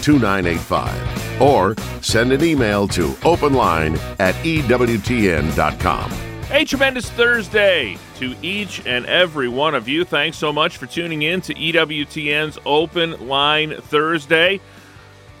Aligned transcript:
2985 0.00 1.40
or 1.40 1.74
send 2.02 2.32
an 2.32 2.42
email 2.42 2.88
to 2.88 3.08
openline 3.22 3.98
at 4.18 4.34
EWTN.com. 4.36 6.12
A 6.52 6.64
tremendous 6.64 7.08
Thursday 7.10 7.96
to 8.16 8.34
each 8.42 8.84
and 8.84 9.06
every 9.06 9.48
one 9.48 9.74
of 9.74 9.88
you. 9.88 10.04
Thanks 10.04 10.36
so 10.36 10.52
much 10.52 10.76
for 10.76 10.86
tuning 10.86 11.22
in 11.22 11.40
to 11.42 11.54
EWTN's 11.54 12.58
Open 12.66 13.28
Line 13.28 13.80
Thursday. 13.80 14.60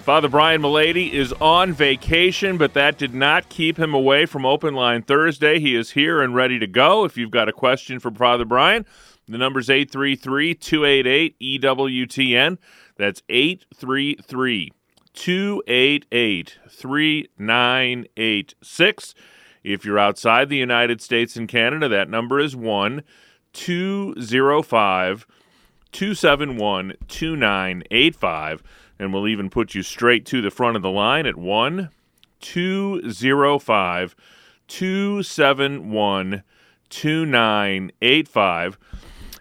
Father 0.02 0.28
Brian 0.28 0.62
Mullady 0.62 1.12
is 1.12 1.32
on 1.34 1.72
vacation, 1.72 2.56
but 2.56 2.72
that 2.74 2.96
did 2.96 3.12
not 3.12 3.48
keep 3.48 3.78
him 3.78 3.92
away 3.92 4.24
from 4.24 4.46
Open 4.46 4.74
Line 4.74 5.02
Thursday. 5.02 5.60
He 5.60 5.76
is 5.76 5.90
here 5.90 6.22
and 6.22 6.34
ready 6.34 6.58
to 6.58 6.66
go. 6.66 7.04
If 7.04 7.18
you've 7.18 7.30
got 7.30 7.48
a 7.48 7.52
question 7.52 8.00
for 8.00 8.10
Father 8.10 8.46
Brian, 8.46 8.86
the 9.28 9.36
number's 9.36 9.68
833 9.68 10.54
288 10.54 11.38
EWTN. 11.60 12.58
That's 13.00 13.22
833 13.30 14.72
288 15.14 16.58
3986. 16.68 19.14
If 19.64 19.86
you're 19.86 19.98
outside 19.98 20.50
the 20.50 20.58
United 20.58 21.00
States 21.00 21.34
and 21.34 21.48
Canada, 21.48 21.88
that 21.88 22.10
number 22.10 22.38
is 22.38 22.54
1 22.54 23.02
205 23.54 25.26
271 25.92 26.92
2985. 27.08 28.62
And 28.98 29.14
we'll 29.14 29.28
even 29.28 29.48
put 29.48 29.74
you 29.74 29.82
straight 29.82 30.26
to 30.26 30.42
the 30.42 30.50
front 30.50 30.76
of 30.76 30.82
the 30.82 30.90
line 30.90 31.24
at 31.24 31.38
1 31.38 31.88
205 32.40 34.16
271 34.68 36.42
2985. 36.90 38.78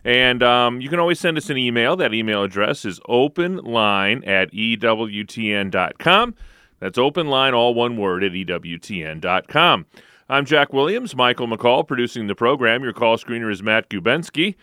And 0.03 0.41
um, 0.41 0.81
you 0.81 0.89
can 0.89 0.99
always 0.99 1.19
send 1.19 1.37
us 1.37 1.49
an 1.49 1.57
email. 1.57 1.95
That 1.95 2.13
email 2.13 2.43
address 2.43 2.85
is 2.85 2.99
openline 3.01 4.25
at 4.27 4.51
EWTN.com. 4.51 6.35
That's 6.79 6.97
openline, 6.97 7.53
all 7.53 7.73
one 7.73 7.97
word, 7.97 8.23
at 8.23 8.31
EWTN.com. 8.31 9.85
I'm 10.29 10.45
Jack 10.45 10.71
Williams, 10.71 11.15
Michael 11.15 11.47
McCall 11.47 11.87
producing 11.87 12.27
the 12.27 12.35
program. 12.35 12.83
Your 12.83 12.93
call 12.93 13.17
screener 13.17 13.51
is 13.51 13.61
Matt 13.61 13.89
Gubensky. 13.89 14.55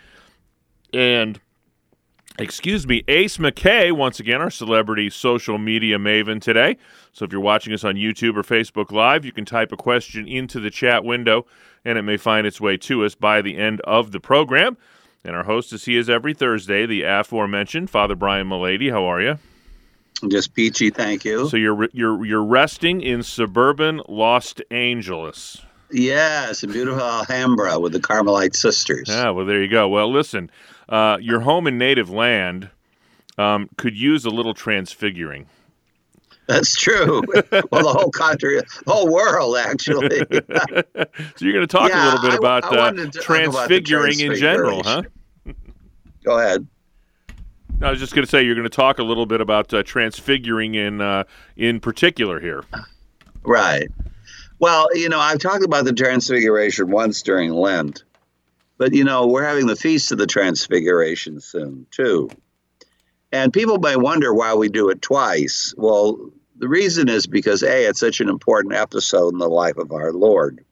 And, 0.95 1.41
excuse 2.39 2.87
me, 2.87 3.03
Ace 3.09 3.37
McKay, 3.37 3.93
once 3.93 4.21
again, 4.21 4.41
our 4.41 4.51
celebrity 4.51 5.11
social 5.11 5.59
media 5.59 5.99
maven 5.99 6.41
today. 6.41 6.79
So 7.13 7.25
if 7.25 7.33
you're 7.33 7.41
watching 7.41 7.75
us 7.75 7.85
on 7.85 7.97
YouTube 7.97 8.37
or 8.37 8.43
Facebook 8.43 8.93
Live, 8.93 9.25
you 9.25 9.33
can 9.33 9.45
type 9.45 9.73
a 9.73 9.77
question 9.77 10.27
into 10.27 10.61
the 10.61 10.71
chat 10.71 11.05
window 11.05 11.47
and 11.85 11.99
it 11.99 12.03
may 12.03 12.17
find 12.17 12.47
its 12.47 12.61
way 12.61 12.77
to 12.77 13.05
us 13.05 13.15
by 13.15 13.43
the 13.43 13.57
end 13.57 13.81
of 13.83 14.13
the 14.13 14.21
program. 14.21 14.77
And 15.27 15.35
our 15.35 15.43
host, 15.45 15.73
as 15.73 15.85
he 15.87 15.97
is 15.97 16.09
every 16.09 16.35
Thursday, 16.35 16.87
the 16.87 17.03
aforementioned 17.03 17.91
Father 17.91 18.15
Brian 18.15 18.49
Mullady. 18.49 18.93
How 18.93 19.05
are 19.05 19.21
you? 19.21 19.39
Just 20.29 20.55
peachy, 20.55 20.89
thank 20.91 21.25
you. 21.25 21.49
So 21.49 21.57
you're 21.57 21.89
you're 21.93 22.25
you're 22.25 22.45
resting 22.45 23.03
in 23.03 23.23
suburban 23.25 24.01
Los 24.09 24.55
Angeles. 24.71 25.61
Yes, 25.91 26.63
a 26.63 26.69
beautiful 26.69 27.03
Alhambra 27.03 27.79
with 27.79 27.93
the 27.93 28.01
Carmelite 28.01 28.55
sisters. 28.57 29.09
Yeah, 29.09 29.31
well, 29.31 29.45
there 29.47 29.63
you 29.63 29.69
go. 29.69 29.89
Well, 29.89 30.11
listen, 30.11 30.51
uh, 30.89 31.19
your 31.21 31.41
home 31.41 31.67
and 31.67 31.77
native 31.79 32.09
land 32.09 32.71
um, 33.37 33.69
could 33.77 33.97
use 33.97 34.25
a 34.25 34.31
little 34.31 34.55
transfiguring. 34.55 35.47
That's 36.47 36.75
true. 36.77 37.23
well, 37.71 37.83
the 37.83 37.93
whole 37.97 38.11
country, 38.11 38.61
the 38.85 38.93
whole 38.93 39.13
world, 39.13 39.57
actually. 39.59 40.09
so 40.21 41.45
you're 41.45 41.53
going 41.53 41.67
to 41.67 41.67
talk 41.67 41.89
Yeah, 41.91 42.03
a 42.03 42.07
little 42.07 42.23
bit 42.23 42.33
I- 42.33 42.37
about 42.37 42.65
I 42.65 42.69
uh, 42.69 42.71
talk 42.71 42.93
about 42.95 43.13
transfiguring 43.15 44.21
in 44.21 44.35
general, 44.37 44.83
huh? 44.85 45.03
Go 46.27 46.39
ahead. 46.39 46.67
I 47.81 47.91
was 47.91 48.01
just 48.01 48.13
going 48.13 48.25
to 48.25 48.31
say 48.31 48.43
you're 48.43 48.57
going 48.57 48.69
to 48.69 48.69
talk 48.69 48.99
a 48.99 49.05
little 49.05 49.27
bit 49.27 49.41
about 49.41 49.73
uh, 49.73 49.85
transfiguring 49.85 50.75
in 50.75 51.01
uh, 51.01 51.23
in 51.57 51.79
particular 51.79 52.41
here. 52.41 52.65
Right. 53.45 53.89
Well, 54.59 54.89
you 54.95 55.09
know, 55.09 55.21
I've 55.21 55.39
talked 55.39 55.65
about 55.65 55.85
the 55.85 55.93
Transfiguration 55.93 56.91
once 56.91 57.23
during 57.23 57.53
Lent, 57.53 58.03
but 58.77 58.93
you 58.93 59.05
know, 59.05 59.29
we're 59.29 59.45
having 59.45 59.67
the 59.67 59.77
Feast 59.77 60.11
of 60.11 60.19
the 60.19 60.27
Transfiguration 60.27 61.41
soon, 61.41 61.87
too. 61.93 62.29
And 63.31 63.53
people 63.53 63.79
may 63.79 63.95
wonder 63.95 64.35
why 64.35 64.55
we 64.55 64.69
do 64.69 64.89
it 64.89 65.03
twice. 65.03 65.75
Well, 65.77 66.31
the 66.59 66.69
reason 66.69 67.09
is 67.09 67.29
because, 67.29 67.63
A, 67.63 67.89
it's 67.89 68.01
such 68.01 68.21
an 68.21 68.29
important 68.29 68.75
episode 68.75 69.33
in 69.33 69.39
the 69.39 69.49
life 69.49 69.77
of 69.77 69.93
our 69.93 70.13
Lord. 70.13 70.65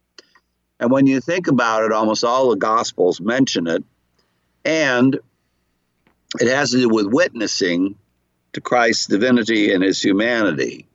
And 0.80 0.90
when 0.90 1.06
you 1.06 1.20
think 1.20 1.46
about 1.46 1.84
it, 1.84 1.92
almost 1.92 2.24
all 2.24 2.50
the 2.50 2.56
Gospels 2.56 3.20
mention 3.20 3.68
it. 3.68 3.84
And 4.64 5.20
it 6.40 6.48
has 6.48 6.70
to 6.72 6.78
do 6.78 6.88
with 6.88 7.06
witnessing 7.06 7.96
to 8.52 8.60
Christ's 8.60 9.06
divinity 9.06 9.72
and 9.72 9.82
his 9.82 10.02
humanity. 10.02 10.86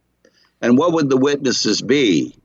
And 0.62 0.78
what 0.78 0.94
would 0.94 1.10
the 1.10 1.18
witnesses 1.18 1.82
be? 1.82 2.36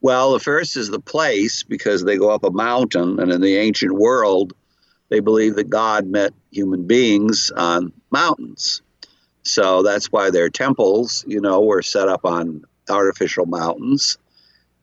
Well, 0.00 0.32
the 0.32 0.40
first 0.40 0.76
is 0.76 0.88
the 0.88 1.00
place 1.00 1.62
because 1.62 2.04
they 2.04 2.16
go 2.16 2.30
up 2.30 2.44
a 2.44 2.50
mountain, 2.50 3.18
and 3.18 3.30
in 3.32 3.40
the 3.40 3.56
ancient 3.56 3.94
world, 3.94 4.52
they 5.08 5.20
believe 5.20 5.56
that 5.56 5.70
God 5.70 6.06
met 6.06 6.32
human 6.50 6.86
beings 6.86 7.50
on 7.54 7.92
mountains. 8.10 8.82
So 9.42 9.82
that's 9.82 10.06
why 10.06 10.30
their 10.30 10.50
temples, 10.50 11.24
you 11.26 11.40
know, 11.40 11.60
were 11.60 11.82
set 11.82 12.08
up 12.08 12.24
on 12.24 12.64
artificial 12.88 13.46
mountains. 13.46 14.18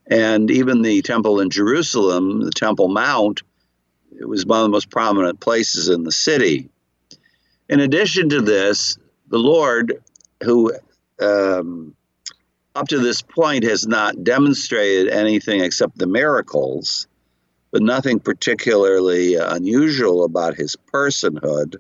And 0.08 0.50
even 0.52 0.82
the 0.82 1.02
temple 1.02 1.40
in 1.40 1.50
Jerusalem, 1.50 2.42
the 2.42 2.52
Temple 2.52 2.88
Mount, 2.88 3.42
it 4.20 4.28
was 4.28 4.46
one 4.46 4.60
of 4.60 4.64
the 4.64 4.70
most 4.70 4.90
prominent 4.90 5.40
places 5.40 5.90
in 5.90 6.04
the 6.04 6.12
city. 6.12 6.70
In 7.74 7.80
addition 7.80 8.30
to 8.30 8.40
this, 8.40 9.00
the 9.30 9.40
Lord, 9.40 10.04
who 10.44 10.76
um, 11.20 11.96
up 12.76 12.88
to 12.90 13.00
this 13.00 13.24
point 13.24 13.64
has 13.64 13.88
not 13.88 14.24
demonstrated 14.24 15.12
anything 15.12 15.62
except 15.62 15.98
the 15.98 16.06
miracles, 16.06 17.08
but 17.72 17.82
nothing 17.82 18.20
particularly 18.20 19.34
unusual 19.34 20.24
about 20.24 20.54
his 20.54 20.76
personhood. 20.94 21.78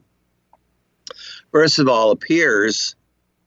First 1.51 1.77
of 1.77 1.87
all, 1.87 2.09
appears 2.09 2.95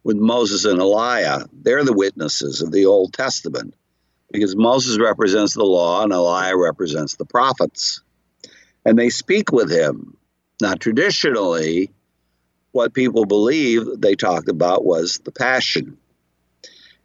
with 0.04 0.16
Moses 0.16 0.66
and 0.66 0.78
Elijah. 0.78 1.48
They're 1.52 1.82
the 1.82 1.92
witnesses 1.92 2.62
of 2.62 2.70
the 2.70 2.86
Old 2.86 3.12
Testament 3.12 3.74
because 4.30 4.54
Moses 4.54 5.00
represents 5.00 5.54
the 5.54 5.64
law 5.64 6.04
and 6.04 6.12
Elijah 6.12 6.56
represents 6.56 7.16
the 7.16 7.26
prophets. 7.26 8.02
And 8.84 8.96
they 8.96 9.10
speak 9.10 9.50
with 9.50 9.68
him. 9.68 10.16
not 10.60 10.78
traditionally, 10.78 11.90
what 12.76 12.92
people 12.92 13.24
believe 13.24 13.86
they 13.96 14.14
talked 14.14 14.50
about 14.50 14.84
was 14.84 15.18
the 15.24 15.32
passion. 15.32 15.96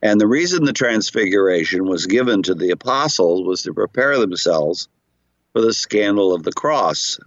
And 0.01 0.19
the 0.19 0.27
reason 0.27 0.65
the 0.65 0.73
transfiguration 0.73 1.87
was 1.87 2.07
given 2.07 2.43
to 2.43 2.53
the 2.53 2.71
apostles 2.71 3.47
was 3.47 3.61
to 3.63 3.73
prepare 3.73 4.19
themselves 4.19 4.89
for 5.53 5.61
the 5.61 5.73
scandal 5.73 6.35
of 6.35 6.43
the 6.43 6.51
cross. 6.51 7.19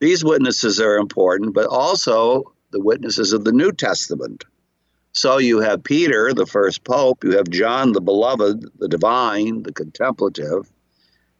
These 0.00 0.24
witnesses 0.24 0.80
are 0.80 0.96
important, 0.96 1.54
but 1.54 1.66
also 1.66 2.52
the 2.72 2.80
witnesses 2.80 3.32
of 3.32 3.44
the 3.44 3.52
New 3.52 3.70
Testament. 3.70 4.44
So 5.12 5.38
you 5.38 5.60
have 5.60 5.84
Peter, 5.84 6.34
the 6.34 6.46
first 6.46 6.82
pope, 6.82 7.22
you 7.22 7.36
have 7.36 7.48
John, 7.48 7.92
the 7.92 8.00
beloved, 8.00 8.66
the 8.80 8.88
divine, 8.88 9.62
the 9.62 9.72
contemplative, 9.72 10.68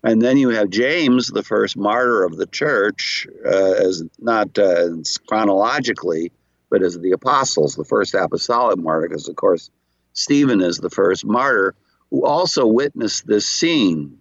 and 0.06 0.22
then 0.22 0.36
you 0.36 0.50
have 0.50 0.70
James, 0.70 1.26
the 1.26 1.42
first 1.42 1.76
martyr 1.76 2.22
of 2.22 2.36
the 2.36 2.46
church, 2.46 3.26
uh, 3.44 3.72
as 3.72 4.04
not 4.20 4.56
uh, 4.56 4.90
chronologically, 5.26 6.30
but 6.70 6.80
as 6.80 6.96
the 6.96 7.10
apostles, 7.10 7.74
the 7.74 7.84
first 7.84 8.14
apostolic 8.14 8.78
martyr, 8.78 9.08
because 9.08 9.28
of 9.28 9.34
course 9.34 9.68
Stephen 10.12 10.60
is 10.60 10.78
the 10.78 10.90
first 10.90 11.24
martyr, 11.24 11.74
who 12.10 12.24
also 12.24 12.68
witnessed 12.68 13.26
this 13.26 13.48
scene. 13.48 14.18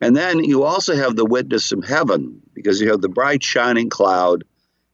And 0.00 0.16
then 0.16 0.42
you 0.42 0.62
also 0.62 0.96
have 0.96 1.14
the 1.14 1.26
witness 1.26 1.68
from 1.68 1.82
heaven, 1.82 2.40
because 2.54 2.80
you 2.80 2.90
have 2.90 3.02
the 3.02 3.10
bright 3.10 3.42
shining 3.42 3.90
cloud 3.90 4.44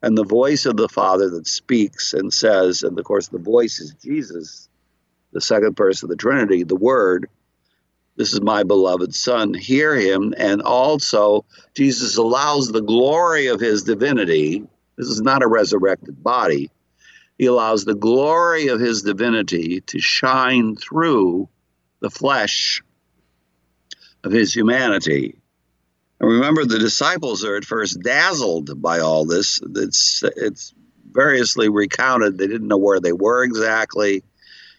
and 0.03 0.19
the 0.19 0.25
voice 0.25 0.67
of 0.67 0.77
the 0.77 0.89
Father 0.89 1.31
that 1.31 1.47
speaks 1.47 2.13
and 2.13 2.35
says, 2.35 2.83
and 2.83 2.99
of 2.99 3.05
course 3.05 3.29
the 3.29 3.39
voice 3.39 3.79
is 3.79 3.95
Jesus, 4.03 4.69
the 5.33 5.41
second 5.41 5.77
person 5.77 6.07
of 6.07 6.11
the 6.11 6.17
Trinity, 6.17 6.65
the 6.65 6.75
Word. 6.75 7.29
This 8.19 8.33
is 8.33 8.41
my 8.41 8.65
beloved 8.65 9.15
Son. 9.15 9.55
Hear 9.55 9.95
him. 9.95 10.35
And 10.37 10.61
also, 10.61 11.45
Jesus 11.75 12.17
allows 12.17 12.67
the 12.67 12.83
glory 12.83 13.47
of 13.47 13.61
his 13.61 13.85
divinity. 13.85 14.65
This 14.97 15.07
is 15.07 15.21
not 15.21 15.45
a 15.45 15.47
resurrected 15.47 16.21
body. 16.21 16.69
He 17.39 17.47
allows 17.47 17.85
the 17.85 17.95
glory 17.95 18.67
of 18.69 18.81
his 18.81 19.03
divinity 19.03 19.83
to 19.83 20.01
shine 20.01 20.75
through 20.75 21.49
the 22.01 22.11
flesh 22.11 22.83
of 24.25 24.33
his 24.33 24.53
humanity. 24.53 25.39
And 26.19 26.29
remember, 26.29 26.65
the 26.65 26.81
disciples 26.81 27.45
are 27.45 27.55
at 27.55 27.65
first 27.65 28.03
dazzled 28.03 28.83
by 28.83 28.99
all 28.99 29.27
this. 29.27 29.61
It's, 29.77 30.25
it's 30.37 30.75
variously 31.13 31.69
recounted. 31.69 32.37
They 32.37 32.49
didn't 32.49 32.67
know 32.67 32.79
where 32.79 32.99
they 32.99 33.13
were 33.13 33.45
exactly. 33.45 34.25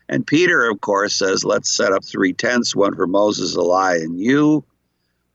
And 0.10 0.26
Peter, 0.26 0.68
of 0.68 0.82
course, 0.82 1.14
says, 1.14 1.46
Let's 1.46 1.74
set 1.74 1.94
up 1.94 2.04
three 2.04 2.34
tents 2.34 2.76
one 2.76 2.96
for 2.96 3.06
Moses, 3.06 3.56
Elijah, 3.56 4.04
and 4.04 4.20
you. 4.20 4.66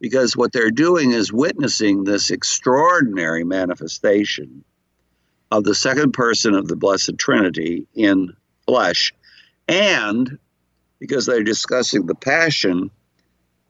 Because 0.01 0.37
what 0.37 0.53
they're 0.53 0.73
doing 0.73 1.13
is 1.13 1.33
witnessing 1.33 2.03
this 2.03 2.31
extraordinary 2.31 3.45
manifestation 3.45 4.65
of 5.53 5.63
the 5.63 5.75
second 5.75 6.13
person 6.13 6.55
of 6.55 6.67
the 6.67 6.77
Blessed 6.77 7.17
Trinity 7.17 7.87
in 7.95 8.35
flesh. 8.67 9.15
And 9.69 10.39
because 10.99 11.25
they're 11.25 11.45
discussing 11.45 12.07
the 12.07 12.17
passion, 12.17 12.91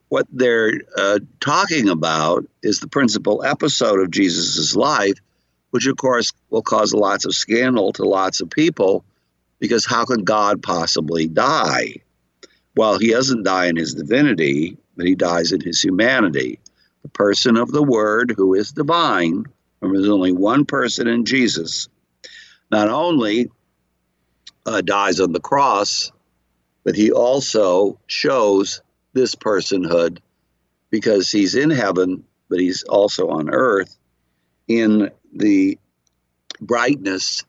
what 0.09 0.25
they're 0.31 0.81
uh, 0.97 1.19
talking 1.39 1.87
about 1.87 2.45
is 2.63 2.79
the 2.79 2.87
principal 2.87 3.43
episode 3.43 3.99
of 3.99 4.09
Jesus' 4.09 4.75
life, 4.75 5.19
which 5.69 5.85
of 5.85 5.97
course 5.97 6.33
will 6.49 6.63
cause 6.63 6.93
lots 6.93 7.25
of 7.25 7.35
scandal 7.35 7.93
to 7.93 8.03
lots 8.03 8.41
of 8.41 8.49
people 8.49 9.05
because 9.65 9.83
how 9.83 10.05
can 10.05 10.23
God 10.23 10.61
possibly 10.61 11.27
die? 11.27 11.95
Well, 12.75 12.99
he 12.99 13.09
doesn't 13.09 13.41
die 13.41 13.65
in 13.65 13.75
his 13.75 13.95
divinity, 13.95 14.77
but 14.95 15.07
he 15.07 15.15
dies 15.15 15.51
in 15.51 15.59
his 15.59 15.81
humanity. 15.81 16.59
The 17.01 17.09
person 17.09 17.57
of 17.57 17.71
the 17.71 17.81
Word, 17.81 18.35
who 18.37 18.53
is 18.53 18.71
divine, 18.71 19.43
and 19.81 19.95
there's 19.95 20.07
only 20.07 20.31
one 20.31 20.65
person 20.65 21.07
in 21.07 21.25
Jesus, 21.25 21.89
not 22.69 22.89
only 22.89 23.49
uh, 24.67 24.81
dies 24.81 25.19
on 25.19 25.31
the 25.31 25.39
cross, 25.39 26.11
but 26.83 26.93
he 26.93 27.11
also 27.11 27.99
shows 28.05 28.83
this 29.13 29.33
personhood 29.33 30.19
because 30.91 31.31
he's 31.31 31.55
in 31.55 31.71
heaven, 31.71 32.23
but 32.49 32.59
he's 32.59 32.83
also 32.83 33.29
on 33.29 33.49
earth 33.49 33.97
in 34.67 35.09
the 35.33 35.79
brightness 36.61 37.43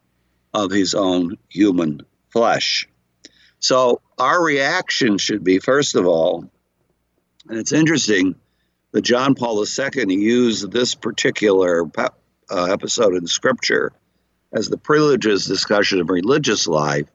of 0.56 0.70
his 0.70 0.94
own 0.94 1.36
human 1.48 2.00
flesh. 2.30 2.88
So 3.60 4.00
our 4.18 4.42
reaction 4.42 5.18
should 5.18 5.44
be, 5.44 5.58
first 5.58 5.94
of 5.94 6.06
all, 6.06 6.50
and 7.48 7.58
it's 7.58 7.72
interesting 7.72 8.34
that 8.90 9.02
John 9.02 9.34
Paul 9.34 9.64
II 9.64 10.14
used 10.14 10.72
this 10.72 10.94
particular 10.94 11.84
uh, 11.96 12.08
episode 12.50 13.14
in 13.14 13.26
Scripture 13.26 13.92
as 14.52 14.68
the 14.68 14.78
privileges 14.78 15.46
discussion 15.46 16.00
of 16.00 16.10
religious 16.10 16.66
life 16.66 17.06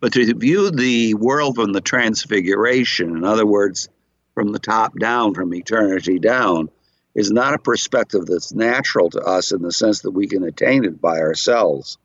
but 0.00 0.14
to 0.14 0.34
view 0.34 0.70
the 0.70 1.14
world 1.14 1.56
from 1.56 1.72
the 1.72 1.82
transfiguration, 1.82 3.16
in 3.16 3.24
other 3.24 3.46
words, 3.46 3.88
from 4.34 4.52
the 4.52 4.58
top 4.58 4.98
down, 4.98 5.34
from 5.34 5.54
eternity 5.54 6.18
down, 6.18 6.70
is 7.14 7.30
not 7.30 7.54
a 7.54 7.58
perspective 7.58 8.24
that's 8.24 8.54
natural 8.54 9.10
to 9.10 9.20
us 9.20 9.52
in 9.52 9.60
the 9.60 9.72
sense 9.72 10.00
that 10.00 10.12
we 10.12 10.26
can 10.26 10.42
attain 10.42 10.84
it 10.84 11.00
by 11.00 11.18
ourselves. 11.18 11.98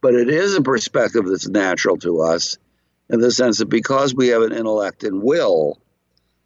But 0.00 0.14
it 0.14 0.30
is 0.30 0.54
a 0.54 0.62
perspective 0.62 1.26
that's 1.26 1.48
natural 1.48 1.96
to 1.98 2.22
us 2.22 2.56
in 3.10 3.20
the 3.20 3.32
sense 3.32 3.58
that 3.58 3.66
because 3.66 4.14
we 4.14 4.28
have 4.28 4.42
an 4.42 4.52
intellect 4.52 5.02
and 5.02 5.22
will, 5.22 5.80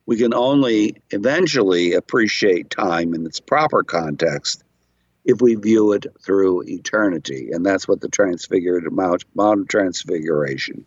we 0.06 0.16
can 0.16 0.34
only 0.34 0.96
eventually 1.10 1.94
appreciate 1.94 2.70
time 2.70 3.14
in 3.14 3.26
its 3.26 3.40
proper 3.40 3.82
context 3.82 4.64
if 5.25 5.40
we 5.40 5.54
view 5.54 5.93
it 5.93 6.06
through 6.20 6.62
eternity. 6.64 7.50
And 7.52 7.64
that's 7.64 7.87
what 7.87 8.00
the 8.00 8.08
transfigured 8.08 8.88
Mount, 8.93 9.69
Transfiguration 9.69 10.84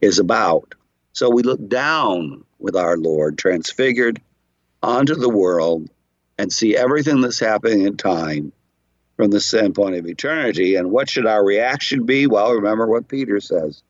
is 0.00 0.18
about. 0.18 0.74
So 1.12 1.30
we 1.30 1.42
look 1.42 1.68
down 1.68 2.44
with 2.58 2.76
our 2.76 2.96
Lord, 2.96 3.36
transfigured, 3.36 4.20
onto 4.82 5.14
the 5.14 5.28
world 5.28 5.90
and 6.38 6.52
see 6.52 6.76
everything 6.76 7.20
that's 7.20 7.40
happening 7.40 7.82
in 7.82 7.96
time 7.96 8.52
from 9.18 9.32
the 9.32 9.40
standpoint 9.40 9.96
of 9.96 10.06
eternity. 10.06 10.76
And 10.76 10.92
what 10.92 11.10
should 11.10 11.26
our 11.26 11.44
reaction 11.44 12.06
be? 12.06 12.28
Well, 12.28 12.52
remember 12.52 12.86
what 12.86 13.08
Peter 13.08 13.40
says 13.40 13.82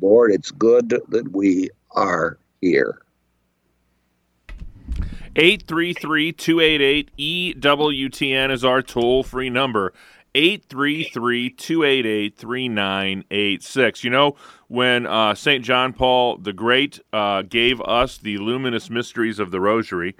Lord, 0.00 0.30
it's 0.32 0.50
good 0.52 0.88
that 1.08 1.32
we 1.32 1.68
are 1.90 2.38
here. 2.62 3.02
833 5.34 6.32
288 6.32 7.10
EWTN 7.60 8.50
is 8.50 8.64
our 8.64 8.80
toll 8.80 9.22
free 9.22 9.50
number. 9.50 9.92
833 10.34 11.50
288 11.50 12.36
3986. 12.38 14.04
You 14.04 14.10
know, 14.10 14.36
when 14.68 15.06
uh, 15.06 15.34
St. 15.34 15.64
John 15.64 15.92
Paul 15.92 16.38
the 16.38 16.52
Great 16.52 17.00
uh, 17.12 17.42
gave 17.42 17.80
us 17.82 18.16
the 18.16 18.38
luminous 18.38 18.88
mysteries 18.88 19.38
of 19.38 19.50
the 19.50 19.60
Rosary, 19.60 20.16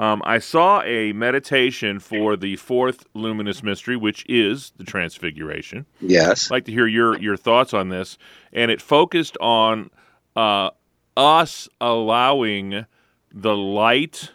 um, 0.00 0.22
I 0.24 0.38
saw 0.38 0.80
a 0.80 1.12
meditation 1.12 2.00
for 2.00 2.34
the 2.34 2.56
fourth 2.56 3.04
luminous 3.12 3.62
mystery, 3.62 3.98
which 3.98 4.24
is 4.30 4.72
the 4.78 4.84
Transfiguration. 4.84 5.84
Yes. 6.00 6.46
I'd 6.46 6.54
like 6.54 6.64
to 6.64 6.72
hear 6.72 6.86
your, 6.86 7.18
your 7.18 7.36
thoughts 7.36 7.74
on 7.74 7.90
this. 7.90 8.16
And 8.50 8.70
it 8.70 8.80
focused 8.80 9.36
on 9.42 9.90
uh, 10.34 10.70
us 11.18 11.68
allowing 11.82 12.86
the 13.30 13.54
light 13.54 14.30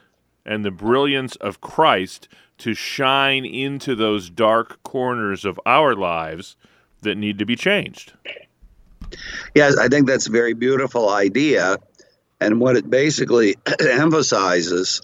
and 0.45 0.63
the 0.63 0.69
brilliance 0.69 1.35
of 1.37 1.61
Christ 1.61 2.27
to 2.59 2.75
shine 2.75 3.43
into 3.43 3.95
those 3.95 4.29
dark 4.29 4.83
corners 4.83 5.45
of 5.45 5.59
our 5.65 5.95
lives 5.95 6.57
that 7.01 7.15
need 7.15 7.39
to 7.39 7.45
be 7.45 7.55
changed. 7.55 8.13
Yes, 9.55 9.77
I 9.77 9.87
think 9.87 10.05
that's 10.05 10.27
a 10.27 10.31
very 10.31 10.53
beautiful 10.53 11.09
idea. 11.09 11.77
And 12.39 12.59
what 12.59 12.77
it 12.77 12.87
basically 12.87 13.55
emphasizes 13.79 15.01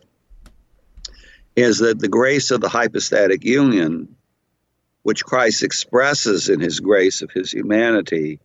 is 1.55 1.79
that 1.79 1.99
the 1.99 2.07
grace 2.07 2.51
of 2.51 2.61
the 2.61 2.69
hypostatic 2.69 3.43
union, 3.43 4.15
which 5.03 5.25
Christ 5.25 5.63
expresses 5.63 6.49
in 6.49 6.59
his 6.59 6.79
grace 6.79 7.21
of 7.21 7.31
his 7.31 7.51
humanity, 7.51 8.39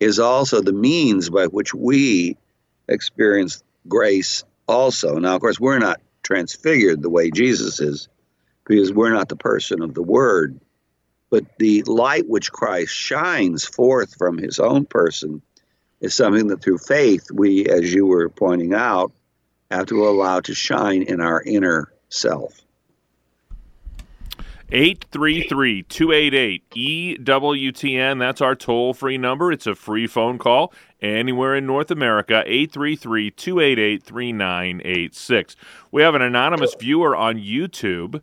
is 0.00 0.18
also 0.18 0.60
the 0.60 0.72
means 0.72 1.30
by 1.30 1.46
which 1.46 1.74
we 1.74 2.36
experience 2.88 3.62
grace 3.86 4.42
also. 4.66 5.18
Now, 5.18 5.34
of 5.34 5.40
course, 5.40 5.60
we're 5.60 5.78
not 5.78 6.00
transfigured 6.22 7.02
the 7.02 7.10
way 7.10 7.30
Jesus 7.30 7.80
is, 7.80 8.08
because 8.64 8.92
we're 8.92 9.12
not 9.12 9.28
the 9.28 9.36
person 9.36 9.82
of 9.82 9.94
the 9.94 10.02
Word. 10.02 10.60
But 11.28 11.44
the 11.58 11.82
light 11.84 12.28
which 12.28 12.50
Christ 12.50 12.92
shines 12.92 13.64
forth 13.64 14.16
from 14.16 14.38
his 14.38 14.58
own 14.58 14.84
person 14.84 15.42
is 16.00 16.14
something 16.14 16.48
that 16.48 16.62
through 16.62 16.78
faith 16.78 17.26
we, 17.32 17.66
as 17.66 17.92
you 17.92 18.06
were 18.06 18.28
pointing 18.28 18.74
out, 18.74 19.12
have 19.70 19.86
to 19.86 20.08
allow 20.08 20.40
to 20.40 20.54
shine 20.54 21.02
in 21.02 21.20
our 21.20 21.40
inner 21.42 21.92
self. 22.10 22.60
833 24.72 25.82
288 25.82 26.70
EWTN. 26.70 28.18
That's 28.20 28.40
our 28.40 28.54
toll 28.54 28.94
free 28.94 29.18
number. 29.18 29.50
It's 29.50 29.66
a 29.66 29.74
free 29.74 30.06
phone 30.06 30.38
call 30.38 30.72
anywhere 31.02 31.56
in 31.56 31.66
North 31.66 31.90
America. 31.90 32.44
833 32.46 33.32
288 33.32 34.02
3986. 34.02 35.56
We 35.90 36.02
have 36.02 36.14
an 36.14 36.22
anonymous 36.22 36.74
viewer 36.74 37.16
on 37.16 37.36
YouTube 37.36 38.22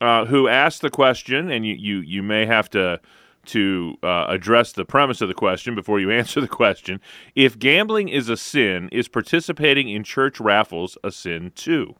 uh, 0.00 0.26
who 0.26 0.46
asked 0.46 0.82
the 0.82 0.90
question, 0.90 1.50
and 1.50 1.66
you, 1.66 1.74
you, 1.74 1.98
you 1.98 2.22
may 2.22 2.46
have 2.46 2.70
to 2.70 3.00
to 3.44 3.96
uh, 4.04 4.26
address 4.28 4.70
the 4.70 4.84
premise 4.84 5.20
of 5.20 5.26
the 5.26 5.34
question 5.34 5.74
before 5.74 5.98
you 5.98 6.10
answer 6.12 6.40
the 6.40 6.46
question. 6.46 7.00
If 7.34 7.58
gambling 7.58 8.08
is 8.08 8.28
a 8.28 8.36
sin, 8.36 8.88
is 8.92 9.08
participating 9.08 9.88
in 9.88 10.04
church 10.04 10.38
raffles 10.38 10.96
a 11.02 11.10
sin 11.10 11.50
too? 11.56 11.96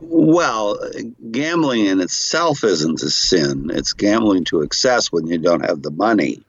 Well, 0.00 0.78
gambling 1.30 1.86
in 1.86 2.00
itself 2.00 2.64
isn't 2.64 3.02
a 3.02 3.10
sin. 3.10 3.70
It's 3.72 3.92
gambling 3.92 4.44
to 4.46 4.62
excess 4.62 5.12
when 5.12 5.26
you 5.26 5.38
don't 5.38 5.64
have 5.64 5.82
the 5.82 5.90
money. 5.90 6.42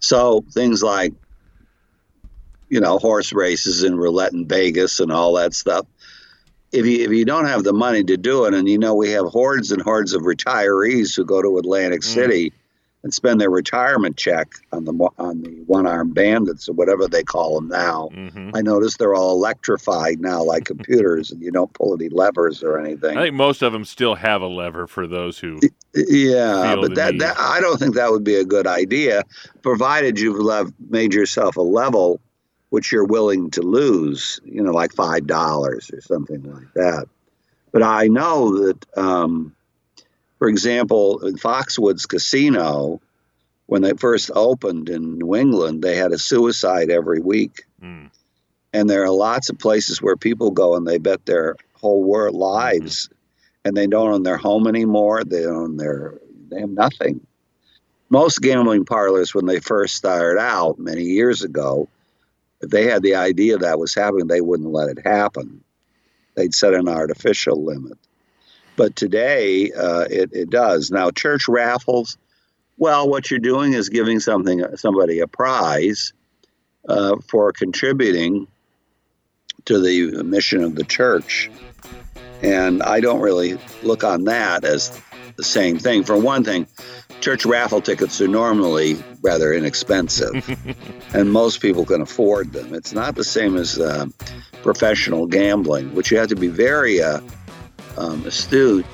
So 0.00 0.44
things 0.52 0.82
like, 0.82 1.12
you 2.68 2.80
know, 2.80 2.98
horse 2.98 3.32
races 3.32 3.82
and 3.82 3.98
roulette 3.98 4.32
in 4.32 4.46
Vegas 4.46 5.00
and 5.00 5.10
all 5.10 5.34
that 5.34 5.54
stuff. 5.54 5.86
If 6.72 6.84
you 6.84 7.04
if 7.04 7.10
you 7.12 7.24
don't 7.24 7.46
have 7.46 7.64
the 7.64 7.72
money 7.72 8.02
to 8.04 8.16
do 8.16 8.44
it, 8.44 8.54
and 8.54 8.68
you 8.68 8.76
know 8.76 8.94
we 8.94 9.10
have 9.12 9.26
hordes 9.26 9.70
and 9.70 9.80
hordes 9.80 10.14
of 10.14 10.22
retirees 10.22 11.16
who 11.16 11.24
go 11.24 11.40
to 11.40 11.58
Atlantic 11.58 12.00
mm. 12.00 12.04
City 12.04 12.52
and 13.06 13.14
spend 13.14 13.40
their 13.40 13.50
retirement 13.50 14.16
check 14.16 14.54
on 14.72 14.84
the 14.84 14.92
on 15.16 15.40
the 15.42 15.62
one 15.66 15.86
armed 15.86 16.12
bandits 16.12 16.68
or 16.68 16.72
whatever 16.72 17.06
they 17.06 17.22
call 17.22 17.54
them 17.54 17.68
now. 17.68 18.08
Mm-hmm. 18.12 18.50
I 18.52 18.62
notice 18.62 18.96
they're 18.96 19.14
all 19.14 19.30
electrified 19.30 20.18
now, 20.18 20.42
like 20.42 20.64
computers, 20.74 21.30
and 21.30 21.40
you 21.40 21.52
don't 21.52 21.72
pull 21.72 21.94
any 21.94 22.08
levers 22.08 22.64
or 22.64 22.80
anything. 22.80 23.16
I 23.16 23.26
think 23.26 23.36
most 23.36 23.62
of 23.62 23.72
them 23.72 23.84
still 23.84 24.16
have 24.16 24.42
a 24.42 24.48
lever 24.48 24.88
for 24.88 25.06
those 25.06 25.38
who. 25.38 25.60
Yeah, 25.94 26.74
but 26.74 26.96
that, 26.96 27.20
that 27.20 27.36
I 27.38 27.60
don't 27.60 27.78
think 27.78 27.94
that 27.94 28.10
would 28.10 28.24
be 28.24 28.34
a 28.34 28.44
good 28.44 28.66
idea, 28.66 29.22
provided 29.62 30.18
you've 30.18 30.72
made 30.90 31.14
yourself 31.14 31.56
a 31.56 31.62
level 31.62 32.20
which 32.70 32.90
you're 32.90 33.04
willing 33.04 33.52
to 33.52 33.62
lose. 33.62 34.40
You 34.44 34.64
know, 34.64 34.72
like 34.72 34.92
five 34.92 35.28
dollars 35.28 35.92
or 35.92 36.00
something 36.00 36.42
like 36.42 36.74
that. 36.74 37.06
But 37.70 37.84
I 37.84 38.08
know 38.08 38.66
that. 38.66 38.84
Um, 38.96 39.55
for 40.38 40.48
example, 40.48 41.26
in 41.26 41.36
Foxwoods 41.36 42.06
Casino, 42.08 43.00
when 43.66 43.82
they 43.82 43.92
first 43.92 44.30
opened 44.34 44.88
in 44.88 45.18
New 45.18 45.34
England, 45.34 45.82
they 45.82 45.96
had 45.96 46.12
a 46.12 46.18
suicide 46.18 46.90
every 46.90 47.20
week. 47.20 47.62
Mm. 47.82 48.10
And 48.72 48.90
there 48.90 49.04
are 49.04 49.10
lots 49.10 49.48
of 49.48 49.58
places 49.58 50.02
where 50.02 50.16
people 50.16 50.50
go 50.50 50.76
and 50.76 50.86
they 50.86 50.98
bet 50.98 51.24
their 51.26 51.56
whole 51.72 52.02
world 52.02 52.34
lives 52.34 53.08
and 53.64 53.76
they 53.76 53.86
don't 53.86 54.12
own 54.12 54.22
their 54.22 54.36
home 54.36 54.66
anymore. 54.66 55.24
They 55.24 55.46
own 55.46 55.76
their, 55.76 56.20
they 56.50 56.60
have 56.60 56.70
nothing. 56.70 57.26
Most 58.08 58.40
gambling 58.40 58.84
parlors, 58.84 59.34
when 59.34 59.46
they 59.46 59.58
first 59.58 59.96
started 59.96 60.38
out 60.38 60.78
many 60.78 61.02
years 61.02 61.42
ago, 61.42 61.88
if 62.60 62.70
they 62.70 62.84
had 62.84 63.02
the 63.02 63.16
idea 63.16 63.58
that 63.58 63.78
was 63.78 63.94
happening, 63.94 64.28
they 64.28 64.40
wouldn't 64.40 64.72
let 64.72 64.88
it 64.88 65.04
happen. 65.04 65.64
They'd 66.34 66.54
set 66.54 66.74
an 66.74 66.88
artificial 66.88 67.64
limit. 67.64 67.98
But 68.76 68.94
today, 68.94 69.72
uh, 69.72 70.06
it, 70.10 70.30
it 70.32 70.50
does. 70.50 70.90
Now, 70.90 71.10
church 71.10 71.48
raffles, 71.48 72.18
well, 72.76 73.08
what 73.08 73.30
you're 73.30 73.40
doing 73.40 73.72
is 73.72 73.88
giving 73.88 74.20
something 74.20 74.76
somebody 74.76 75.20
a 75.20 75.26
prize 75.26 76.12
uh, 76.88 77.16
for 77.28 77.52
contributing 77.52 78.46
to 79.64 79.80
the 79.80 80.22
mission 80.22 80.62
of 80.62 80.74
the 80.74 80.84
church. 80.84 81.50
And 82.42 82.82
I 82.82 83.00
don't 83.00 83.20
really 83.20 83.58
look 83.82 84.04
on 84.04 84.24
that 84.24 84.64
as 84.64 85.00
the 85.36 85.44
same 85.44 85.78
thing. 85.78 86.04
For 86.04 86.16
one 86.16 86.44
thing, 86.44 86.66
church 87.20 87.46
raffle 87.46 87.80
tickets 87.80 88.20
are 88.20 88.28
normally 88.28 89.02
rather 89.22 89.52
inexpensive, 89.52 90.48
and 91.14 91.32
most 91.32 91.60
people 91.60 91.84
can 91.84 92.00
afford 92.00 92.52
them. 92.52 92.74
It's 92.74 92.92
not 92.92 93.14
the 93.14 93.24
same 93.24 93.56
as 93.56 93.78
uh, 93.78 94.06
professional 94.62 95.26
gambling, 95.26 95.94
which 95.94 96.10
you 96.10 96.18
have 96.18 96.28
to 96.28 96.36
be 96.36 96.48
very 96.48 97.02
uh, 97.02 97.20
um, 97.98 98.24
astute. 98.26 98.86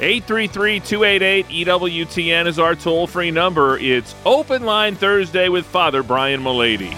833 0.00 0.80
288 0.80 1.46
EWTN 1.66 2.46
is 2.46 2.58
our 2.58 2.74
toll 2.74 3.06
free 3.06 3.30
number. 3.30 3.78
It's 3.78 4.14
Open 4.24 4.64
Line 4.64 4.94
Thursday 4.94 5.48
with 5.48 5.66
Father 5.66 6.02
Brian 6.02 6.40
Mullady. 6.42 6.94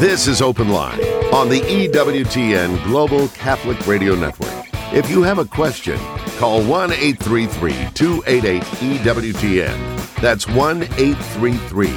This 0.00 0.28
is 0.28 0.42
Open 0.42 0.68
Line 0.68 1.00
on 1.32 1.48
the 1.48 1.60
EWTN 1.60 2.84
Global 2.84 3.28
Catholic 3.28 3.84
Radio 3.86 4.14
Network. 4.14 4.66
If 4.92 5.10
you 5.10 5.22
have 5.22 5.38
a 5.38 5.44
question, 5.44 5.98
call 6.38 6.62
1 6.62 6.92
833 6.92 7.72
288 7.94 8.62
EWTN. 8.62 10.14
That's 10.20 10.46
1 10.46 10.82
833 10.82 11.88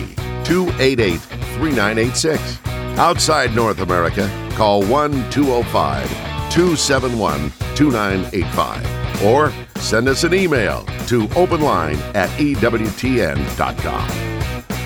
288 0.46 1.18
3986. 1.20 2.60
Outside 2.98 3.56
North 3.56 3.80
America, 3.80 4.28
call 4.52 4.84
1 4.84 5.30
205 5.32 6.10
271 6.52 7.52
2985. 7.76 9.24
Or 9.24 9.54
send 9.80 10.08
us 10.08 10.24
an 10.24 10.34
email 10.34 10.84
to 11.08 11.28
openline 11.30 11.98
at 12.16 12.30
EWTN.com. 12.40 14.10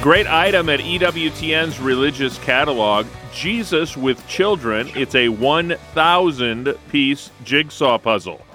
Great 0.02 0.28
item 0.28 0.70
at 0.70 0.80
EWTN's 0.82 1.80
religious 1.80 2.38
catalog 2.40 3.08
Jesus 3.34 3.98
with 3.98 4.26
Children. 4.28 4.90
It's 4.94 5.16
a 5.16 5.30
1,000 5.30 6.76
piece 6.90 7.32
jigsaw 7.44 7.98
puzzle. 7.98 8.46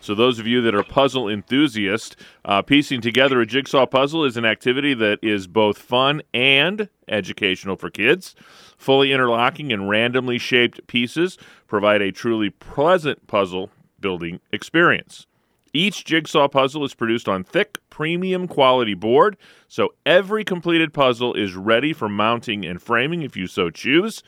So, 0.00 0.14
those 0.14 0.38
of 0.38 0.46
you 0.46 0.60
that 0.62 0.74
are 0.74 0.82
puzzle 0.82 1.28
enthusiasts, 1.28 2.16
uh, 2.44 2.62
piecing 2.62 3.00
together 3.00 3.40
a 3.40 3.46
jigsaw 3.46 3.86
puzzle 3.86 4.24
is 4.24 4.36
an 4.36 4.44
activity 4.44 4.94
that 4.94 5.18
is 5.22 5.46
both 5.46 5.78
fun 5.78 6.22
and 6.32 6.88
educational 7.08 7.76
for 7.76 7.90
kids. 7.90 8.34
Fully 8.78 9.12
interlocking 9.12 9.72
and 9.72 9.88
randomly 9.88 10.38
shaped 10.38 10.86
pieces 10.86 11.36
provide 11.66 12.00
a 12.00 12.12
truly 12.12 12.48
pleasant 12.48 13.26
puzzle 13.26 13.70
building 14.00 14.40
experience. 14.52 15.26
Each 15.74 16.04
jigsaw 16.04 16.48
puzzle 16.48 16.84
is 16.84 16.94
produced 16.94 17.28
on 17.28 17.44
thick, 17.44 17.78
premium 17.90 18.48
quality 18.48 18.94
board, 18.94 19.36
so 19.66 19.92
every 20.06 20.44
completed 20.44 20.94
puzzle 20.94 21.34
is 21.34 21.54
ready 21.56 21.92
for 21.92 22.08
mounting 22.08 22.64
and 22.64 22.80
framing 22.80 23.22
if 23.22 23.36
you 23.36 23.46
so 23.46 23.68
choose. 23.68 24.22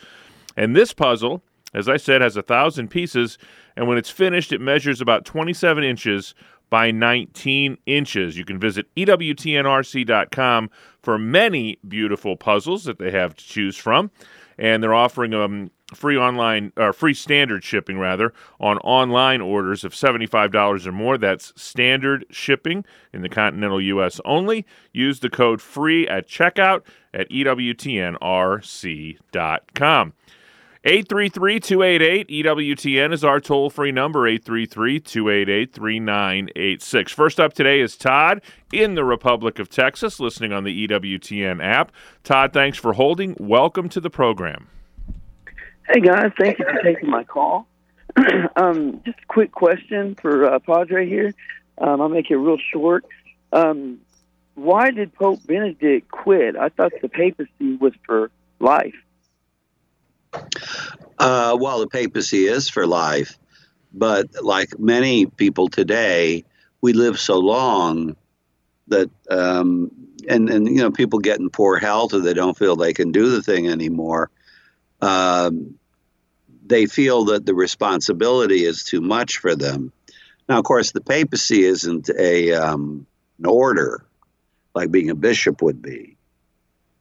And 0.56 0.76
this 0.76 0.92
puzzle, 0.92 1.42
as 1.72 1.88
I 1.88 1.96
said, 1.96 2.20
has 2.20 2.36
a 2.36 2.42
thousand 2.42 2.88
pieces, 2.88 3.38
and 3.76 3.88
when 3.88 3.96
it's 3.96 4.10
finished, 4.10 4.52
it 4.52 4.60
measures 4.60 5.00
about 5.00 5.24
27 5.24 5.82
inches 5.82 6.34
by 6.68 6.90
19 6.90 7.78
inches. 7.86 8.36
You 8.36 8.44
can 8.44 8.58
visit 8.58 8.86
EWTNRC.com 8.96 10.70
for 11.02 11.18
many 11.18 11.78
beautiful 11.86 12.36
puzzles 12.36 12.84
that 12.84 12.98
they 12.98 13.10
have 13.10 13.34
to 13.34 13.44
choose 13.44 13.76
from, 13.76 14.10
and 14.60 14.82
they're 14.82 14.94
offering 14.94 15.34
um, 15.34 15.70
free 15.94 16.16
online 16.16 16.72
or 16.76 16.90
uh, 16.90 16.92
free 16.92 17.14
standard 17.14 17.64
shipping 17.64 17.98
rather 17.98 18.32
on 18.60 18.78
online 18.78 19.40
orders 19.40 19.82
of 19.82 19.92
$75 19.92 20.86
or 20.86 20.92
more. 20.92 21.18
That's 21.18 21.52
standard 21.60 22.26
shipping 22.30 22.84
in 23.12 23.22
the 23.22 23.28
continental 23.28 23.80
US 23.80 24.20
only. 24.24 24.64
Use 24.92 25.18
the 25.20 25.30
code 25.30 25.60
free 25.60 26.06
at 26.06 26.28
checkout 26.28 26.82
at 27.12 27.28
ewtnrc.com 27.30 28.12
833-288 30.84 32.42
EWTN 32.42 33.12
is 33.12 33.22
our 33.22 33.38
toll-free 33.38 33.92
number 33.92 34.20
833-288-3986. 34.38 37.10
First 37.10 37.38
up 37.38 37.52
today 37.52 37.80
is 37.80 37.98
Todd 37.98 38.40
in 38.72 38.94
the 38.94 39.04
Republic 39.04 39.58
of 39.58 39.68
Texas 39.68 40.18
listening 40.18 40.54
on 40.54 40.64
the 40.64 40.88
EWTN 40.88 41.62
app. 41.62 41.92
Todd, 42.24 42.54
thanks 42.54 42.78
for 42.78 42.94
holding. 42.94 43.36
Welcome 43.38 43.90
to 43.90 44.00
the 44.00 44.08
program. 44.08 44.68
Hey 45.86 46.00
guys, 46.00 46.32
thank 46.38 46.58
you 46.58 46.64
for 46.64 46.80
taking 46.82 47.10
my 47.10 47.24
call. 47.24 47.66
um, 48.56 49.02
just 49.04 49.18
a 49.18 49.26
quick 49.28 49.52
question 49.52 50.14
for 50.14 50.46
uh, 50.46 50.58
Padre 50.60 51.06
here. 51.06 51.34
Um, 51.76 52.00
I'll 52.00 52.08
make 52.08 52.30
it 52.30 52.36
real 52.36 52.56
short. 52.72 53.04
Um, 53.52 54.00
why 54.54 54.92
did 54.92 55.12
Pope 55.12 55.46
Benedict 55.46 56.10
quit? 56.10 56.56
I 56.56 56.70
thought 56.70 56.92
the 57.02 57.10
papacy 57.10 57.76
was 57.78 57.92
for 58.06 58.30
life. 58.60 58.94
Uh, 61.18 61.56
well, 61.60 61.80
the 61.80 61.88
papacy 61.88 62.46
is 62.46 62.68
for 62.68 62.86
life, 62.86 63.38
but 63.92 64.28
like 64.42 64.78
many 64.78 65.26
people 65.26 65.68
today, 65.68 66.44
we 66.80 66.92
live 66.92 67.18
so 67.18 67.38
long 67.38 68.16
that 68.88 69.10
um, 69.28 69.90
and 70.28 70.48
and 70.48 70.66
you 70.66 70.76
know 70.76 70.90
people 70.90 71.18
get 71.18 71.40
in 71.40 71.50
poor 71.50 71.78
health 71.78 72.14
or 72.14 72.20
they 72.20 72.34
don't 72.34 72.56
feel 72.56 72.76
they 72.76 72.92
can 72.92 73.12
do 73.12 73.30
the 73.30 73.42
thing 73.42 73.68
anymore. 73.68 74.30
Um, 75.00 75.78
they 76.66 76.86
feel 76.86 77.26
that 77.26 77.44
the 77.46 77.54
responsibility 77.54 78.64
is 78.64 78.84
too 78.84 79.00
much 79.00 79.38
for 79.38 79.54
them. 79.56 79.92
Now, 80.48 80.58
of 80.58 80.64
course, 80.64 80.92
the 80.92 81.00
papacy 81.00 81.64
isn't 81.64 82.10
a 82.10 82.52
um, 82.52 83.06
an 83.38 83.46
order 83.46 84.04
like 84.74 84.90
being 84.90 85.10
a 85.10 85.14
bishop 85.14 85.62
would 85.62 85.82
be. 85.82 86.16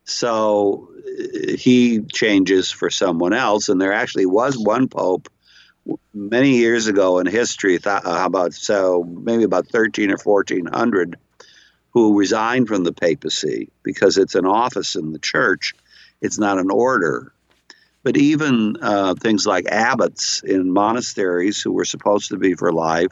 So 0.10 0.90
uh, 1.08 1.56
he 1.56 2.02
changes 2.02 2.72
for 2.72 2.90
someone 2.90 3.34
else, 3.34 3.70
and 3.70 3.80
there 3.80 3.94
actually 3.94 4.26
was 4.26 4.58
one 4.58 4.88
pope 4.88 5.30
many 6.14 6.58
years 6.58 6.88
ago 6.88 7.20
in 7.20 7.28
history. 7.28 7.78
Th- 7.78 8.02
uh, 8.04 8.24
about 8.26 8.54
so 8.54 9.04
maybe 9.04 9.44
about 9.44 9.68
thirteen 9.68 10.12
or 10.12 10.18
fourteen 10.18 10.66
hundred, 10.66 11.18
who 11.92 12.18
resigned 12.18 12.68
from 12.68 12.84
the 12.84 12.92
papacy 12.92 13.70
because 13.84 14.18
it's 14.18 14.36
an 14.36 14.48
office 14.48 14.96
in 14.96 15.12
the 15.12 15.20
church. 15.20 15.74
It's 16.22 16.40
not 16.40 16.58
an 16.58 16.72
order. 16.72 17.32
But 18.02 18.18
even 18.18 18.78
uh, 18.82 19.14
things 19.14 19.46
like 19.46 19.68
abbots 19.68 20.42
in 20.42 20.72
monasteries 20.72 21.62
who 21.62 21.74
were 21.74 21.86
supposed 21.86 22.30
to 22.30 22.38
be 22.38 22.56
for 22.56 22.72
life, 22.72 23.12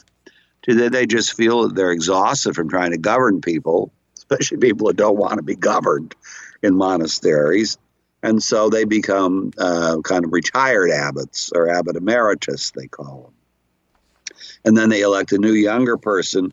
today 0.63 0.87
they 0.87 1.05
just 1.05 1.35
feel 1.35 1.63
that 1.63 1.75
they're 1.75 1.91
exhausted 1.91 2.55
from 2.55 2.69
trying 2.69 2.91
to 2.91 2.97
govern 2.97 3.41
people, 3.41 3.91
especially 4.17 4.57
people 4.57 4.87
who 4.87 4.93
don't 4.93 5.17
want 5.17 5.35
to 5.35 5.43
be 5.43 5.55
governed 5.55 6.15
in 6.61 6.75
monasteries. 6.75 7.77
And 8.23 8.41
so 8.41 8.69
they 8.69 8.83
become 8.83 9.51
uh, 9.57 9.97
kind 10.03 10.25
of 10.25 10.33
retired 10.33 10.89
abbots 10.91 11.51
or 11.53 11.69
abbot 11.69 11.95
emeritus, 11.95 12.71
they 12.71 12.87
call 12.87 13.23
them. 13.23 14.35
And 14.65 14.77
then 14.77 14.89
they 14.89 15.01
elect 15.01 15.31
a 15.31 15.37
new 15.37 15.53
younger 15.53 15.97
person 15.97 16.51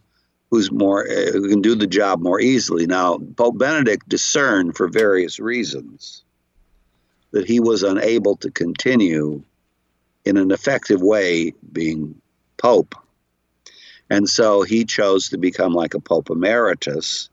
who's 0.51 0.71
more 0.71 1.05
uh, 1.05 1.33
who 1.33 1.49
can 1.49 1.63
do 1.63 1.75
the 1.75 1.87
job 1.87 2.21
more 2.21 2.41
easily. 2.41 2.87
Now, 2.87 3.19
Pope 3.37 3.59
Benedict 3.59 4.09
discerned 4.09 4.77
for 4.77 4.89
various 4.89 5.41
reasons 5.41 6.23
that 7.33 7.47
he 7.47 7.59
was 7.59 7.83
unable 7.83 8.37
to 8.37 8.51
continue 8.51 9.43
in 10.25 10.37
an 10.37 10.53
effective 10.53 11.03
way 11.03 11.53
being 11.73 12.15
pope. 12.57 12.95
And 14.09 14.29
so 14.29 14.63
he 14.63 14.85
chose 14.85 15.31
to 15.31 15.39
become 15.39 15.73
like 15.73 15.95
a 15.95 16.01
pope 16.01 16.31
emeritus 16.31 17.31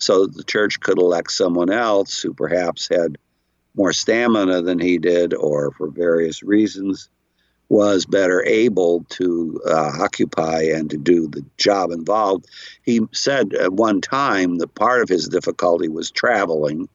so 0.00 0.26
that 0.26 0.36
the 0.36 0.44
church 0.44 0.80
could 0.80 0.98
elect 0.98 1.30
someone 1.30 1.70
else 1.70 2.20
who 2.20 2.34
perhaps 2.34 2.88
had 2.88 3.18
more 3.74 3.92
stamina 3.92 4.62
than 4.62 4.78
he 4.78 4.98
did 4.98 5.34
or 5.34 5.70
for 5.72 5.88
various 5.88 6.42
reasons 6.42 7.08
was 7.68 8.04
better 8.04 8.44
able 8.44 9.04
to 9.10 9.60
uh, 9.64 9.92
occupy 10.00 10.62
and 10.62 10.90
to 10.90 10.96
do 10.96 11.28
the 11.28 11.44
job 11.56 11.92
involved. 11.92 12.46
He 12.82 13.00
said 13.12 13.54
at 13.54 13.72
one 13.72 14.00
time 14.00 14.56
that 14.56 14.74
part 14.74 15.02
of 15.02 15.08
his 15.08 15.28
difficulty 15.28 15.88
was 15.88 16.10
traveling 16.10 16.88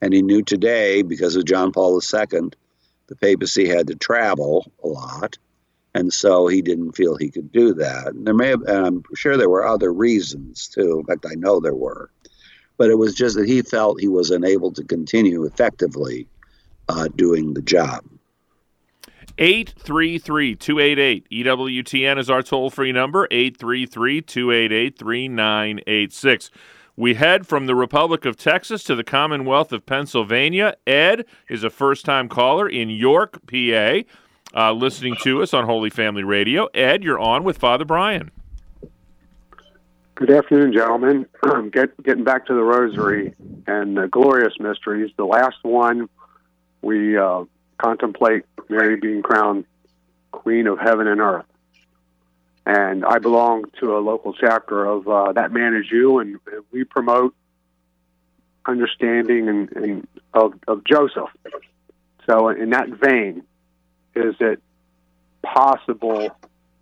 and 0.00 0.14
he 0.14 0.22
knew 0.22 0.42
today, 0.42 1.02
because 1.02 1.36
of 1.36 1.44
John 1.44 1.72
Paul 1.72 2.00
II, 2.00 2.50
the 3.08 3.16
papacy 3.16 3.68
had 3.68 3.88
to 3.88 3.96
travel 3.96 4.70
a 4.82 4.88
lot. 4.88 5.36
And 5.94 6.12
so 6.12 6.46
he 6.46 6.62
didn't 6.62 6.92
feel 6.92 7.16
he 7.16 7.30
could 7.30 7.50
do 7.50 7.74
that. 7.74 8.08
And 8.08 8.26
there 8.26 8.34
may 8.34 8.48
have, 8.48 8.62
and 8.62 8.86
I'm 8.86 9.04
sure 9.14 9.36
there 9.36 9.50
were 9.50 9.66
other 9.66 9.92
reasons 9.92 10.68
too. 10.68 11.00
In 11.00 11.04
fact, 11.04 11.26
I 11.28 11.34
know 11.34 11.58
there 11.58 11.74
were 11.74 12.10
but 12.80 12.88
it 12.88 12.94
was 12.94 13.14
just 13.14 13.36
that 13.36 13.46
he 13.46 13.60
felt 13.60 14.00
he 14.00 14.08
was 14.08 14.30
unable 14.30 14.72
to 14.72 14.82
continue 14.82 15.44
effectively 15.44 16.26
uh, 16.88 17.08
doing 17.14 17.52
the 17.52 17.60
job. 17.60 18.02
833 19.36 20.56
288 20.56 21.28
EWTN 21.30 22.18
is 22.18 22.30
our 22.30 22.42
toll 22.42 22.70
free 22.70 22.90
number, 22.90 23.28
833 23.30 24.22
288 24.22 24.98
3986. 24.98 26.50
We 26.96 27.14
head 27.16 27.46
from 27.46 27.66
the 27.66 27.74
Republic 27.74 28.24
of 28.24 28.38
Texas 28.38 28.82
to 28.84 28.94
the 28.94 29.04
Commonwealth 29.04 29.72
of 29.72 29.84
Pennsylvania. 29.84 30.74
Ed 30.86 31.26
is 31.50 31.62
a 31.62 31.68
first 31.68 32.06
time 32.06 32.30
caller 32.30 32.66
in 32.66 32.88
York, 32.88 33.40
PA, 33.46 34.00
uh, 34.54 34.72
listening 34.72 35.16
to 35.20 35.42
us 35.42 35.52
on 35.52 35.66
Holy 35.66 35.90
Family 35.90 36.24
Radio. 36.24 36.64
Ed, 36.72 37.04
you're 37.04 37.20
on 37.20 37.44
with 37.44 37.58
Father 37.58 37.84
Brian. 37.84 38.30
Good 40.20 40.32
afternoon, 40.32 40.74
gentlemen. 40.74 41.24
Get, 41.72 42.02
getting 42.02 42.24
back 42.24 42.44
to 42.48 42.54
the 42.54 42.62
Rosary 42.62 43.34
and 43.66 43.96
the 43.96 44.06
glorious 44.06 44.52
mysteries. 44.60 45.10
The 45.16 45.24
last 45.24 45.56
one, 45.62 46.10
we 46.82 47.16
uh, 47.16 47.44
contemplate 47.78 48.44
Mary 48.68 48.96
being 48.96 49.22
crowned 49.22 49.64
Queen 50.30 50.66
of 50.66 50.78
Heaven 50.78 51.06
and 51.06 51.22
Earth. 51.22 51.46
And 52.66 53.02
I 53.02 53.18
belong 53.18 53.64
to 53.80 53.96
a 53.96 54.00
local 54.00 54.34
chapter 54.34 54.84
of 54.84 55.08
uh, 55.08 55.32
That 55.32 55.52
Man 55.52 55.74
Is 55.74 55.90
You, 55.90 56.18
and 56.18 56.38
we 56.70 56.84
promote 56.84 57.34
understanding 58.66 59.48
and, 59.48 59.72
and 59.72 60.08
of, 60.34 60.52
of 60.68 60.84
Joseph. 60.84 61.30
So, 62.26 62.50
in 62.50 62.68
that 62.70 62.90
vein, 62.90 63.44
is 64.14 64.34
it 64.38 64.60
possible 65.42 66.36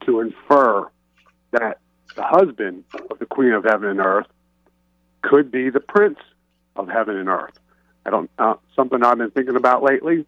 to 0.06 0.20
infer 0.22 0.90
that 1.52 1.78
the 2.18 2.24
husband 2.24 2.84
of 3.10 3.18
the 3.18 3.26
Queen 3.26 3.52
of 3.52 3.64
Heaven 3.64 3.88
and 3.88 4.00
Earth 4.00 4.26
could 5.22 5.50
be 5.50 5.70
the 5.70 5.80
Prince 5.80 6.18
of 6.76 6.88
Heaven 6.88 7.16
and 7.16 7.28
Earth? 7.28 7.58
I 8.04 8.10
don't 8.10 8.30
uh, 8.38 8.54
something 8.74 9.02
I've 9.02 9.18
been 9.18 9.30
thinking 9.30 9.56
about 9.56 9.82
lately 9.82 10.26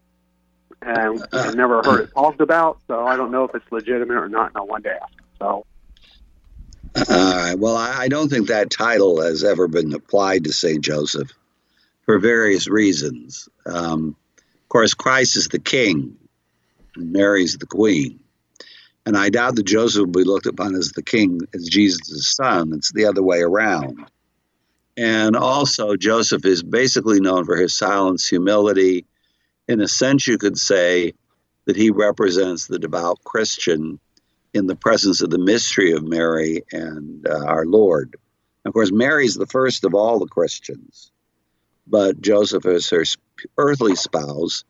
and 0.82 1.22
I've 1.32 1.54
never 1.54 1.82
heard 1.82 2.00
it 2.04 2.14
talked 2.14 2.40
about, 2.40 2.78
so 2.86 3.06
I 3.06 3.16
don't 3.16 3.30
know 3.30 3.44
if 3.44 3.54
it's 3.54 3.70
legitimate 3.70 4.14
or 4.14 4.28
not. 4.28 4.48
And 4.48 4.56
I 4.56 4.60
wanted 4.62 4.84
to 4.84 4.94
ask. 4.94 5.12
So. 5.38 5.66
All 6.96 7.36
right. 7.36 7.58
Well, 7.58 7.76
I 7.76 8.08
don't 8.08 8.28
think 8.28 8.48
that 8.48 8.70
title 8.70 9.20
has 9.20 9.44
ever 9.44 9.68
been 9.68 9.92
applied 9.92 10.44
to 10.44 10.52
Saint 10.52 10.84
Joseph 10.84 11.32
for 12.04 12.18
various 12.18 12.66
reasons. 12.66 13.48
Um, 13.66 14.16
of 14.36 14.68
course, 14.68 14.94
Christ 14.94 15.36
is 15.36 15.48
the 15.48 15.58
King, 15.58 16.16
and 16.96 17.12
Mary's 17.12 17.58
the 17.58 17.66
Queen, 17.66 18.20
and 19.06 19.16
I 19.16 19.30
doubt 19.30 19.56
that 19.56 19.66
Joseph 19.66 20.00
will 20.00 20.22
be 20.22 20.24
looked 20.24 20.46
upon 20.46 20.74
as 20.74 20.92
the 20.92 21.02
King 21.02 21.40
as 21.54 21.68
Jesus' 21.68 22.34
son. 22.34 22.72
It's 22.74 22.92
the 22.92 23.06
other 23.06 23.22
way 23.22 23.40
around. 23.40 24.10
And 24.96 25.36
also, 25.36 25.96
Joseph 25.96 26.44
is 26.44 26.62
basically 26.62 27.20
known 27.20 27.44
for 27.44 27.56
his 27.56 27.76
silence, 27.76 28.26
humility, 28.26 29.06
in 29.70 29.80
a 29.80 29.86
sense, 29.86 30.26
you 30.26 30.36
could 30.36 30.58
say 30.58 31.14
that 31.66 31.76
he 31.76 31.90
represents 31.90 32.66
the 32.66 32.80
devout 32.80 33.22
Christian 33.22 34.00
in 34.52 34.66
the 34.66 34.74
presence 34.74 35.20
of 35.20 35.30
the 35.30 35.38
mystery 35.38 35.92
of 35.92 36.02
Mary 36.02 36.64
and 36.72 37.24
uh, 37.24 37.44
our 37.44 37.64
Lord. 37.64 38.16
Of 38.64 38.72
course, 38.72 38.90
Mary's 38.90 39.36
the 39.36 39.46
first 39.46 39.84
of 39.84 39.94
all 39.94 40.18
the 40.18 40.26
Christians, 40.26 41.12
but 41.86 42.20
Joseph, 42.20 42.66
as 42.66 42.88
her 42.88 43.04
earthly 43.56 43.94
spouse, 43.94 44.64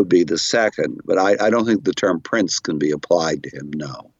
would 0.00 0.08
be 0.08 0.24
the 0.24 0.38
second. 0.38 0.98
But 1.04 1.18
I, 1.18 1.36
I 1.38 1.50
don't 1.50 1.66
think 1.66 1.84
the 1.84 1.92
term 1.92 2.20
prince 2.20 2.58
can 2.58 2.78
be 2.78 2.90
applied 2.90 3.42
to 3.42 3.50
him, 3.50 3.70
no. 3.74 4.10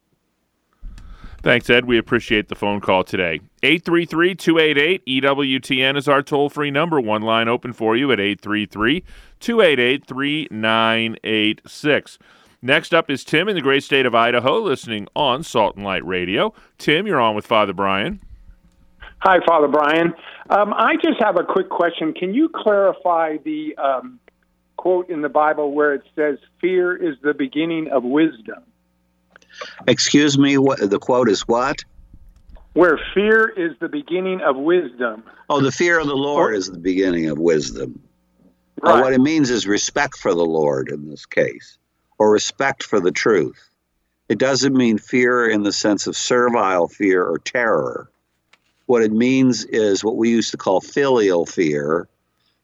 Thanks, 1.41 1.67
Ed. 1.71 1.85
We 1.85 1.97
appreciate 1.97 2.49
the 2.49 2.55
phone 2.55 2.81
call 2.81 3.03
today. 3.03 3.41
833 3.63 4.35
288 4.35 5.23
EWTN 5.23 5.97
is 5.97 6.07
our 6.07 6.21
toll 6.21 6.49
free 6.49 6.69
number. 6.69 7.01
One 7.01 7.23
line 7.23 7.47
open 7.47 7.73
for 7.73 7.97
you 7.97 8.11
at 8.11 8.19
833 8.19 9.03
288 9.39 10.05
3986. 10.05 12.19
Next 12.61 12.93
up 12.93 13.09
is 13.09 13.23
Tim 13.23 13.49
in 13.49 13.55
the 13.55 13.61
great 13.61 13.83
state 13.83 14.05
of 14.05 14.13
Idaho, 14.13 14.59
listening 14.59 15.07
on 15.15 15.41
Salt 15.41 15.77
and 15.77 15.83
Light 15.83 16.05
Radio. 16.05 16.53
Tim, 16.77 17.07
you're 17.07 17.19
on 17.19 17.33
with 17.33 17.47
Father 17.47 17.73
Brian. 17.73 18.21
Hi, 19.23 19.39
Father 19.47 19.67
Brian. 19.67 20.13
Um, 20.51 20.75
I 20.75 20.93
just 21.03 21.19
have 21.23 21.37
a 21.37 21.43
quick 21.43 21.69
question. 21.69 22.13
Can 22.13 22.35
you 22.35 22.49
clarify 22.49 23.37
the 23.43 23.75
um, 23.77 24.19
quote 24.81 25.11
in 25.11 25.21
the 25.21 25.29
Bible 25.29 25.73
where 25.73 25.93
it 25.93 26.01
says, 26.15 26.39
Fear 26.59 26.95
is 26.95 27.15
the 27.21 27.35
beginning 27.35 27.89
of 27.91 28.03
wisdom? 28.03 28.63
Excuse 29.87 30.39
me, 30.39 30.57
what, 30.57 30.79
the 30.79 30.97
quote 30.97 31.29
is 31.29 31.41
what? 31.41 31.83
Where 32.73 32.99
fear 33.13 33.47
is 33.47 33.77
the 33.79 33.89
beginning 33.89 34.41
of 34.41 34.55
wisdom. 34.57 35.23
Oh, 35.47 35.61
the 35.61 35.71
fear 35.71 35.99
of 35.99 36.07
the 36.07 36.15
Lord 36.15 36.55
is 36.55 36.65
the 36.65 36.79
beginning 36.79 37.29
of 37.29 37.37
wisdom. 37.37 38.01
Right. 38.81 39.03
What 39.03 39.13
it 39.13 39.21
means 39.21 39.51
is 39.51 39.67
respect 39.67 40.17
for 40.17 40.33
the 40.33 40.45
Lord 40.45 40.89
in 40.89 41.07
this 41.07 41.27
case, 41.27 41.77
or 42.17 42.31
respect 42.31 42.81
for 42.81 42.99
the 42.99 43.11
truth. 43.11 43.69
It 44.29 44.39
doesn't 44.39 44.73
mean 44.73 44.97
fear 44.97 45.47
in 45.47 45.61
the 45.61 45.73
sense 45.73 46.07
of 46.07 46.17
servile 46.17 46.87
fear 46.87 47.23
or 47.23 47.37
terror. 47.37 48.09
What 48.87 49.03
it 49.03 49.11
means 49.11 49.63
is 49.63 50.03
what 50.03 50.17
we 50.17 50.31
used 50.31 50.51
to 50.51 50.57
call 50.57 50.81
filial 50.81 51.45
fear, 51.45 52.07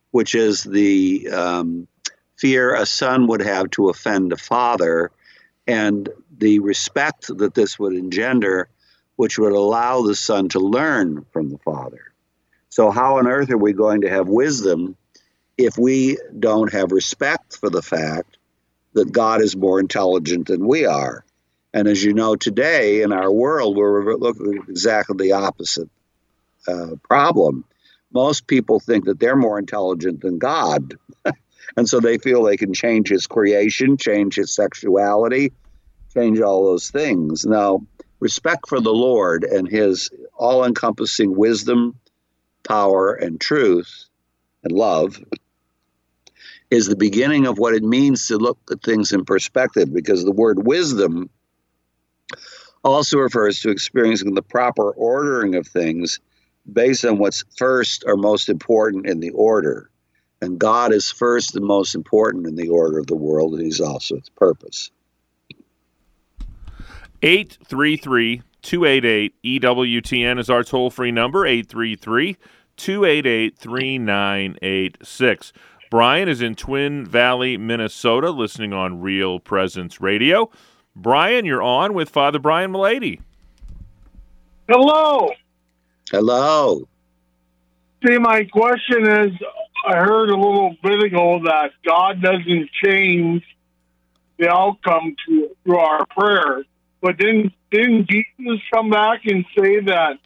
which 0.10 0.34
is 0.34 0.63
the 0.63 1.30
um, 1.30 1.88
fear 2.38 2.76
a 2.76 2.86
son 2.86 3.28
would 3.28 3.41
have 3.41 3.69
to 3.71 3.89
offend 3.89 4.32
a 4.32 4.38
father 4.38 5.12
and 5.67 6.10
the 6.38 6.60
respect 6.60 7.28
that 7.38 7.54
this 7.54 7.78
would 7.78 7.93
engender, 7.93 8.69
which 9.15 9.38
would 9.38 9.54
allow 9.54 10.02
the 10.02 10.15
son 10.15 10.50
to 10.50 10.60
learn 10.60 11.26
from 11.34 11.50
the 11.50 11.58
father. 11.58 12.13
So, 12.69 12.91
how 12.91 13.17
on 13.17 13.28
earth 13.28 13.50
are 13.50 13.58
we 13.58 13.73
going 13.73 14.02
to 14.02 14.10
have 14.10 14.28
wisdom 14.28 14.95
if 15.58 15.78
we 15.78 16.17
don't 16.38 16.71
have 16.71 16.91
respect 16.91 17.58
for 17.58 17.69
the 17.69 17.82
fact 17.82 18.38
that 18.93 19.12
God 19.12 19.41
is 19.41 19.56
more 19.56 19.80
intelligent 19.80 20.47
than 20.47 20.65
we 20.65 20.86
are? 20.86 21.26
And 21.73 21.88
as 21.88 22.04
you 22.04 22.13
know, 22.13 22.36
today 22.36 23.02
in 23.02 23.12
our 23.12 23.32
world, 23.32 23.76
we're 23.76 24.15
looking 24.15 24.60
at 24.60 24.69
exactly 24.69 25.28
the 25.28 25.34
opposite 25.34 25.89
uh, 26.67 26.95
problem. 27.04 27.65
Most 28.12 28.47
people 28.47 28.80
think 28.80 29.06
that 29.06 29.19
they're 29.19 29.36
more 29.36 29.60
intelligent 29.60 30.21
than 30.21 30.38
God. 30.38 30.97
and 31.75 31.88
so 31.88 31.99
they 31.99 32.17
feel 32.17 32.43
they 32.43 32.58
can 32.58 32.73
change 32.73 33.10
his 33.10 33.27
creation, 33.27 33.97
change 33.97 34.36
his 34.36 34.53
sexuality, 34.53 35.51
change 36.13 36.39
all 36.39 36.65
those 36.65 36.89
things. 36.89 37.45
Now, 37.45 37.86
respect 38.19 38.67
for 38.67 38.80
the 38.80 38.93
Lord 38.93 39.43
and 39.43 39.67
his 39.67 40.10
all 40.36 40.63
encompassing 40.63 41.36
wisdom, 41.36 41.99
power, 42.63 43.13
and 43.13 43.39
truth 43.39 44.06
and 44.63 44.71
love 44.71 45.19
is 46.69 46.88
the 46.88 46.95
beginning 46.95 47.45
of 47.45 47.58
what 47.58 47.73
it 47.73 47.84
means 47.84 48.27
to 48.27 48.38
look 48.38 48.60
at 48.71 48.84
things 48.84 49.12
in 49.12 49.23
perspective 49.23 49.93
because 49.93 50.23
the 50.23 50.32
word 50.32 50.65
wisdom 50.65 51.30
also 52.84 53.17
refers 53.17 53.62
to 53.62 53.69
experiencing 53.69 54.34
the 54.34 54.41
proper 54.41 54.91
ordering 54.91 55.56
of 55.56 55.67
things 55.67 56.19
based 56.71 57.06
on 57.06 57.17
what's 57.17 57.43
first 57.56 58.03
or 58.06 58.17
most 58.17 58.49
important 58.49 59.08
in 59.08 59.19
the 59.19 59.30
order. 59.32 59.89
And 60.41 60.60
God 60.60 60.93
is 60.93 61.12
first 61.12 61.56
and 61.56 61.65
most 61.65 61.95
important 61.95 62.45
in 62.45 62.56
the 62.56 62.69
order 62.69 63.00
of 63.00 63.08
the 63.08 63.15
world, 63.15 63.54
and 63.54 63.63
He's 63.63 63.82
also 63.82 64.17
its 64.17 64.30
purpose. 64.30 64.91
833 67.23 68.43
288 68.62 69.62
EWTN 69.62 70.39
is 70.39 70.50
our 70.50 70.63
toll 70.63 70.89
free 70.89 71.12
number, 71.12 71.45
833 71.45 72.38
288 72.76 73.58
3986. 73.58 75.54
Brian 75.89 76.28
is 76.28 76.41
in 76.41 76.54
Twin 76.54 77.06
Valley, 77.06 77.58
Minnesota, 77.58 78.30
listening 78.30 78.73
on 78.73 79.02
Real 79.02 79.39
Presence 79.39 80.02
Radio. 80.02 80.52
Brian, 80.95 81.45
you're 81.45 81.63
on 81.63 81.93
with 81.93 82.10
Father 82.10 82.39
Brian 82.39 82.71
Mullady. 82.71 83.21
Hello. 84.67 85.30
Hello. 86.12 86.88
See, 88.06 88.17
my 88.17 88.43
question 88.43 89.10
is 89.10 89.32
I 89.85 89.95
heard 89.97 90.29
a 90.29 90.35
little 90.35 90.75
bit 90.81 91.03
ago 91.03 91.39
that 91.43 91.71
God 91.85 92.21
doesn't 92.21 92.69
change 92.83 93.43
the 94.37 94.49
outcome 94.49 95.15
to, 95.25 95.49
through 95.63 95.79
our 95.79 96.05
prayers. 96.07 96.65
But 97.01 97.17
didn't 97.17 97.53
didn't 97.71 98.09
Jesus 98.09 98.61
come 98.73 98.89
back 98.89 99.21
and 99.25 99.45
say 99.57 99.81
that 99.81 100.19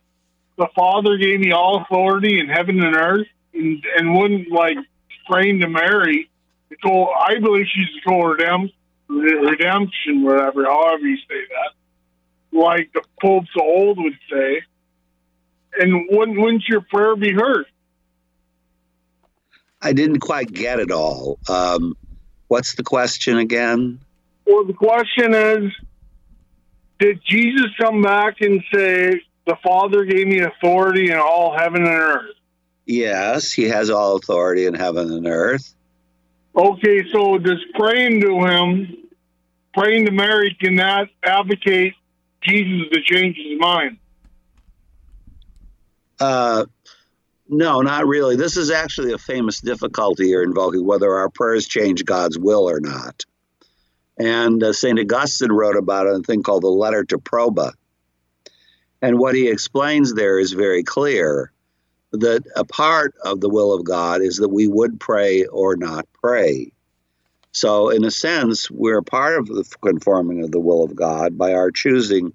the 0.58 0.68
Father 0.76 1.18
gave 1.18 1.40
me 1.40 1.52
all 1.52 1.82
authority 1.82 2.40
in 2.40 2.48
heaven 2.48 2.82
and 2.82 2.96
earth, 2.96 3.28
and, 3.54 3.84
and 3.98 4.16
wouldn't 4.16 4.52
like 4.52 4.78
praying 5.30 5.60
to 5.62 5.68
Mary 5.68 6.30
to? 6.84 7.06
I 7.06 7.40
believe 7.40 7.66
she's 7.74 7.88
the 7.96 8.10
co 8.10 8.22
redemption, 8.22 8.74
redemption, 9.10 10.24
whatever, 10.24 10.66
however 10.66 11.06
you 11.06 11.18
say 11.18 11.42
that, 11.50 12.58
like 12.58 12.92
the 12.94 13.02
popes 13.22 13.50
old 13.60 13.98
would 13.98 14.18
say. 14.32 14.62
And 15.80 16.08
wouldn't 16.10 16.40
wouldn't 16.40 16.68
your 16.68 16.82
prayer 16.82 17.16
be 17.16 17.34
heard? 17.34 17.66
I 19.82 19.94
didn't 19.94 20.20
quite 20.20 20.52
get 20.52 20.80
it 20.80 20.92
all. 20.92 21.40
Um, 21.50 21.96
what's 22.48 22.76
the 22.76 22.84
question 22.84 23.38
again? 23.38 24.00
Well, 24.46 24.66
the 24.66 24.74
question 24.74 25.34
is 25.34 25.72
did 27.02 27.20
Jesus 27.26 27.72
come 27.80 28.04
back 28.04 28.42
and 28.42 28.64
say, 28.72 29.22
The 29.48 29.56
Father 29.64 30.06
gave 30.06 30.28
me 30.28 30.42
authority 30.42 31.12
in 31.12 31.18
all 31.18 31.58
heaven 31.58 31.82
and 31.82 31.90
earth? 31.90 32.36
Yes, 32.86 33.52
he 33.52 33.64
has 33.70 33.90
all 33.90 34.18
authority 34.18 34.68
in 34.68 34.76
heaven 34.76 35.12
and 35.12 35.26
earth. 35.26 35.74
Okay, 36.56 37.10
so 37.12 37.40
just 37.40 37.64
praying 37.74 38.22
to 38.22 38.46
him, 38.46 38.98
praying 39.74 40.06
to 40.06 40.12
Mary, 40.12 40.56
can 40.60 40.76
that 40.76 41.10
advocate 41.24 41.96
Jesus 42.44 42.90
to 42.92 43.02
change 43.02 43.38
his 43.38 43.60
mind? 43.60 43.98
Uh, 46.20 46.66
no, 47.52 47.82
not 47.82 48.08
really. 48.08 48.38
This 48.38 48.56
is 48.56 48.72
actually 48.72 49.12
a 49.12 49.18
famous 49.18 49.60
difficulty 49.60 50.28
here 50.28 50.42
involving 50.42 50.86
whether 50.86 51.14
our 51.18 51.30
prayers 51.30 51.68
change 51.68 52.06
God's 52.06 52.40
will 52.40 52.70
or 52.70 52.80
not. 52.80 53.26
And 54.18 54.64
uh, 54.64 54.72
St. 54.72 54.98
Augustine 54.98 55.52
wrote 55.52 55.76
about 55.76 56.08
it 56.08 56.12
in 56.12 56.22
a 56.22 56.24
thing 56.24 56.44
called 56.44 56.64
the 56.64 56.70
Letter 56.70 57.04
to 57.06 57.18
Proba. 57.18 57.74
And 59.02 59.20
what 59.20 59.36
he 59.36 59.50
explains 59.50 60.14
there 60.14 60.40
is 60.40 60.54
very 60.54 60.84
clear 60.84 61.52
that 62.14 62.44
a 62.56 62.64
part 62.64 63.16
of 63.24 63.42
the 63.42 63.50
will 63.50 63.74
of 63.74 63.84
God 63.84 64.22
is 64.22 64.38
that 64.38 64.50
we 64.50 64.68
would 64.68 65.00
pray 65.00 65.46
or 65.46 65.76
not 65.76 66.08
pray. 66.22 66.72
So, 67.52 67.90
in 67.90 68.06
a 68.06 68.12
sense, 68.12 68.72
we're 68.72 69.02
part 69.02 69.38
of 69.38 69.48
the 69.48 69.66
conforming 69.82 70.44
of 70.44 70.52
the 70.52 70.60
will 70.60 70.84
of 70.84 70.96
God 70.96 71.38
by 71.38 71.54
our 71.54 71.70
choosing 71.70 72.32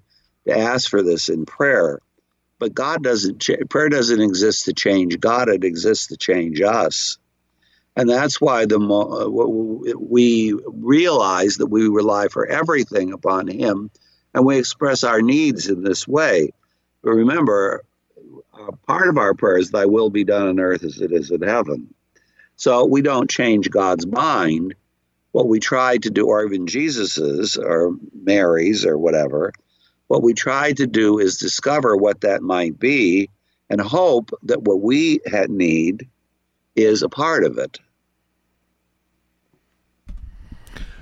to 0.47 0.55
ask 0.55 0.89
for 0.89 1.01
this 1.01 1.29
in 1.29 1.45
prayer. 1.47 2.01
But 2.59 2.73
God 2.73 3.03
doesn't, 3.03 3.47
prayer 3.69 3.89
doesn't 3.89 4.21
exist 4.21 4.65
to 4.65 4.73
change 4.73 5.19
God, 5.19 5.49
it 5.49 5.63
exists 5.63 6.07
to 6.07 6.17
change 6.17 6.61
us. 6.61 7.17
And 7.95 8.09
that's 8.09 8.39
why 8.39 8.65
the 8.65 8.79
mo- 8.79 9.83
we 9.99 10.53
realize 10.65 11.57
that 11.57 11.67
we 11.67 11.87
rely 11.87 12.27
for 12.27 12.45
everything 12.45 13.11
upon 13.11 13.47
Him 13.47 13.89
and 14.33 14.45
we 14.45 14.57
express 14.59 15.03
our 15.03 15.21
needs 15.21 15.67
in 15.67 15.83
this 15.83 16.07
way. 16.07 16.51
But 17.03 17.11
remember, 17.11 17.83
uh, 18.53 18.71
part 18.87 19.07
of 19.07 19.17
our 19.17 19.33
prayer 19.33 19.57
is, 19.57 19.71
Thy 19.71 19.85
will 19.85 20.09
be 20.09 20.23
done 20.23 20.47
on 20.47 20.59
earth 20.59 20.83
as 20.83 21.01
it 21.01 21.11
is 21.11 21.31
in 21.31 21.41
heaven. 21.41 21.93
So 22.55 22.85
we 22.85 23.01
don't 23.01 23.29
change 23.29 23.69
God's 23.69 24.05
mind. 24.05 24.75
What 25.31 25.47
we 25.47 25.59
try 25.59 25.97
to 25.97 26.09
do, 26.09 26.27
or 26.27 26.43
even 26.43 26.65
Jesus's 26.65 27.57
or 27.57 27.95
Mary's 28.13 28.85
or 28.85 28.97
whatever, 28.97 29.53
what 30.07 30.23
we 30.23 30.33
try 30.33 30.71
to 30.73 30.87
do 30.87 31.19
is 31.19 31.37
discover 31.37 31.95
what 31.95 32.21
that 32.21 32.41
might 32.41 32.79
be 32.79 33.29
and 33.69 33.81
hope 33.81 34.31
that 34.43 34.63
what 34.63 34.81
we 34.81 35.19
need 35.49 36.07
is 36.75 37.01
a 37.03 37.09
part 37.09 37.43
of 37.43 37.57
it. 37.57 37.79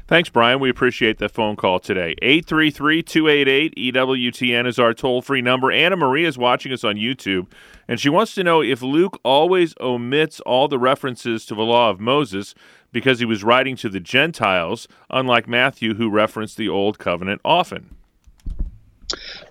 Thanks, 0.07 0.29
Brian. 0.29 0.59
We 0.59 0.69
appreciate 0.69 1.17
the 1.17 1.29
phone 1.29 1.55
call 1.55 1.79
today. 1.79 2.13
833 2.21 3.01
288 3.01 3.75
EWTN 3.75 4.67
is 4.67 4.77
our 4.77 4.93
toll 4.93 5.23
free 5.23 5.41
number. 5.41 5.71
Anna 5.71 5.95
Maria 5.95 6.27
is 6.27 6.37
watching 6.37 6.71
us 6.71 6.83
on 6.83 6.95
YouTube, 6.95 7.47
and 7.87 7.99
she 7.99 8.09
wants 8.09 8.35
to 8.35 8.43
know 8.43 8.61
if 8.61 8.83
Luke 8.83 9.19
always 9.23 9.73
omits 9.81 10.39
all 10.41 10.67
the 10.67 10.77
references 10.77 11.43
to 11.47 11.55
the 11.55 11.63
law 11.63 11.89
of 11.89 11.99
Moses 11.99 12.53
because 12.91 13.17
he 13.17 13.25
was 13.25 13.43
writing 13.43 13.75
to 13.77 13.89
the 13.89 13.99
Gentiles, 13.99 14.87
unlike 15.09 15.47
Matthew, 15.47 15.95
who 15.95 16.11
referenced 16.11 16.55
the 16.55 16.69
Old 16.69 16.99
Covenant 16.99 17.41
often. 17.43 17.95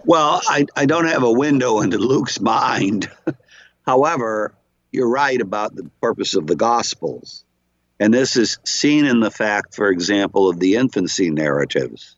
Well, 0.05 0.40
I, 0.49 0.67
I 0.77 0.87
don't 0.87 1.07
have 1.07 1.23
a 1.23 1.33
window 1.33 1.81
into 1.81 1.99
Luke's 1.99 2.40
mind. 2.40 3.11
However, 3.87 4.55
you're 4.93 5.11
right 5.11 5.40
about 5.40 5.75
the 5.75 5.90
purpose 6.01 6.35
of 6.35 6.47
the 6.47 6.57
Gospels. 6.57 7.45
And 8.01 8.12
this 8.12 8.37
is 8.37 8.59
seen 8.64 9.05
in 9.07 9.21
the 9.21 9.31
fact, 9.31 9.75
for 9.75 9.88
example, 9.88 10.49
of 10.49 10.59
the 10.59 10.77
infancy 10.77 11.31
narratives. 11.31 12.17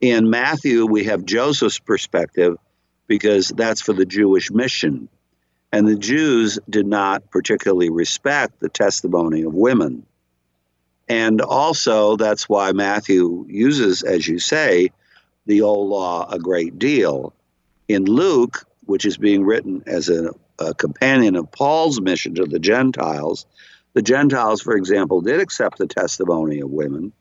In 0.00 0.30
Matthew, 0.30 0.86
we 0.86 1.04
have 1.04 1.24
Joseph's 1.24 1.78
perspective 1.78 2.56
because 3.06 3.48
that's 3.48 3.80
for 3.80 3.92
the 3.92 4.06
Jewish 4.06 4.50
mission. 4.50 5.08
And 5.72 5.86
the 5.86 5.96
Jews 5.96 6.58
did 6.68 6.86
not 6.86 7.30
particularly 7.30 7.90
respect 7.90 8.60
the 8.60 8.68
testimony 8.68 9.42
of 9.42 9.54
women. 9.54 10.06
And 11.08 11.40
also, 11.40 12.16
that's 12.16 12.48
why 12.48 12.72
Matthew 12.72 13.44
uses, 13.48 14.02
as 14.02 14.26
you 14.26 14.38
say, 14.38 14.90
the 15.46 15.62
old 15.62 15.88
law 15.88 16.28
a 16.30 16.38
great 16.38 16.78
deal. 16.78 17.34
In 17.88 18.04
Luke, 18.04 18.64
which 18.84 19.04
is 19.04 19.16
being 19.16 19.44
written 19.44 19.82
as 19.86 20.08
a, 20.08 20.32
a 20.58 20.74
companion 20.74 21.36
of 21.36 21.50
Paul's 21.50 22.00
mission 22.00 22.34
to 22.36 22.44
the 22.44 22.58
Gentiles, 22.58 23.46
the 23.94 24.02
Gentiles, 24.02 24.60
for 24.62 24.76
example, 24.76 25.20
did 25.20 25.40
accept 25.40 25.78
the 25.78 25.86
testimony 25.86 26.60
of 26.60 26.70
women. 26.70 27.12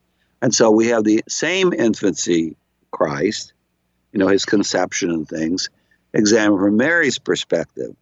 And 0.42 0.54
so 0.54 0.72
we 0.72 0.88
have 0.88 1.04
the 1.04 1.24
same 1.28 1.74
infancy 1.74 2.56
Christ, 2.92 3.54
you 4.12 4.20
know, 4.20 4.28
his 4.28 4.46
conception 4.46 5.10
and 5.12 5.28
things, 5.28 5.70
examined 6.14 6.60
from 6.60 6.78
Mary's 6.78 7.20
perspective. 7.20 7.96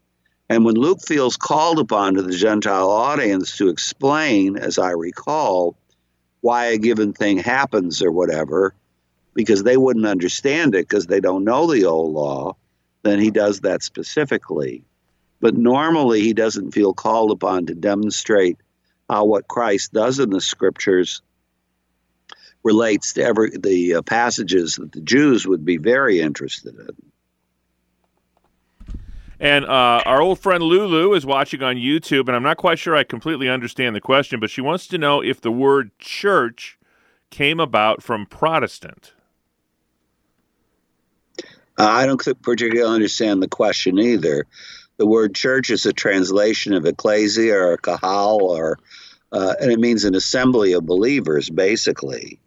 And 0.50 0.64
when 0.64 0.76
Luke 0.76 1.02
feels 1.06 1.36
called 1.36 1.80
upon 1.80 2.14
to 2.14 2.22
the 2.22 2.36
Gentile 2.36 2.90
audience 2.90 3.58
to 3.58 3.68
explain, 3.68 4.58
as 4.58 4.78
I 4.78 4.92
recall, 4.92 5.78
why 6.42 6.68
a 6.68 6.78
given 6.78 7.14
thing 7.14 7.38
happens 7.38 8.02
or 8.02 8.12
whatever, 8.12 8.74
because 9.38 9.62
they 9.62 9.78
wouldn't 9.78 10.08
understand 10.08 10.73
it 10.73 10.89
because 10.89 11.06
they 11.06 11.19
don't 11.19 11.43
know 11.43 11.71
the 11.71 11.86
old 11.86 12.12
law, 12.12 12.56
then 13.04 13.19
he 13.19 13.30
does 13.30 13.60
that 13.60 13.84
specifically. 13.84 14.84
But 15.39 15.56
normally, 15.56 16.21
he 16.21 16.34
doesn't 16.34 16.71
feel 16.71 16.95
called 16.95 17.30
upon 17.30 17.67
to 17.67 17.76
demonstrate 17.76 18.58
how 19.08 19.26
what 19.26 19.47
Christ 19.47 19.93
does 19.93 20.17
in 20.17 20.32
the 20.32 20.41
scriptures 20.41 21.21
relates 22.63 23.13
to 23.13 23.23
every 23.23 23.52
the 23.52 23.93
uh, 23.93 24.02
passages 24.02 24.78
that 24.78 24.93
the 24.93 25.02
Jews 25.02 25.45
would 25.45 25.63
be 25.63 25.78
very 25.78 26.19
interested 26.19 26.73
in. 26.76 26.89
And 29.39 29.65
uh, 29.65 30.02
our 30.04 30.19
old 30.19 30.39
friend 30.39 30.63
Lulu 30.63 31.13
is 31.13 31.28
watching 31.28 31.62
on 31.62 31.76
YouTube, 31.76 32.28
and 32.28 32.36
I'm 32.36 32.41
not 32.41 32.58
quite 32.58 32.80
sure 32.80 32.95
I 32.95 33.04
completely 33.04 33.47
understand 33.47 33.95
the 33.95 34.02
question, 34.02 34.39
but 34.39 34.50
she 34.50 34.62
wants 34.62 34.88
to 34.88 34.97
know 34.97 35.21
if 35.21 35.39
the 35.39 35.52
word 35.52 35.91
church 36.00 36.80
came 37.30 37.60
about 37.60 38.02
from 38.02 38.26
Protestant. 38.26 39.13
Uh, 41.78 41.86
I 41.86 42.06
don't 42.06 42.22
particularly 42.42 42.84
understand 42.84 43.42
the 43.42 43.48
question 43.48 44.00
either 44.00 44.46
the 44.98 45.06
word 45.06 45.36
church 45.36 45.70
is 45.70 45.86
a 45.86 45.94
translation 45.94 46.74
of 46.74 46.86
ecclesia 46.86 47.56
or 47.56 47.78
kahal, 47.78 48.42
or 48.42 48.80
uh, 49.32 49.54
and 49.62 49.72
it 49.72 49.80
means 49.80 50.04
an 50.04 50.16
assembly 50.16 50.74
of 50.74 50.86
believers, 50.86 51.50
basically. 51.50 52.40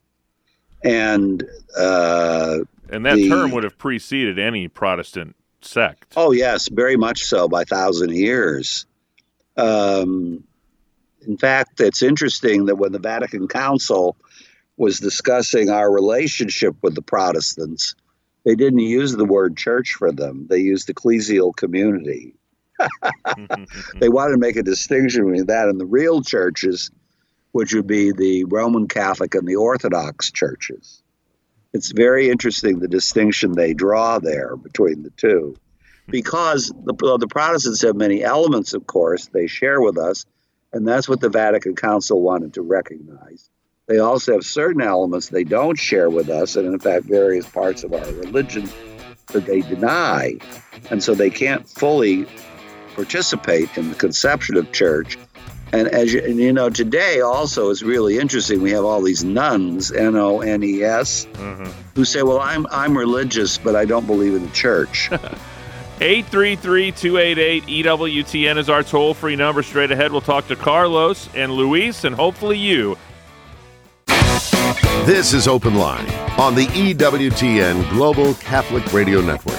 And 0.83 1.45
uh, 1.77 2.59
and 2.91 3.07
that 3.07 3.17
the, 3.17 3.29
term 3.29 3.53
would 3.53 3.65
have 3.65 3.79
preceded 3.79 4.39
any 4.39 4.69
Protestant 4.69 5.37
sect. 5.63 6.15
Oh 6.17 6.33
yes, 6.33 6.69
very 6.69 6.97
much 6.97 7.23
so 7.23 7.49
by 7.49 7.65
thousand 7.65 8.17
years. 8.17 8.87
Um, 9.57 10.45
in 11.27 11.37
fact, 11.37 11.81
it's 11.81 12.03
interesting 12.03 12.67
that 12.67 12.77
when 12.77 12.93
the 12.93 12.99
Vatican 12.99 13.47
Council 13.47 14.17
was 14.79 14.99
discussing 14.99 15.69
our 15.69 15.93
relationship 15.93 16.75
with 16.83 16.95
the 16.95 17.03
Protestants, 17.03 17.95
they 18.45 18.55
didn't 18.55 18.81
use 18.81 19.13
the 19.13 19.25
word 19.25 19.57
church 19.57 19.95
for 19.99 20.13
them. 20.13 20.47
They 20.49 20.59
used 20.59 20.89
ecclesial 20.89 21.55
community. 21.55 22.35
Mm-hmm. 22.81 23.99
they 23.99 24.09
wanted 24.09 24.33
to 24.33 24.39
make 24.39 24.57
a 24.57 24.63
distinction 24.63 25.27
between 25.27 25.47
that 25.47 25.69
and 25.69 25.79
the 25.79 25.87
real 25.87 26.23
churches, 26.23 26.91
which 27.53 27.75
would 27.75 27.87
be 27.87 28.13
the 28.13 28.45
Roman 28.45 28.89
Catholic 28.89 29.35
and 29.35 29.47
the 29.47 29.57
Orthodox 29.57 30.31
churches. 30.31 31.03
It's 31.73 31.93
very 31.93 32.31
interesting 32.31 32.79
the 32.79 32.89
distinction 32.89 33.53
they 33.53 33.75
draw 33.75 34.19
there 34.19 34.57
between 34.57 35.03
the 35.03 35.11
two. 35.11 35.57
Because 36.09 36.73
the, 36.85 36.95
the 37.19 37.29
Protestants 37.29 37.83
have 37.83 37.95
many 37.95 38.25
elements, 38.25 38.75
of 38.75 38.87
course, 38.87 39.27
they 39.27 39.47
share 39.47 39.81
with 39.81 39.97
us, 39.97 40.27
and 40.73 40.87
that's 40.89 41.09
what 41.09 41.21
the 41.21 41.29
Vatican 41.29 41.77
Council 41.77 42.21
wanted 42.21 42.55
to 42.55 42.63
recognize. 42.63 43.49
They 43.91 43.99
also 43.99 44.33
have 44.35 44.45
certain 44.45 44.83
elements 44.83 45.31
they 45.31 45.43
don't 45.43 45.77
share 45.77 46.11
with 46.11 46.31
us, 46.31 46.55
and 46.55 46.65
in 46.65 46.79
fact, 46.79 47.07
various 47.07 47.49
parts 47.49 47.83
of 47.83 47.93
our 47.93 48.07
religion 48.13 48.71
that 49.33 49.47
they 49.47 49.63
deny. 49.63 50.37
And 50.91 51.03
so 51.03 51.13
they 51.13 51.29
can't 51.29 51.69
fully 51.69 52.25
participate 52.95 53.77
in 53.77 53.89
the 53.89 53.97
conception 53.97 54.57
of 54.57 54.71
church. 54.71 55.19
And 55.73 55.89
as 55.89 56.15
you, 56.15 56.23
and 56.23 56.37
you 56.37 56.53
know, 56.53 56.71
today 56.71 57.21
also 57.21 57.71
is 57.71 57.83
really 57.83 58.17
interesting. 58.17 58.63
We 58.63 58.71
have 58.71 58.85
all 58.85 59.03
these 59.03 59.25
nuns, 59.25 59.91
N 59.91 60.15
O 60.15 60.41
N 60.41 60.63
E 60.63 60.85
S, 60.85 61.27
mm-hmm. 61.33 61.65
who 61.97 62.05
say, 62.05 62.23
"Well, 62.23 62.39
I'm 62.39 62.69
I'm 62.71 62.97
religious, 62.97 63.59
but 63.59 63.75
I 63.75 63.87
don't 63.87 64.07
believe 64.07 64.37
in 64.37 64.45
the 64.45 64.53
church." 64.53 65.11
833-288-EWTN 65.99 68.57
is 68.57 68.71
our 68.71 68.83
toll-free 68.83 69.37
number. 69.37 69.63
Straight 69.63 69.91
ahead, 69.91 70.13
we'll 70.13 70.23
talk 70.23 70.47
to 70.47 70.57
Carlos 70.57 71.29
and 71.35 71.53
Luis 71.53 72.05
and 72.05 72.15
hopefully 72.15 72.57
you. 72.57 72.97
This 75.07 75.33
is 75.33 75.49
Open 75.49 75.75
Line 75.77 76.09
on 76.39 76.55
the 76.55 76.67
EWTN 76.67 77.89
Global 77.91 78.35
Catholic 78.35 78.93
Radio 78.93 79.21
Network. 79.23 79.59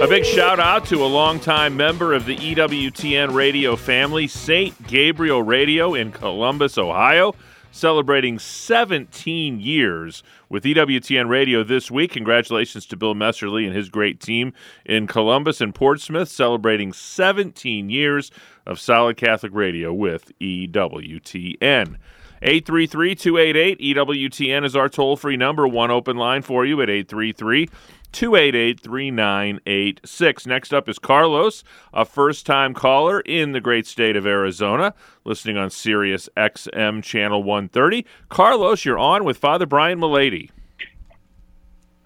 A 0.00 0.06
big 0.08 0.24
shout 0.24 0.60
out 0.60 0.86
to 0.86 1.04
a 1.04 1.06
longtime 1.06 1.76
member 1.76 2.14
of 2.14 2.26
the 2.26 2.36
EWTN 2.36 3.34
radio 3.34 3.74
family, 3.76 4.28
St. 4.28 4.86
Gabriel 4.86 5.42
Radio 5.42 5.94
in 5.94 6.12
Columbus, 6.12 6.78
Ohio. 6.78 7.34
celebrating 7.72 8.38
17 8.38 9.58
years 9.58 10.22
with 10.48 10.62
EWTN 10.64 11.28
Radio 11.28 11.64
this 11.64 11.90
week. 11.90 12.12
Congratulations 12.12 12.86
to 12.86 12.96
Bill 12.96 13.14
Messerly 13.14 13.66
and 13.66 13.74
his 13.74 13.88
great 13.88 14.20
team 14.20 14.52
in 14.84 15.06
Columbus 15.06 15.60
and 15.60 15.74
Portsmouth, 15.74 16.28
celebrating 16.28 16.92
17 16.92 17.90
years 17.90 18.30
of 18.66 18.78
solid 18.78 19.16
Catholic 19.16 19.52
radio 19.54 19.92
with 19.92 20.30
EWTN. 20.38 21.96
833 22.42 23.14
288 23.14 23.96
EWTN 23.96 24.64
is 24.64 24.74
our 24.74 24.88
toll 24.88 25.16
free 25.16 25.36
number. 25.36 25.66
One 25.66 25.92
open 25.92 26.16
line 26.16 26.42
for 26.42 26.66
you 26.66 26.82
at 26.82 26.90
833 26.90 27.68
288 28.10 28.80
3986. 28.80 30.46
Next 30.46 30.74
up 30.74 30.88
is 30.88 30.98
Carlos, 30.98 31.62
a 31.94 32.04
first 32.04 32.44
time 32.44 32.74
caller 32.74 33.20
in 33.20 33.52
the 33.52 33.60
great 33.60 33.86
state 33.86 34.16
of 34.16 34.26
Arizona, 34.26 34.92
listening 35.24 35.56
on 35.56 35.70
Sirius 35.70 36.28
XM 36.36 37.02
Channel 37.02 37.44
130. 37.44 38.04
Carlos, 38.28 38.84
you're 38.84 38.98
on 38.98 39.24
with 39.24 39.38
Father 39.38 39.64
Brian 39.64 40.00
Mullady. 40.00 40.50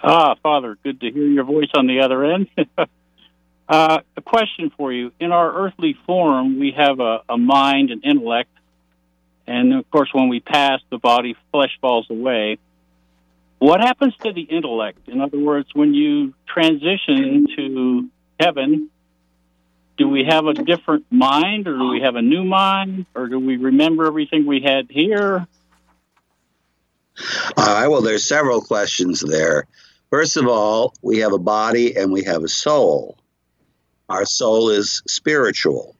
Ah, 0.02 0.34
Father, 0.42 0.76
good 0.84 1.00
to 1.00 1.10
hear 1.10 1.26
your 1.26 1.44
voice 1.44 1.70
on 1.74 1.86
the 1.86 2.00
other 2.00 2.24
end. 2.24 2.48
uh, 3.68 3.98
a 4.16 4.20
question 4.20 4.70
for 4.76 4.92
you. 4.92 5.12
In 5.18 5.32
our 5.32 5.64
earthly 5.64 5.96
form, 6.06 6.60
we 6.60 6.72
have 6.76 7.00
a, 7.00 7.22
a 7.28 7.38
mind 7.38 7.90
and 7.90 8.04
intellect 8.04 8.50
and 9.46 9.74
of 9.74 9.90
course, 9.90 10.10
when 10.12 10.28
we 10.28 10.40
pass, 10.40 10.80
the 10.90 10.98
body 10.98 11.36
flesh 11.52 11.76
falls 11.80 12.08
away. 12.10 12.58
What 13.58 13.80
happens 13.80 14.14
to 14.22 14.32
the 14.32 14.42
intellect? 14.42 15.08
In 15.08 15.20
other 15.20 15.38
words, 15.38 15.68
when 15.74 15.94
you 15.94 16.34
transition 16.46 17.46
to 17.56 18.08
heaven, 18.38 18.90
do 19.96 20.08
we 20.08 20.24
have 20.28 20.46
a 20.46 20.52
different 20.52 21.06
mind, 21.10 21.66
or 21.66 21.78
do 21.78 21.88
we 21.88 22.02
have 22.02 22.16
a 22.16 22.22
new 22.22 22.44
mind, 22.44 23.06
or 23.14 23.28
do 23.28 23.38
we 23.38 23.56
remember 23.56 24.06
everything 24.06 24.44
we 24.44 24.60
had 24.60 24.90
here? 24.90 25.46
All 27.56 27.64
right, 27.66 27.88
well, 27.88 28.02
there's 28.02 28.28
several 28.28 28.60
questions 28.60 29.20
there. 29.20 29.66
First 30.10 30.36
of 30.36 30.46
all, 30.46 30.92
we 31.00 31.18
have 31.18 31.32
a 31.32 31.38
body 31.38 31.96
and 31.96 32.12
we 32.12 32.24
have 32.24 32.44
a 32.44 32.48
soul. 32.48 33.16
Our 34.08 34.26
soul 34.26 34.68
is 34.68 35.02
spiritual. 35.08 35.95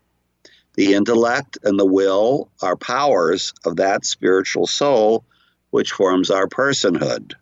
The 0.77 0.93
intellect 0.93 1.59
and 1.65 1.79
the 1.79 1.87
will 1.87 2.51
are 2.63 2.77
powers 2.77 3.55
of 3.65 3.77
that 3.77 4.05
spiritual 4.05 4.67
soul, 4.67 5.25
which 5.71 5.93
forms 5.93 6.31
our 6.31 6.47
personhood. 6.47 7.33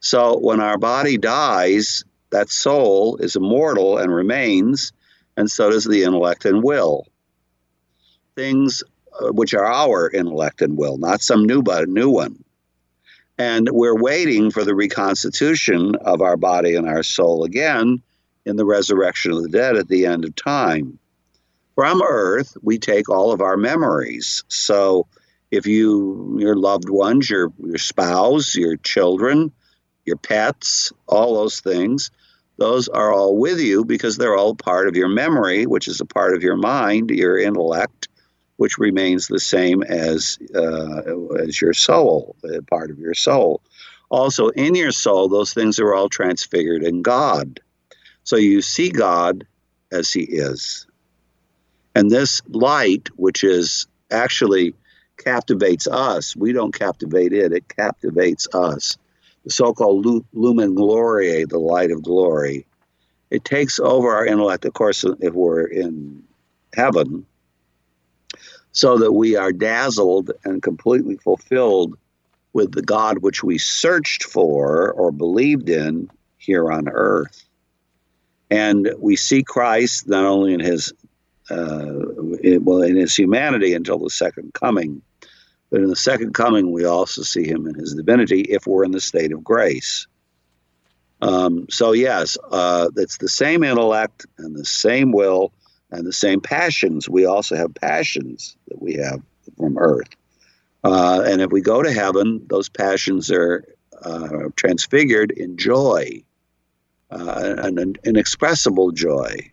So 0.00 0.38
when 0.38 0.60
our 0.60 0.76
body 0.76 1.16
dies, 1.16 2.04
that 2.30 2.50
soul 2.50 3.16
is 3.16 3.34
immortal 3.34 3.96
and 3.96 4.14
remains, 4.14 4.92
and 5.36 5.50
so 5.50 5.70
does 5.70 5.84
the 5.84 6.04
intellect 6.04 6.44
and 6.44 6.62
will. 6.62 7.06
Things 8.36 8.82
uh, 9.18 9.32
which 9.32 9.54
are 9.54 9.66
our 9.66 10.10
intellect 10.10 10.60
and 10.60 10.76
will, 10.76 10.98
not 10.98 11.22
some 11.22 11.44
new, 11.44 11.62
but 11.62 11.88
new 11.88 12.10
one. 12.10 12.44
And 13.38 13.70
we're 13.72 13.98
waiting 13.98 14.50
for 14.50 14.64
the 14.64 14.74
reconstitution 14.74 15.94
of 15.96 16.20
our 16.20 16.36
body 16.36 16.74
and 16.74 16.86
our 16.86 17.02
soul 17.02 17.44
again 17.44 18.02
in 18.44 18.56
the 18.56 18.66
resurrection 18.66 19.32
of 19.32 19.42
the 19.42 19.48
dead 19.48 19.76
at 19.76 19.88
the 19.88 20.04
end 20.04 20.26
of 20.26 20.36
time 20.36 20.98
from 21.74 22.02
Earth, 22.02 22.56
we 22.62 22.78
take 22.78 23.08
all 23.08 23.32
of 23.32 23.40
our 23.40 23.56
memories. 23.56 24.44
So 24.48 25.06
if 25.50 25.66
you, 25.66 26.36
your 26.38 26.56
loved 26.56 26.88
ones, 26.88 27.28
your, 27.28 27.52
your 27.58 27.78
spouse, 27.78 28.54
your 28.54 28.76
children, 28.76 29.52
your 30.04 30.16
pets, 30.16 30.92
all 31.06 31.34
those 31.34 31.60
things, 31.60 32.10
those 32.58 32.88
are 32.88 33.12
all 33.12 33.38
with 33.38 33.58
you 33.58 33.84
because 33.84 34.16
they're 34.16 34.36
all 34.36 34.54
part 34.54 34.86
of 34.86 34.94
your 34.94 35.08
memory, 35.08 35.66
which 35.66 35.88
is 35.88 36.00
a 36.00 36.04
part 36.04 36.34
of 36.34 36.42
your 36.42 36.56
mind, 36.56 37.10
your 37.10 37.38
intellect, 37.38 38.08
which 38.56 38.76
remains 38.76 39.28
the 39.28 39.40
same 39.40 39.82
as 39.82 40.38
uh, 40.54 41.00
as 41.38 41.58
your 41.62 41.72
soul, 41.72 42.36
a 42.44 42.60
part 42.62 42.90
of 42.90 42.98
your 42.98 43.14
soul. 43.14 43.62
Also, 44.10 44.48
in 44.48 44.74
your 44.74 44.92
soul, 44.92 45.28
those 45.28 45.54
things 45.54 45.78
are 45.78 45.94
all 45.94 46.10
transfigured 46.10 46.82
in 46.82 47.00
God. 47.00 47.60
So 48.24 48.36
you 48.36 48.60
see 48.60 48.90
God 48.90 49.46
as 49.90 50.12
He 50.12 50.24
is. 50.24 50.86
And 51.94 52.10
this 52.10 52.40
light, 52.48 53.08
which 53.16 53.42
is 53.44 53.86
actually 54.10 54.74
captivates 55.16 55.86
us, 55.86 56.36
we 56.36 56.52
don't 56.52 56.74
captivate 56.74 57.32
it, 57.32 57.52
it 57.52 57.68
captivates 57.68 58.48
us. 58.54 58.96
The 59.44 59.50
so 59.50 59.72
called 59.72 60.06
lumen 60.32 60.74
gloriae, 60.74 61.48
the 61.48 61.58
light 61.58 61.90
of 61.90 62.02
glory, 62.02 62.66
it 63.30 63.44
takes 63.44 63.78
over 63.78 64.10
our 64.10 64.26
intellect, 64.26 64.64
of 64.64 64.74
course, 64.74 65.04
if 65.20 65.32
we're 65.34 65.64
in 65.64 66.24
heaven, 66.74 67.26
so 68.72 68.98
that 68.98 69.12
we 69.12 69.36
are 69.36 69.52
dazzled 69.52 70.32
and 70.44 70.62
completely 70.62 71.16
fulfilled 71.16 71.96
with 72.52 72.72
the 72.72 72.82
God 72.82 73.18
which 73.18 73.42
we 73.44 73.58
searched 73.58 74.24
for 74.24 74.92
or 74.92 75.12
believed 75.12 75.68
in 75.68 76.10
here 76.38 76.70
on 76.70 76.88
earth. 76.88 77.44
And 78.50 78.90
we 78.98 79.14
see 79.14 79.44
Christ 79.44 80.08
not 80.08 80.24
only 80.24 80.52
in 80.54 80.60
his 80.60 80.92
uh, 81.50 82.36
in, 82.42 82.64
well, 82.64 82.82
in 82.82 82.96
his 82.96 83.16
humanity 83.16 83.74
until 83.74 83.98
the 83.98 84.10
second 84.10 84.54
coming. 84.54 85.02
But 85.70 85.80
in 85.80 85.88
the 85.88 85.96
second 85.96 86.34
coming, 86.34 86.72
we 86.72 86.84
also 86.84 87.22
see 87.22 87.46
him 87.46 87.66
in 87.66 87.74
his 87.74 87.94
divinity 87.94 88.42
if 88.42 88.66
we're 88.66 88.84
in 88.84 88.90
the 88.90 89.00
state 89.00 89.32
of 89.32 89.44
grace. 89.44 90.06
Um, 91.22 91.66
so, 91.68 91.92
yes, 91.92 92.36
uh, 92.50 92.88
it's 92.96 93.18
the 93.18 93.28
same 93.28 93.62
intellect 93.62 94.26
and 94.38 94.56
the 94.56 94.64
same 94.64 95.12
will 95.12 95.52
and 95.90 96.06
the 96.06 96.12
same 96.12 96.40
passions. 96.40 97.08
We 97.08 97.24
also 97.26 97.56
have 97.56 97.74
passions 97.74 98.56
that 98.68 98.80
we 98.80 98.94
have 98.94 99.20
from 99.56 99.78
earth. 99.78 100.08
Uh, 100.82 101.22
and 101.26 101.42
if 101.42 101.50
we 101.50 101.60
go 101.60 101.82
to 101.82 101.92
heaven, 101.92 102.44
those 102.48 102.68
passions 102.68 103.30
are 103.30 103.64
uh, 104.02 104.48
transfigured 104.56 105.30
in 105.32 105.56
joy, 105.56 106.22
uh, 107.10 107.56
an 107.58 107.96
inexpressible 108.04 108.92
joy 108.92 109.49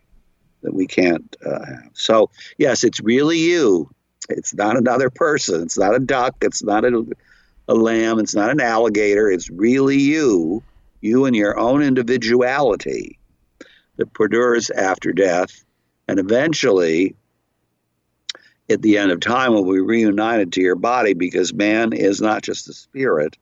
that 0.62 0.74
we 0.74 0.86
can't 0.86 1.36
uh, 1.44 1.64
have. 1.64 1.90
So, 1.94 2.30
yes, 2.56 2.84
it's 2.84 3.00
really 3.00 3.38
you. 3.38 3.90
It's 4.28 4.54
not 4.54 4.76
another 4.76 5.10
person. 5.10 5.62
It's 5.62 5.78
not 5.78 5.94
a 5.94 5.98
duck. 5.98 6.36
It's 6.42 6.62
not 6.62 6.84
a, 6.84 7.06
a 7.68 7.74
lamb. 7.74 8.18
It's 8.18 8.34
not 8.34 8.50
an 8.50 8.60
alligator. 8.60 9.30
It's 9.30 9.50
really 9.50 9.96
you, 9.96 10.62
you 11.00 11.24
and 11.24 11.34
your 11.34 11.58
own 11.58 11.82
individuality 11.82 13.18
that 13.96 14.12
perdures 14.12 14.70
after 14.70 15.12
death. 15.12 15.64
And 16.06 16.18
eventually, 16.18 17.14
at 18.70 18.82
the 18.82 18.98
end 18.98 19.10
of 19.10 19.20
time, 19.20 19.52
will 19.52 19.70
be 19.70 19.80
reunited 19.80 20.52
to 20.54 20.60
your 20.60 20.76
body 20.76 21.14
because 21.14 21.54
man 21.54 21.92
is 21.92 22.20
not 22.20 22.42
just 22.42 22.68
a 22.68 22.72
spirit, 22.72 23.36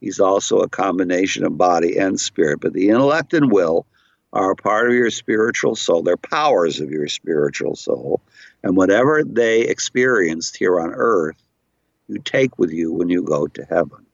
he's 0.00 0.20
also 0.20 0.60
a 0.60 0.68
combination 0.68 1.44
of 1.44 1.56
body 1.56 1.98
and 1.98 2.20
spirit. 2.20 2.60
But 2.60 2.72
the 2.72 2.88
intellect 2.88 3.32
and 3.34 3.50
will 3.50 3.86
are 4.32 4.50
a 4.50 4.56
part 4.56 4.88
of 4.88 4.94
your 4.94 5.10
spiritual 5.10 5.76
soul. 5.76 6.02
They're 6.02 6.16
powers 6.16 6.80
of 6.80 6.90
your 6.90 7.08
spiritual 7.08 7.76
soul. 7.76 8.20
And 8.62 8.76
whatever 8.76 9.22
they 9.24 9.62
experienced 9.62 10.56
here 10.56 10.80
on 10.80 10.92
earth, 10.94 11.40
you 12.08 12.18
take 12.18 12.58
with 12.58 12.70
you 12.70 12.92
when 12.92 13.08
you 13.08 13.22
go 13.22 13.46
to 13.46 13.64
heaven. 13.64 14.06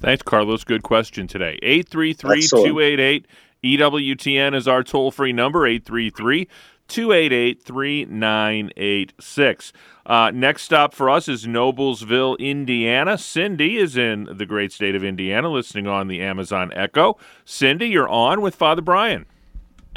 Thanks, 0.00 0.22
Carlos. 0.22 0.64
Good 0.64 0.82
question 0.82 1.26
today. 1.26 1.58
833 1.62 2.46
288 2.46 3.26
EWTN 3.64 4.54
is 4.54 4.68
our 4.68 4.82
toll 4.82 5.10
free 5.10 5.32
number, 5.32 5.66
833 5.66 6.48
288 6.88 7.62
3986. 7.62 9.72
Uh, 10.06 10.30
next 10.34 10.62
stop 10.62 10.94
for 10.94 11.08
us 11.08 11.28
is 11.28 11.46
Noblesville, 11.46 12.38
Indiana. 12.38 13.16
Cindy 13.16 13.76
is 13.76 13.96
in 13.96 14.28
the 14.30 14.46
great 14.46 14.72
state 14.72 14.94
of 14.94 15.02
Indiana 15.02 15.48
listening 15.48 15.86
on 15.86 16.08
the 16.08 16.20
Amazon 16.20 16.70
Echo. 16.74 17.16
Cindy, 17.44 17.88
you're 17.88 18.08
on 18.08 18.42
with 18.42 18.54
Father 18.54 18.82
Brian. 18.82 19.24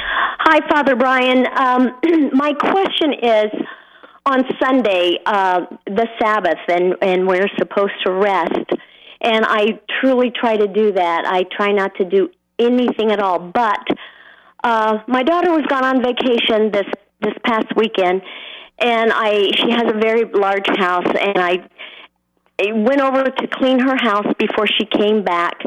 Hi, 0.00 0.66
Father 0.70 0.96
Brian. 0.96 1.46
Um, 1.58 1.98
my 2.32 2.54
question 2.54 3.12
is 3.22 3.52
on 4.24 4.44
Sunday, 4.62 5.18
uh, 5.26 5.62
the 5.86 6.08
Sabbath, 6.20 6.58
and, 6.68 6.94
and 7.02 7.26
we're 7.26 7.48
supposed 7.58 7.92
to 8.04 8.12
rest. 8.12 8.70
And 9.20 9.44
I 9.46 9.80
truly 10.00 10.30
try 10.30 10.56
to 10.56 10.66
do 10.66 10.92
that. 10.92 11.24
I 11.26 11.44
try 11.54 11.72
not 11.72 11.94
to 11.96 12.04
do 12.04 12.30
anything 12.58 13.10
at 13.10 13.20
all. 13.20 13.38
But 13.38 13.84
uh, 14.64 14.98
my 15.06 15.22
daughter 15.22 15.50
was 15.50 15.64
gone 15.68 15.84
on 15.84 16.02
vacation 16.02 16.70
this 16.72 16.86
this 17.20 17.34
past 17.44 17.66
weekend, 17.76 18.22
and 18.78 19.12
I 19.12 19.50
she 19.56 19.70
has 19.70 19.84
a 19.88 19.98
very 19.98 20.24
large 20.24 20.66
house, 20.78 21.06
and 21.06 21.38
I, 21.38 21.68
I 22.60 22.72
went 22.72 23.00
over 23.00 23.24
to 23.24 23.46
clean 23.48 23.78
her 23.80 23.96
house 23.96 24.26
before 24.38 24.66
she 24.66 24.86
came 24.86 25.22
back. 25.22 25.62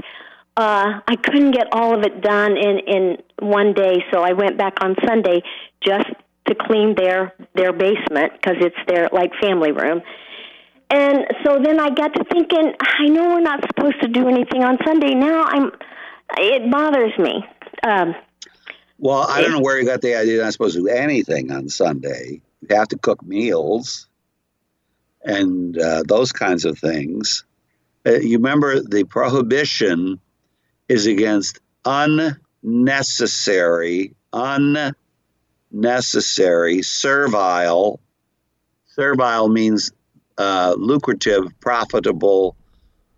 Uh, 0.57 0.99
I 1.07 1.15
couldn't 1.23 1.51
get 1.51 1.67
all 1.71 1.97
of 1.97 2.03
it 2.03 2.21
done 2.21 2.57
in 2.57 2.79
in 2.79 3.17
one 3.39 3.73
day, 3.73 4.03
so 4.11 4.21
I 4.21 4.33
went 4.33 4.57
back 4.57 4.83
on 4.83 4.95
Sunday 5.05 5.41
just 5.85 6.09
to 6.47 6.55
clean 6.55 6.95
their 6.95 7.33
their 7.55 7.71
basement 7.71 8.33
because 8.33 8.57
it's 8.59 8.75
their 8.87 9.09
like 9.11 9.31
family 9.41 9.71
room. 9.71 10.01
And 10.91 11.25
so 11.45 11.57
then 11.63 11.79
I 11.79 11.89
got 11.89 12.13
to 12.15 12.23
thinking, 12.25 12.73
I 12.81 13.05
know 13.05 13.29
we're 13.29 13.39
not 13.39 13.61
supposed 13.65 14.01
to 14.01 14.09
do 14.09 14.27
anything 14.27 14.61
on 14.61 14.77
Sunday. 14.85 15.13
Now 15.13 15.45
I'm, 15.45 15.71
it 16.37 16.69
bothers 16.69 17.17
me. 17.17 17.45
Um, 17.87 18.13
well, 19.01 19.25
I 19.27 19.41
don't 19.41 19.51
know 19.51 19.59
where 19.61 19.77
you 19.79 19.85
got 19.85 20.01
the 20.01 20.15
idea 20.15 20.35
you're 20.35 20.43
not 20.43 20.53
supposed 20.53 20.75
to 20.75 20.81
do 20.83 20.87
anything 20.87 21.51
on 21.51 21.67
Sunday. 21.69 22.41
You 22.61 22.75
have 22.77 22.87
to 22.89 22.97
cook 22.97 23.21
meals. 23.23 24.07
and 25.23 25.77
uh, 25.77 26.03
those 26.07 26.31
kinds 26.31 26.65
of 26.65 26.79
things. 26.79 27.43
Uh, 28.05 28.13
you 28.13 28.37
remember 28.37 28.79
the 28.81 29.03
prohibition 29.03 30.19
is 30.87 31.05
against 31.07 31.59
unnecessary, 31.85 34.13
unnecessary, 35.71 36.81
servile. 36.81 37.99
Servile 38.87 39.49
means 39.49 39.91
uh, 40.37 40.75
lucrative, 40.77 41.43
profitable 41.59 42.55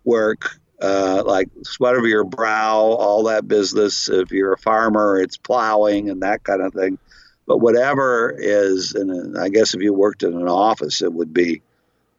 work, 0.04 0.58
uh, 0.84 1.22
like 1.24 1.48
sweat 1.64 1.94
over 1.94 2.06
your 2.06 2.24
brow, 2.24 2.76
all 2.76 3.24
that 3.24 3.48
business. 3.48 4.08
If 4.08 4.30
you're 4.30 4.52
a 4.52 4.58
farmer, 4.58 5.18
it's 5.18 5.36
plowing 5.36 6.10
and 6.10 6.22
that 6.22 6.44
kind 6.44 6.60
of 6.60 6.74
thing. 6.74 6.98
But 7.46 7.58
whatever 7.58 8.34
is, 8.36 8.94
and 8.94 9.38
I 9.38 9.48
guess 9.48 9.74
if 9.74 9.80
you 9.80 9.94
worked 9.94 10.22
in 10.22 10.34
an 10.34 10.48
office, 10.48 11.02
it 11.02 11.12
would 11.12 11.32
be 11.32 11.62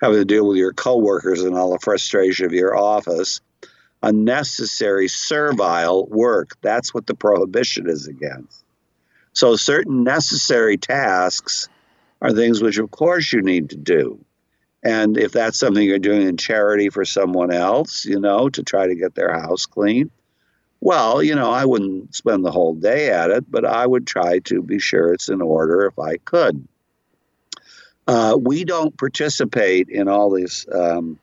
having 0.01 0.17
to 0.17 0.25
deal 0.25 0.47
with 0.47 0.57
your 0.57 0.73
coworkers 0.73 1.43
and 1.43 1.55
all 1.55 1.71
the 1.71 1.79
frustration 1.79 2.45
of 2.45 2.53
your 2.53 2.75
office. 2.75 3.41
Unnecessary 4.03 5.07
servile 5.07 6.07
work. 6.07 6.57
That's 6.61 6.93
what 6.93 7.07
the 7.07 7.15
prohibition 7.15 7.89
is 7.89 8.07
against. 8.07 8.63
So, 9.33 9.55
certain 9.55 10.03
necessary 10.03 10.77
tasks 10.77 11.67
are 12.21 12.31
things 12.31 12.61
which, 12.61 12.77
of 12.77 12.91
course, 12.91 13.33
you 13.33 13.41
need 13.41 13.69
to 13.71 13.77
do. 13.77 14.23
And 14.85 15.17
if 15.17 15.31
that's 15.31 15.57
something 15.57 15.81
you're 15.81 15.97
doing 15.97 16.21
in 16.21 16.37
charity 16.37 16.89
for 16.91 17.05
someone 17.05 17.51
else, 17.51 18.05
you 18.05 18.19
know, 18.19 18.49
to 18.49 18.61
try 18.61 18.85
to 18.85 18.93
get 18.93 19.15
their 19.15 19.33
house 19.33 19.65
clean, 19.65 20.11
well, 20.79 21.23
you 21.23 21.33
know, 21.33 21.49
I 21.49 21.65
wouldn't 21.65 22.13
spend 22.13 22.45
the 22.45 22.51
whole 22.51 22.75
day 22.75 23.09
at 23.09 23.31
it, 23.31 23.49
but 23.49 23.65
I 23.65 23.87
would 23.87 24.05
try 24.05 24.39
to 24.39 24.61
be 24.61 24.77
sure 24.77 25.11
it's 25.11 25.27
in 25.27 25.41
order 25.41 25.87
if 25.87 25.97
I 25.97 26.17
could. 26.17 26.67
Uh, 28.07 28.37
we 28.39 28.63
don't 28.63 28.95
participate 28.95 29.89
in 29.89 30.07
all 30.07 30.31
these 30.31 30.67
um, 30.71 31.17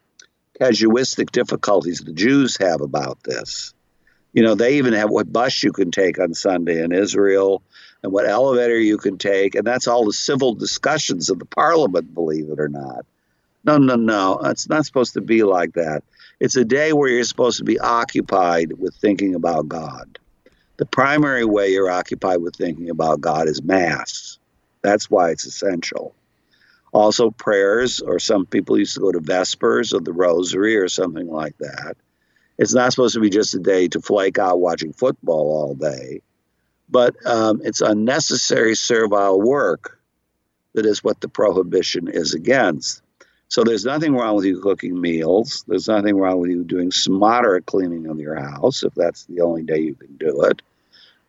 casuistic 0.60 1.30
difficulties 1.30 2.00
the 2.00 2.12
Jews 2.12 2.56
have 2.56 2.80
about 2.80 3.22
this. 3.22 3.74
You 4.32 4.42
know, 4.42 4.56
they 4.56 4.78
even 4.78 4.94
have 4.94 5.10
what 5.10 5.32
bus 5.32 5.62
you 5.62 5.70
can 5.70 5.92
take 5.92 6.18
on 6.18 6.34
Sunday 6.34 6.82
in 6.82 6.90
Israel 6.90 7.62
and 8.02 8.10
what 8.10 8.28
elevator 8.28 8.80
you 8.80 8.98
can 8.98 9.18
take, 9.18 9.54
and 9.54 9.64
that's 9.64 9.86
all 9.86 10.04
the 10.04 10.12
civil 10.12 10.56
discussions 10.56 11.30
of 11.30 11.38
the 11.38 11.44
parliament, 11.44 12.12
believe 12.12 12.50
it 12.50 12.58
or 12.58 12.68
not. 12.68 13.06
No, 13.64 13.78
no, 13.78 13.96
no. 13.96 14.40
It's 14.44 14.68
not 14.68 14.84
supposed 14.86 15.14
to 15.14 15.20
be 15.20 15.44
like 15.44 15.74
that. 15.74 16.02
It's 16.40 16.56
a 16.56 16.64
day 16.64 16.92
where 16.92 17.08
you're 17.08 17.24
supposed 17.24 17.58
to 17.58 17.64
be 17.64 17.78
occupied 17.78 18.72
with 18.78 18.94
thinking 18.96 19.34
about 19.34 19.68
God. 19.68 20.18
The 20.78 20.86
primary 20.86 21.44
way 21.44 21.68
you're 21.68 21.90
occupied 21.90 22.42
with 22.42 22.56
thinking 22.56 22.90
about 22.90 23.20
God 23.20 23.48
is 23.48 23.62
Mass. 23.62 24.38
That's 24.82 25.08
why 25.08 25.30
it's 25.30 25.46
essential. 25.46 26.14
Also, 26.92 27.30
prayers, 27.30 28.00
or 28.00 28.18
some 28.18 28.44
people 28.44 28.78
used 28.78 28.94
to 28.94 29.00
go 29.00 29.12
to 29.12 29.20
Vespers 29.20 29.94
or 29.94 30.00
the 30.00 30.12
Rosary 30.12 30.76
or 30.76 30.88
something 30.88 31.28
like 31.28 31.56
that. 31.58 31.96
It's 32.58 32.74
not 32.74 32.92
supposed 32.92 33.14
to 33.14 33.20
be 33.20 33.30
just 33.30 33.54
a 33.54 33.58
day 33.58 33.88
to 33.88 34.00
flake 34.00 34.38
out 34.38 34.60
watching 34.60 34.92
football 34.92 35.52
all 35.52 35.74
day, 35.74 36.20
but 36.88 37.14
um, 37.24 37.60
it's 37.64 37.80
unnecessary 37.80 38.74
servile 38.74 39.40
work 39.40 40.00
that 40.74 40.86
is 40.86 41.02
what 41.02 41.20
the 41.20 41.28
prohibition 41.28 42.08
is 42.08 42.34
against. 42.34 43.02
So 43.52 43.62
there's 43.62 43.84
nothing 43.84 44.14
wrong 44.14 44.36
with 44.36 44.46
you 44.46 44.62
cooking 44.62 44.98
meals. 44.98 45.62
There's 45.68 45.86
nothing 45.86 46.16
wrong 46.16 46.40
with 46.40 46.50
you 46.50 46.64
doing 46.64 46.90
some 46.90 47.18
moderate 47.18 47.66
cleaning 47.66 48.06
of 48.06 48.18
your 48.18 48.34
house 48.34 48.82
if 48.82 48.94
that's 48.94 49.26
the 49.26 49.42
only 49.42 49.62
day 49.62 49.78
you 49.78 49.94
can 49.94 50.16
do 50.16 50.44
it. 50.44 50.62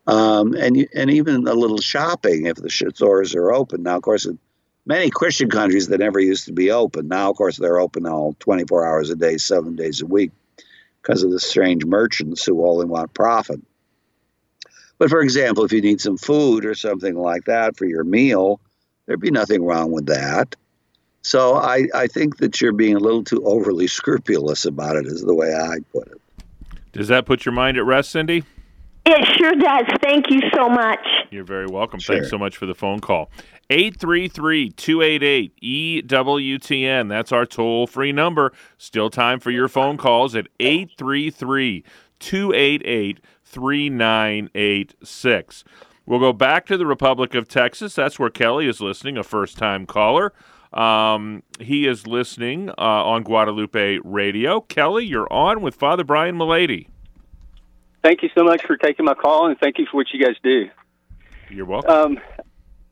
Um, 0.07 0.53
and 0.53 0.87
and 0.95 1.11
even 1.11 1.45
a 1.49 1.53
little 1.53 1.81
shopping 1.81 2.45
if 2.45 2.55
the 2.55 2.69
stores 2.69 3.35
are 3.35 3.51
open. 3.51 3.83
Now, 3.83 3.97
of 3.97 4.03
course, 4.03 4.25
in 4.25 4.39
many 4.85 5.09
Christian 5.09 5.49
countries 5.49 5.89
that 5.89 5.99
never 5.99 6.17
used 6.17 6.45
to 6.45 6.53
be 6.53 6.71
open. 6.71 7.09
Now, 7.09 7.29
of 7.29 7.35
course, 7.35 7.57
they're 7.57 7.77
open 7.77 8.05
all 8.05 8.37
24 8.39 8.87
hours 8.87 9.09
a 9.09 9.17
day, 9.17 9.35
seven 9.35 9.75
days 9.75 10.01
a 10.01 10.05
week, 10.05 10.31
because 11.01 11.23
of 11.23 11.31
the 11.31 11.41
strange 11.41 11.83
merchants 11.83 12.45
who 12.45 12.65
only 12.65 12.85
want 12.85 13.13
profit. 13.13 13.59
But 14.97 15.09
for 15.09 15.19
example, 15.19 15.65
if 15.65 15.73
you 15.73 15.81
need 15.81 15.99
some 15.99 16.17
food 16.17 16.63
or 16.63 16.73
something 16.73 17.17
like 17.17 17.43
that 17.45 17.75
for 17.75 17.83
your 17.83 18.05
meal, 18.05 18.61
there'd 19.07 19.19
be 19.19 19.29
nothing 19.29 19.65
wrong 19.65 19.91
with 19.91 20.05
that. 20.05 20.55
So 21.23 21.55
I, 21.55 21.87
I 21.95 22.07
think 22.07 22.37
that 22.37 22.61
you're 22.61 22.73
being 22.73 22.95
a 22.95 22.99
little 22.99 23.23
too 23.23 23.43
overly 23.45 23.87
scrupulous 23.87 24.65
about 24.65 24.97
it, 24.97 25.07
is 25.07 25.21
the 25.21 25.33
way 25.33 25.55
I 25.55 25.77
put 25.91 26.07
it. 26.07 26.21
Does 26.91 27.07
that 27.07 27.25
put 27.25 27.45
your 27.45 27.53
mind 27.53 27.77
at 27.77 27.85
rest, 27.85 28.11
Cindy? 28.11 28.43
It 29.05 29.37
sure 29.37 29.55
does. 29.55 29.85
Thank 30.01 30.29
you 30.29 30.41
so 30.53 30.69
much. 30.69 31.05
You're 31.31 31.43
very 31.43 31.65
welcome. 31.65 31.99
Sure. 31.99 32.15
Thanks 32.15 32.29
so 32.29 32.37
much 32.37 32.55
for 32.55 32.65
the 32.65 32.75
phone 32.75 32.99
call. 32.99 33.31
833 33.69 34.71
288 34.71 36.07
EWTN. 36.07 37.09
That's 37.09 37.31
our 37.31 37.45
toll 37.45 37.87
free 37.87 38.11
number. 38.11 38.53
Still 38.77 39.09
time 39.09 39.39
for 39.39 39.51
your 39.51 39.67
phone 39.67 39.97
calls 39.97 40.35
at 40.35 40.47
833 40.59 41.83
288 42.19 43.19
3986. 43.43 45.63
We'll 46.05 46.19
go 46.19 46.33
back 46.33 46.65
to 46.65 46.77
the 46.77 46.85
Republic 46.85 47.33
of 47.33 47.47
Texas. 47.47 47.95
That's 47.95 48.19
where 48.19 48.29
Kelly 48.29 48.67
is 48.67 48.81
listening, 48.81 49.17
a 49.17 49.23
first 49.23 49.57
time 49.57 49.85
caller. 49.85 50.33
Um, 50.73 51.43
he 51.59 51.87
is 51.87 52.07
listening 52.07 52.69
uh, 52.69 52.73
on 52.77 53.23
Guadalupe 53.23 53.99
Radio. 54.03 54.61
Kelly, 54.61 55.05
you're 55.05 55.31
on 55.31 55.61
with 55.61 55.75
Father 55.75 56.03
Brian 56.03 56.35
Mullady. 56.35 56.87
Thank 58.03 58.23
you 58.23 58.29
so 58.35 58.43
much 58.43 58.65
for 58.65 58.75
taking 58.75 59.05
my 59.05 59.13
call, 59.13 59.47
and 59.47 59.57
thank 59.59 59.77
you 59.77 59.85
for 59.89 59.97
what 59.97 60.07
you 60.11 60.23
guys 60.23 60.35
do. 60.43 60.69
You're 61.49 61.65
welcome. 61.65 61.91
Um, 61.91 62.19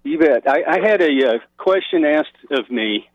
you 0.04 0.20
bet. 0.20 0.48
I, 0.48 0.64
I 0.64 0.80
had 0.80 1.02
a 1.02 1.28
uh, 1.28 1.40
question 1.58 2.06
asked 2.06 2.38
of 2.52 2.70
me 2.70 3.10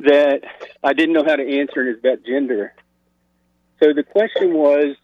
that 0.00 0.42
I 0.82 0.92
didn't 0.92 1.14
know 1.14 1.24
how 1.24 1.36
to 1.36 1.42
answer, 1.42 1.80
and 1.80 1.88
it's 1.90 2.00
about 2.00 2.24
gender. 2.26 2.74
So 3.82 3.92
the 3.92 4.02
question 4.02 4.54
was, 4.54 4.96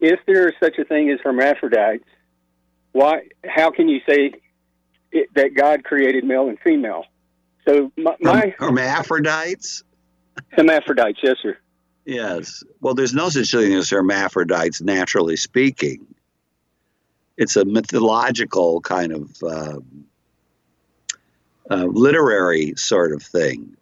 if 0.00 0.20
there 0.26 0.48
is 0.48 0.54
such 0.62 0.78
a 0.78 0.84
thing 0.84 1.10
as 1.10 1.18
hermaphrodites, 1.22 2.04
why? 2.92 3.28
How 3.44 3.70
can 3.70 3.88
you 3.88 4.00
say 4.08 4.32
it, 5.16 5.34
that 5.34 5.54
God 5.54 5.84
created 5.84 6.24
male 6.24 6.48
and 6.48 6.58
female? 6.60 7.04
So 7.66 7.90
my, 7.96 8.16
my 8.20 8.54
hermaphrodites. 8.58 9.82
hermaphrodites, 10.50 11.18
yes, 11.22 11.36
sir. 11.42 11.56
Yes. 12.04 12.62
Well, 12.80 12.94
there's 12.94 13.14
no 13.14 13.28
such 13.28 13.50
thing 13.50 13.74
as 13.74 13.90
hermaphrodites, 13.90 14.80
naturally 14.80 15.36
speaking. 15.36 16.06
It's 17.36 17.56
a 17.56 17.64
mythological 17.64 18.80
kind 18.80 19.12
of 19.12 19.42
uh, 19.42 19.78
uh, 21.68 21.84
literary 21.84 22.74
sort 22.76 23.12
of 23.12 23.22
thing. 23.22 23.76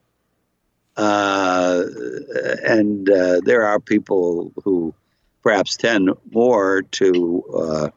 Uh, 0.97 1.85
and 2.65 3.11
uh, 3.11 3.41
there 3.45 3.65
are 3.65 3.79
people 3.79 4.53
who 4.65 4.95
perhaps 5.43 5.77
tend 5.77 6.11
more 6.33 6.83
to 6.83 7.45
uh, 7.55 7.89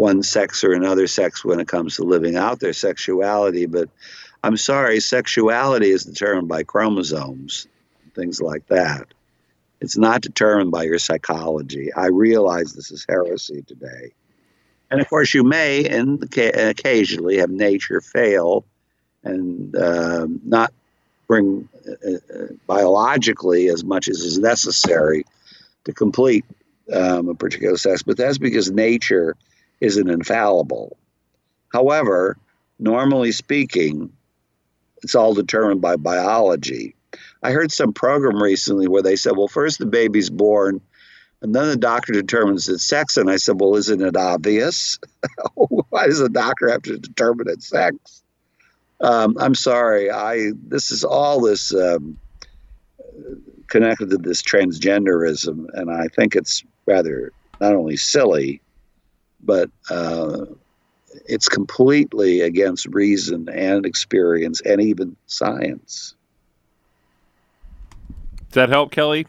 one 0.00 0.22
sex 0.22 0.64
or 0.64 0.72
another 0.72 1.06
sex 1.06 1.44
when 1.44 1.60
it 1.60 1.68
comes 1.68 1.96
to 1.96 2.04
living 2.04 2.34
out 2.34 2.58
their 2.58 2.72
sexuality. 2.72 3.66
But 3.66 3.90
I'm 4.42 4.56
sorry, 4.56 4.98
sexuality 4.98 5.90
is 5.90 6.04
determined 6.04 6.48
by 6.48 6.62
chromosomes, 6.62 7.68
things 8.14 8.40
like 8.40 8.66
that. 8.68 9.06
It's 9.82 9.98
not 9.98 10.22
determined 10.22 10.70
by 10.70 10.84
your 10.84 10.98
psychology. 10.98 11.92
I 11.92 12.06
realize 12.06 12.72
this 12.72 12.90
is 12.90 13.04
heresy 13.06 13.62
today. 13.62 14.12
And 14.90 15.02
of 15.02 15.08
course, 15.08 15.34
you 15.34 15.44
may 15.44 15.84
and 15.84 16.22
occasionally 16.34 17.36
have 17.36 17.50
nature 17.50 18.00
fail 18.00 18.64
and 19.22 19.76
uh, 19.76 20.26
not 20.44 20.72
bring 21.28 21.68
uh, 21.86 22.10
uh, 22.12 22.46
biologically 22.66 23.68
as 23.68 23.84
much 23.84 24.08
as 24.08 24.20
is 24.20 24.38
necessary 24.38 25.24
to 25.84 25.92
complete 25.92 26.44
um, 26.92 27.28
a 27.28 27.34
particular 27.34 27.76
sex, 27.76 28.02
but 28.02 28.16
that's 28.16 28.38
because 28.38 28.70
nature 28.70 29.36
isn't 29.80 30.10
infallible. 30.10 30.96
However, 31.72 32.36
normally 32.78 33.32
speaking, 33.32 34.12
it's 35.02 35.14
all 35.14 35.34
determined 35.34 35.80
by 35.80 35.96
biology. 35.96 36.94
I 37.42 37.52
heard 37.52 37.72
some 37.72 37.92
program 37.92 38.42
recently 38.42 38.86
where 38.86 39.02
they 39.02 39.16
said, 39.16 39.36
well, 39.36 39.48
first 39.48 39.78
the 39.78 39.86
baby's 39.86 40.30
born, 40.30 40.80
and 41.42 41.54
then 41.54 41.68
the 41.68 41.76
doctor 41.76 42.12
determines 42.12 42.68
its 42.68 42.84
sex. 42.84 43.16
And 43.16 43.30
I 43.30 43.36
said, 43.36 43.58
well, 43.58 43.76
isn't 43.76 44.02
it 44.02 44.16
obvious? 44.16 44.98
Why 45.54 46.06
does 46.06 46.18
the 46.18 46.28
doctor 46.28 46.70
have 46.70 46.82
to 46.82 46.98
determine 46.98 47.48
its 47.48 47.68
sex? 47.68 48.22
Um, 49.00 49.36
I'm 49.40 49.54
sorry. 49.54 50.10
I 50.10 50.50
this 50.62 50.90
is 50.90 51.04
all 51.04 51.40
this 51.40 51.74
um, 51.74 52.18
connected 53.68 54.10
to 54.10 54.18
this 54.18 54.42
transgenderism, 54.42 55.66
and 55.72 55.90
I 55.90 56.08
think 56.08 56.36
it's 56.36 56.62
rather 56.84 57.32
not 57.60 57.74
only 57.74 57.96
silly, 57.96 58.60
but 59.42 59.70
uh, 59.90 60.46
it's 61.26 61.48
completely 61.48 62.40
against 62.40 62.86
reason 62.86 63.48
and 63.48 63.86
experience 63.86 64.60
and 64.60 64.80
even 64.80 65.16
science. 65.26 66.14
Does 68.48 68.54
that 68.54 68.68
help, 68.68 68.90
Kelly? 68.90 69.26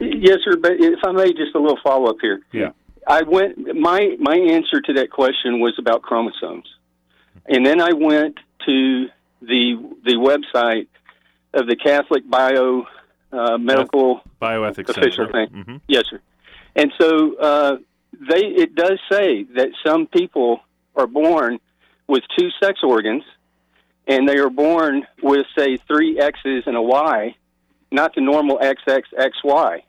Yes, 0.00 0.38
sir. 0.44 0.56
But 0.56 0.72
if 0.78 0.98
I 1.04 1.12
may, 1.12 1.32
just 1.32 1.54
a 1.54 1.58
little 1.58 1.78
follow 1.82 2.10
up 2.10 2.16
here. 2.20 2.40
Yeah. 2.52 2.70
I 3.06 3.22
went. 3.22 3.58
My 3.76 4.16
my 4.18 4.36
answer 4.36 4.80
to 4.80 4.92
that 4.94 5.10
question 5.10 5.60
was 5.60 5.74
about 5.78 6.02
chromosomes, 6.02 6.66
and 7.46 7.64
then 7.64 7.80
I 7.80 7.92
went 7.92 8.38
to 8.66 9.06
the 9.42 9.76
the 10.04 10.14
website 10.14 10.86
of 11.52 11.66
the 11.68 11.76
Catholic 11.76 12.28
Bio 12.28 12.86
uh, 13.30 13.58
Medical 13.58 14.22
Bioethics 14.40 14.88
official 14.88 15.26
Center. 15.26 15.46
thing. 15.48 15.64
Mhm. 15.64 15.80
Yes, 15.86 16.04
sir. 16.10 16.20
And 16.74 16.92
so 16.98 17.36
uh, 17.36 17.76
they 18.28 18.42
it 18.46 18.74
does 18.74 18.98
say 19.10 19.44
that 19.56 19.68
some 19.84 20.06
people 20.06 20.60
are 20.96 21.06
born 21.06 21.58
with 22.06 22.22
two 22.38 22.48
sex 22.62 22.80
organs, 22.82 23.24
and 24.06 24.28
they 24.28 24.38
are 24.38 24.50
born 24.50 25.06
with 25.22 25.46
say 25.56 25.78
three 25.88 26.18
X's 26.18 26.64
and 26.66 26.76
a 26.76 26.82
Y, 26.82 27.34
not 27.90 28.14
the 28.14 28.20
normal 28.20 28.58
XXXY. 28.58 29.82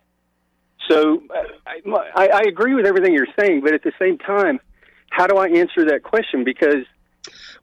So 0.89 1.23
I, 1.65 1.81
I, 2.15 2.27
I 2.27 2.41
agree 2.47 2.75
with 2.75 2.85
everything 2.85 3.13
you're 3.13 3.27
saying, 3.39 3.61
but 3.61 3.73
at 3.73 3.83
the 3.83 3.93
same 3.99 4.17
time, 4.17 4.59
how 5.09 5.27
do 5.27 5.37
I 5.37 5.47
answer 5.47 5.85
that 5.85 6.03
question? 6.03 6.43
Because 6.43 6.85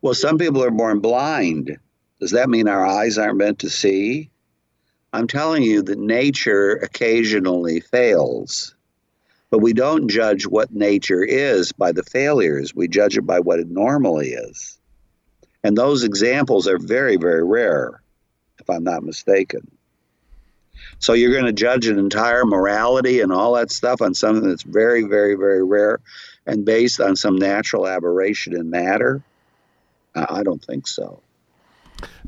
Well, 0.00 0.14
some 0.14 0.38
people 0.38 0.64
are 0.64 0.70
born 0.70 1.00
blind. 1.00 1.76
Does 2.20 2.32
that 2.32 2.48
mean 2.48 2.68
our 2.68 2.86
eyes 2.86 3.18
aren't 3.18 3.38
meant 3.38 3.60
to 3.60 3.70
see? 3.70 4.30
I'm 5.12 5.26
telling 5.26 5.62
you 5.62 5.82
that 5.82 5.98
nature 5.98 6.72
occasionally 6.72 7.80
fails. 7.80 8.74
But 9.52 9.58
we 9.58 9.74
don't 9.74 10.08
judge 10.08 10.46
what 10.46 10.72
nature 10.72 11.22
is 11.22 11.72
by 11.72 11.92
the 11.92 12.02
failures. 12.02 12.74
We 12.74 12.88
judge 12.88 13.18
it 13.18 13.26
by 13.26 13.40
what 13.40 13.60
it 13.60 13.68
normally 13.68 14.30
is. 14.30 14.78
And 15.62 15.76
those 15.76 16.04
examples 16.04 16.66
are 16.66 16.78
very, 16.78 17.18
very 17.18 17.44
rare, 17.44 18.02
if 18.58 18.70
I'm 18.70 18.82
not 18.82 19.02
mistaken. 19.02 19.70
So 21.00 21.12
you're 21.12 21.32
going 21.32 21.44
to 21.44 21.52
judge 21.52 21.86
an 21.86 21.98
entire 21.98 22.46
morality 22.46 23.20
and 23.20 23.30
all 23.30 23.52
that 23.56 23.70
stuff 23.70 24.00
on 24.00 24.14
something 24.14 24.48
that's 24.48 24.62
very, 24.62 25.02
very, 25.02 25.34
very 25.34 25.62
rare 25.62 26.00
and 26.46 26.64
based 26.64 26.98
on 26.98 27.14
some 27.14 27.36
natural 27.36 27.86
aberration 27.86 28.56
in 28.56 28.70
matter? 28.70 29.22
I 30.14 30.42
don't 30.44 30.64
think 30.64 30.86
so. 30.86 31.20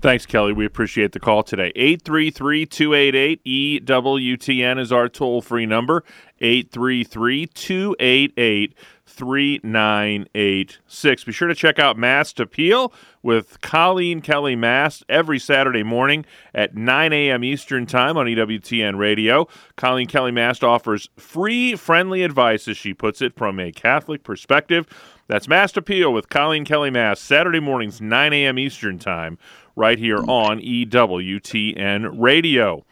Thanks, 0.01 0.27
Kelly. 0.27 0.53
We 0.53 0.66
appreciate 0.66 1.12
the 1.12 1.20
call 1.20 1.43
today. 1.43 1.72
833 1.75 2.66
288 2.66 3.45
EWTN 3.87 4.79
is 4.79 4.93
our 4.93 5.09
toll 5.09 5.41
free 5.41 5.66
number. 5.66 6.05
833 6.45 7.47
288 7.47 8.74
3986. 9.07 11.24
Be 11.24 11.32
sure 11.32 11.49
to 11.49 11.55
check 11.55 11.78
out 11.78 11.97
Mast 11.97 12.38
Appeal 12.38 12.92
with 13.22 13.62
Colleen 13.62 14.20
Kelly 14.20 14.55
Mast 14.55 15.05
every 15.09 15.38
Saturday 15.38 15.82
morning 15.82 16.26
at 16.53 16.76
9 16.76 17.14
a.m. 17.14 17.42
Eastern 17.45 17.86
Time 17.86 18.18
on 18.18 18.26
EWTN 18.26 18.99
Radio. 18.99 19.49
Colleen 19.76 20.07
Kelly 20.07 20.32
Mast 20.32 20.62
offers 20.62 21.09
free, 21.16 21.76
friendly 21.76 22.22
advice, 22.22 22.68
as 22.68 22.76
she 22.76 22.92
puts 22.92 23.22
it, 23.22 23.34
from 23.36 23.59
a 23.59 23.72
Catholic 23.72 24.22
perspective. 24.22 24.86
That's 25.28 25.49
Mast 25.49 25.78
Appeal 25.78 26.12
with 26.12 26.28
Colleen 26.28 26.66
Kelly 26.66 26.90
Mast, 26.90 27.24
Saturday 27.24 27.61
mornings, 27.61 28.03
9 28.03 28.34
a.m. 28.34 28.59
Eastern 28.59 28.99
Time, 28.99 29.38
right 29.76 29.99
here 29.99 30.18
on 30.28 30.61
EWTN 30.61 32.20
Radio. 32.20 32.84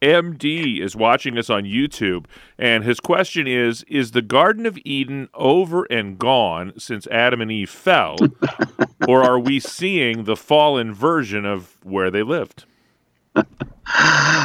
MD 0.00 0.80
is 0.80 0.94
watching 0.94 1.36
us 1.36 1.50
on 1.50 1.64
YouTube, 1.64 2.26
and 2.58 2.84
his 2.84 3.00
question 3.00 3.46
is 3.46 3.82
Is 3.84 4.12
the 4.12 4.22
Garden 4.22 4.66
of 4.66 4.78
Eden 4.84 5.28
over 5.34 5.84
and 5.84 6.18
gone 6.18 6.72
since 6.78 7.06
Adam 7.08 7.40
and 7.40 7.50
Eve 7.50 7.70
fell, 7.70 8.16
or 9.08 9.22
are 9.22 9.38
we 9.38 9.58
seeing 9.58 10.24
the 10.24 10.36
fallen 10.36 10.94
version 10.94 11.44
of 11.44 11.76
where 11.82 12.10
they 12.10 12.22
lived? 12.22 12.64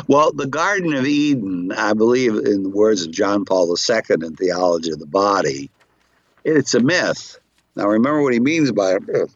Well, 0.08 0.32
the 0.34 0.48
Garden 0.48 0.94
of 0.94 1.06
Eden, 1.06 1.72
I 1.72 1.94
believe, 1.94 2.36
in 2.36 2.64
the 2.64 2.70
words 2.70 3.06
of 3.06 3.12
John 3.12 3.46
Paul 3.46 3.74
II 3.74 4.02
in 4.10 4.36
Theology 4.36 4.92
of 4.92 5.00
the 5.00 5.06
Body, 5.06 5.70
it's 6.44 6.74
a 6.74 6.80
myth. 6.80 7.40
Now, 7.76 7.88
remember 7.88 8.22
what 8.22 8.34
he 8.34 8.40
means 8.40 8.72
by 8.72 8.94
a 8.94 9.00
myth. 9.00 9.36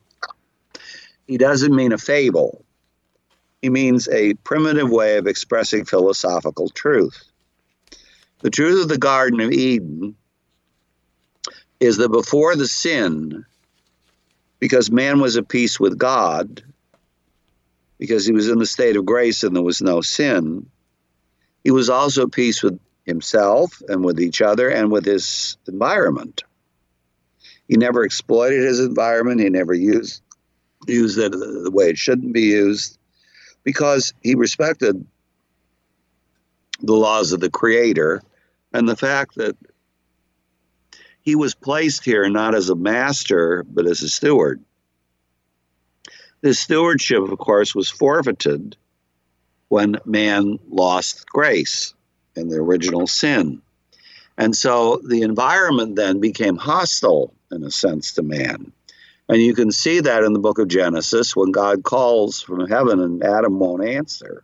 He 1.28 1.38
doesn't 1.38 1.76
mean 1.76 1.92
a 1.92 1.98
fable, 1.98 2.64
means 3.70 4.08
a 4.10 4.34
primitive 4.36 4.90
way 4.90 5.18
of 5.18 5.28
expressing 5.28 5.86
philosophical 5.86 6.70
truth. 6.70 7.24
The 8.40 8.50
truth 8.50 8.84
of 8.84 8.90
the 8.90 8.98
Garden 8.98 9.40
of 9.40 9.52
Eden 9.52 10.16
is 11.80 11.98
that 11.98 12.10
before 12.10 12.56
the 12.56 12.68
sin, 12.68 13.46
because 14.60 14.92
man 14.92 15.20
was 15.20 15.38
at 15.38 15.48
peace 15.48 15.80
with 15.80 15.98
God, 15.98 16.64
because 17.98 18.26
he 18.26 18.34
was 18.34 18.50
in 18.50 18.60
the 18.60 18.66
state 18.66 18.96
of 18.96 19.06
grace 19.06 19.44
and 19.44 19.56
there 19.56 19.64
was 19.64 19.82
no 19.82 20.02
sin, 20.02 20.70
he 21.64 21.72
was 21.72 21.90
also 21.90 22.24
at 22.24 22.32
peace 22.32 22.62
with 22.62 22.80
himself 23.06 23.82
and 23.88 24.04
with 24.04 24.20
each 24.20 24.42
other 24.42 24.70
and 24.70 24.92
with 24.92 25.06
his 25.06 25.58
environment. 25.68 26.44
He 27.68 27.76
never 27.76 28.04
exploited 28.04 28.64
his 28.64 28.80
environment, 28.80 29.42
he 29.42 29.50
never 29.50 29.74
used 29.74 30.22
used 30.88 31.18
it 31.18 31.32
the 31.32 31.72
way 31.74 31.90
it 31.90 31.98
shouldn't 31.98 32.34
be 32.34 32.44
used 32.44 32.98
because 33.68 34.14
he 34.24 34.34
respected 34.34 35.06
the 36.80 36.94
laws 36.94 37.34
of 37.34 37.42
the 37.42 37.50
creator 37.50 38.24
and 38.72 38.88
the 38.88 38.96
fact 38.96 39.36
that 39.36 39.58
he 41.20 41.36
was 41.36 41.54
placed 41.54 42.06
here 42.06 42.30
not 42.30 42.56
as 42.56 42.70
a 42.70 42.76
master 42.76 43.66
but 43.68 43.86
as 43.86 44.02
a 44.02 44.08
steward. 44.08 44.64
This 46.40 46.62
stewardship, 46.62 47.22
of 47.24 47.38
course, 47.40 47.76
was 47.76 47.90
forfeited 47.90 48.78
when 49.68 49.98
man 50.06 50.60
lost 50.70 51.28
grace 51.28 51.94
in 52.38 52.48
the 52.48 52.56
original 52.56 53.06
sin. 53.06 53.62
And 54.38 54.56
so 54.56 55.02
the 55.06 55.24
environment 55.24 55.98
then 55.98 56.22
became 56.22 56.56
hostile, 56.56 57.34
in 57.52 57.66
a 57.66 57.72
sense, 57.72 58.14
to 58.14 58.22
man. 58.24 58.72
And 59.30 59.42
you 59.42 59.54
can 59.54 59.72
see 59.72 60.00
that 60.00 60.24
in 60.24 60.34
the 60.34 60.40
book 60.40 60.58
of 60.58 60.70
Genesis 60.70 61.36
when 61.36 61.52
God 61.52 61.84
calls 61.84 62.42
from 62.42 62.68
heaven 62.68 63.02
and 63.02 63.24
Adam 63.24 63.60
won't 63.60 63.86
answer. 63.86 64.44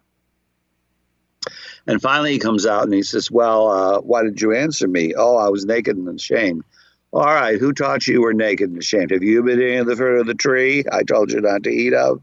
And 1.87 2.01
finally, 2.01 2.33
he 2.33 2.39
comes 2.39 2.65
out 2.65 2.83
and 2.83 2.93
he 2.93 3.03
says, 3.03 3.31
Well, 3.31 3.69
uh, 3.69 4.01
why 4.01 4.23
did 4.23 4.41
you 4.41 4.53
answer 4.53 4.87
me? 4.87 5.13
Oh, 5.15 5.37
I 5.37 5.49
was 5.49 5.65
naked 5.65 5.97
and 5.97 6.07
ashamed. 6.07 6.63
All 7.11 7.25
right, 7.25 7.59
who 7.59 7.73
taught 7.73 8.07
you 8.07 8.21
were 8.21 8.33
naked 8.33 8.69
and 8.69 8.79
ashamed? 8.79 9.11
Have 9.11 9.23
you 9.23 9.43
been 9.43 9.61
eating 9.61 9.85
the 9.85 9.95
fruit 9.95 10.19
of 10.19 10.27
the 10.27 10.33
tree 10.33 10.83
I 10.91 11.03
told 11.03 11.31
you 11.31 11.41
not 11.41 11.63
to 11.63 11.69
eat 11.69 11.93
of? 11.93 12.21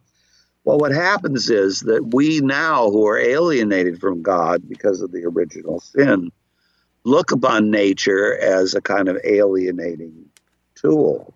Well, 0.64 0.78
what 0.78 0.92
happens 0.92 1.48
is 1.48 1.80
that 1.80 2.12
we 2.12 2.40
now, 2.40 2.90
who 2.90 3.06
are 3.06 3.18
alienated 3.18 4.00
from 4.00 4.22
God 4.22 4.68
because 4.68 5.00
of 5.00 5.12
the 5.12 5.24
original 5.24 5.80
sin, 5.80 6.30
look 7.04 7.32
upon 7.32 7.70
nature 7.70 8.36
as 8.36 8.74
a 8.74 8.82
kind 8.82 9.08
of 9.08 9.18
alienating 9.24 10.26
tool 10.74 11.34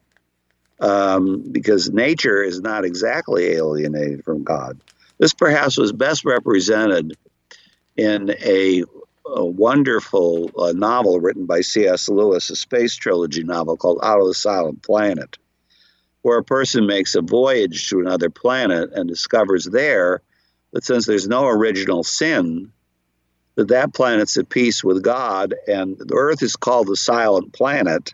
um, 0.80 1.42
because 1.50 1.90
nature 1.90 2.42
is 2.42 2.60
not 2.60 2.84
exactly 2.84 3.52
alienated 3.52 4.24
from 4.24 4.42
God. 4.44 4.80
This 5.18 5.32
perhaps 5.32 5.76
was 5.76 5.92
best 5.92 6.24
represented 6.24 7.16
in 7.96 8.30
a, 8.30 8.82
a 9.26 9.44
wonderful 9.44 10.50
uh, 10.58 10.72
novel 10.72 11.20
written 11.20 11.46
by 11.46 11.60
C.S. 11.60 12.08
Lewis, 12.08 12.50
a 12.50 12.56
space 12.56 12.96
trilogy 12.96 13.44
novel 13.44 13.76
called 13.76 14.00
Out 14.02 14.20
of 14.20 14.26
the 14.26 14.34
Silent 14.34 14.82
Planet, 14.82 15.38
where 16.22 16.38
a 16.38 16.44
person 16.44 16.86
makes 16.86 17.14
a 17.14 17.22
voyage 17.22 17.88
to 17.88 18.00
another 18.00 18.30
planet 18.30 18.90
and 18.92 19.08
discovers 19.08 19.64
there 19.64 20.20
that 20.72 20.84
since 20.84 21.06
there's 21.06 21.28
no 21.28 21.46
original 21.46 22.02
sin, 22.02 22.72
that 23.54 23.68
that 23.68 23.94
planet's 23.94 24.36
at 24.36 24.48
peace 24.48 24.82
with 24.82 25.04
God, 25.04 25.54
and 25.68 25.96
the 25.96 26.16
Earth 26.16 26.42
is 26.42 26.56
called 26.56 26.88
the 26.88 26.96
silent 26.96 27.52
planet 27.52 28.12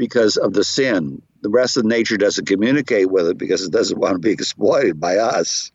because 0.00 0.38
of 0.38 0.54
the 0.54 0.64
sin. 0.64 1.20
The 1.42 1.50
rest 1.50 1.76
of 1.76 1.84
nature 1.84 2.16
doesn't 2.16 2.48
communicate 2.48 3.10
with 3.10 3.26
it 3.26 3.36
because 3.36 3.62
it 3.62 3.70
doesn't 3.70 4.00
want 4.00 4.14
to 4.14 4.18
be 4.18 4.30
exploited 4.30 4.98
by 4.98 5.18
us. 5.18 5.70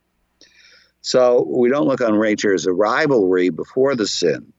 So 1.01 1.45
we 1.47 1.69
don't 1.69 1.87
look 1.87 2.01
on 2.01 2.19
nature 2.19 2.51
as 2.51 2.65
a 2.65 2.73
rivalry 2.73 3.51
before 3.51 3.95
the 3.95 4.07
sin. 4.07 4.51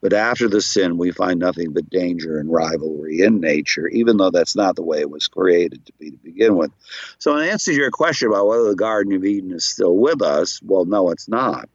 But 0.00 0.12
after 0.12 0.48
the 0.48 0.60
sin, 0.60 0.96
we 0.96 1.10
find 1.10 1.40
nothing 1.40 1.72
but 1.72 1.90
danger 1.90 2.38
and 2.38 2.52
rivalry 2.52 3.22
in 3.22 3.40
nature, 3.40 3.88
even 3.88 4.16
though 4.16 4.30
that's 4.30 4.54
not 4.54 4.76
the 4.76 4.84
way 4.84 5.00
it 5.00 5.10
was 5.10 5.26
created 5.26 5.84
to 5.86 5.92
be 5.98 6.12
to 6.12 6.16
begin 6.18 6.56
with. 6.56 6.70
So, 7.18 7.36
in 7.36 7.48
answer 7.48 7.72
to 7.72 7.76
your 7.76 7.90
question 7.90 8.28
about 8.28 8.46
whether 8.46 8.68
the 8.68 8.76
Garden 8.76 9.12
of 9.12 9.24
Eden 9.24 9.50
is 9.50 9.64
still 9.64 9.96
with 9.96 10.22
us, 10.22 10.60
well, 10.62 10.84
no, 10.84 11.10
it's 11.10 11.28
not. 11.28 11.68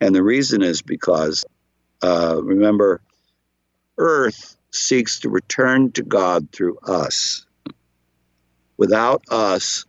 And 0.00 0.14
the 0.14 0.22
reason 0.22 0.62
is 0.62 0.80
because, 0.80 1.44
uh, 2.02 2.40
remember, 2.42 3.02
Earth 3.98 4.56
seeks 4.72 5.20
to 5.20 5.28
return 5.28 5.92
to 5.92 6.02
God 6.02 6.50
through 6.52 6.78
us. 6.78 7.46
Without 8.76 9.22
us, 9.30 9.84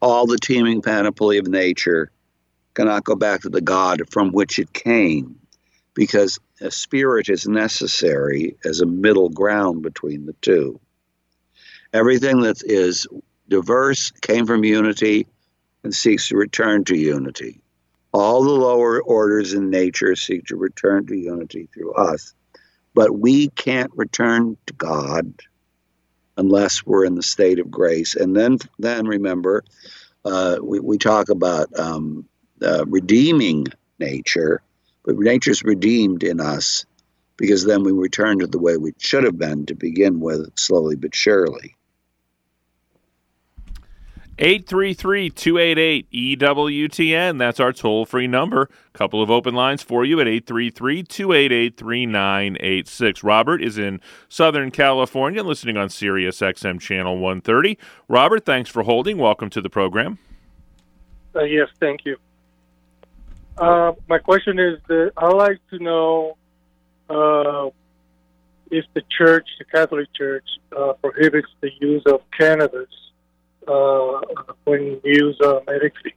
all 0.00 0.26
the 0.26 0.38
teeming 0.38 0.82
panoply 0.82 1.38
of 1.38 1.46
nature 1.46 2.10
cannot 2.74 3.04
go 3.04 3.14
back 3.14 3.42
to 3.42 3.48
the 3.48 3.60
God 3.60 4.02
from 4.10 4.32
which 4.32 4.58
it 4.58 4.72
came, 4.72 5.38
because 5.94 6.38
a 6.60 6.70
spirit 6.70 7.28
is 7.28 7.46
necessary 7.46 8.56
as 8.64 8.80
a 8.80 8.86
middle 8.86 9.28
ground 9.28 9.82
between 9.82 10.26
the 10.26 10.34
two. 10.34 10.80
Everything 11.92 12.40
that 12.40 12.62
is 12.64 13.06
diverse 13.48 14.10
came 14.22 14.46
from 14.46 14.64
unity 14.64 15.26
and 15.84 15.94
seeks 15.94 16.28
to 16.28 16.36
return 16.36 16.84
to 16.84 16.96
unity. 16.96 17.60
All 18.12 18.42
the 18.44 18.50
lower 18.50 19.02
orders 19.02 19.54
in 19.54 19.70
nature 19.70 20.16
seek 20.16 20.46
to 20.46 20.56
return 20.56 21.06
to 21.06 21.16
unity 21.16 21.68
through 21.72 21.94
us. 21.94 22.34
But 22.94 23.18
we 23.18 23.48
can't 23.48 23.90
return 23.94 24.56
to 24.66 24.74
God 24.74 25.32
unless 26.36 26.84
we're 26.84 27.04
in 27.04 27.14
the 27.14 27.22
state 27.22 27.58
of 27.58 27.70
grace. 27.70 28.14
And 28.14 28.36
then, 28.36 28.58
then 28.78 29.06
remember, 29.06 29.64
uh, 30.24 30.58
we, 30.62 30.80
we 30.80 30.98
talk 30.98 31.28
about 31.28 31.68
um, 31.78 32.26
uh, 32.62 32.84
redeeming 32.86 33.66
nature, 33.98 34.62
but 35.04 35.18
nature's 35.18 35.62
redeemed 35.62 36.22
in 36.22 36.40
us 36.40 36.84
because 37.36 37.64
then 37.64 37.82
we 37.82 37.92
return 37.92 38.38
to 38.38 38.46
the 38.46 38.58
way 38.58 38.76
we 38.76 38.92
should 38.98 39.24
have 39.24 39.38
been 39.38 39.66
to 39.66 39.74
begin 39.74 40.20
with, 40.20 40.50
slowly 40.58 40.96
but 40.96 41.14
surely. 41.14 41.76
833 44.42 45.30
288 45.30 46.10
EWTN. 46.10 47.38
That's 47.38 47.60
our 47.60 47.72
toll 47.72 48.04
free 48.04 48.26
number. 48.26 48.68
Couple 48.92 49.22
of 49.22 49.30
open 49.30 49.54
lines 49.54 49.84
for 49.84 50.04
you 50.04 50.20
at 50.20 50.26
833 50.26 51.04
288 51.04 51.76
3986. 51.76 53.22
Robert 53.22 53.62
is 53.62 53.78
in 53.78 54.00
Southern 54.28 54.72
California 54.72 55.44
listening 55.44 55.76
on 55.76 55.88
Sirius 55.88 56.40
XM 56.40 56.80
Channel 56.80 57.18
130. 57.18 57.78
Robert, 58.08 58.44
thanks 58.44 58.68
for 58.68 58.82
holding. 58.82 59.16
Welcome 59.16 59.48
to 59.50 59.60
the 59.60 59.70
program. 59.70 60.18
Uh, 61.36 61.44
yes, 61.44 61.68
thank 61.78 62.04
you. 62.04 62.16
Uh, 63.56 63.92
my 64.08 64.18
question 64.18 64.58
is 64.58 64.80
that 64.88 65.12
I'd 65.18 65.34
like 65.34 65.60
to 65.70 65.78
know 65.78 66.36
uh, 67.08 67.70
if 68.72 68.86
the 68.94 69.02
church, 69.16 69.46
the 69.60 69.66
Catholic 69.66 70.12
Church, 70.14 70.48
uh, 70.76 70.94
prohibits 70.94 71.46
the 71.60 71.70
use 71.80 72.02
of 72.06 72.22
cannabis 72.36 72.88
uh, 73.68 74.20
when 74.64 75.00
used 75.04 75.42
uh, 75.42 75.60
medically. 75.66 76.14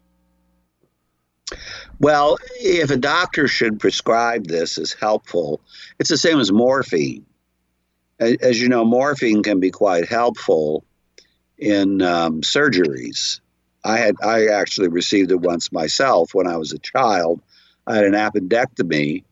Well, 1.99 2.37
if 2.59 2.91
a 2.91 2.97
doctor 2.97 3.47
should 3.47 3.79
prescribe 3.79 4.47
this 4.47 4.77
as 4.77 4.93
helpful, 4.93 5.61
it's 5.99 6.09
the 6.09 6.17
same 6.17 6.39
as 6.39 6.51
morphine. 6.51 7.25
As 8.19 8.61
you 8.61 8.69
know, 8.69 8.85
morphine 8.85 9.43
can 9.43 9.59
be 9.59 9.71
quite 9.71 10.07
helpful 10.07 10.83
in 11.57 12.01
um, 12.01 12.41
surgeries. 12.41 13.39
I 13.83 13.97
had 13.97 14.15
I 14.23 14.47
actually 14.47 14.87
received 14.87 15.31
it 15.31 15.41
once 15.41 15.71
myself 15.71 16.33
when 16.33 16.47
I 16.47 16.57
was 16.57 16.73
a 16.73 16.79
child. 16.79 17.41
I 17.87 17.95
had 17.95 18.05
an 18.05 18.13
appendectomy, 18.13 19.23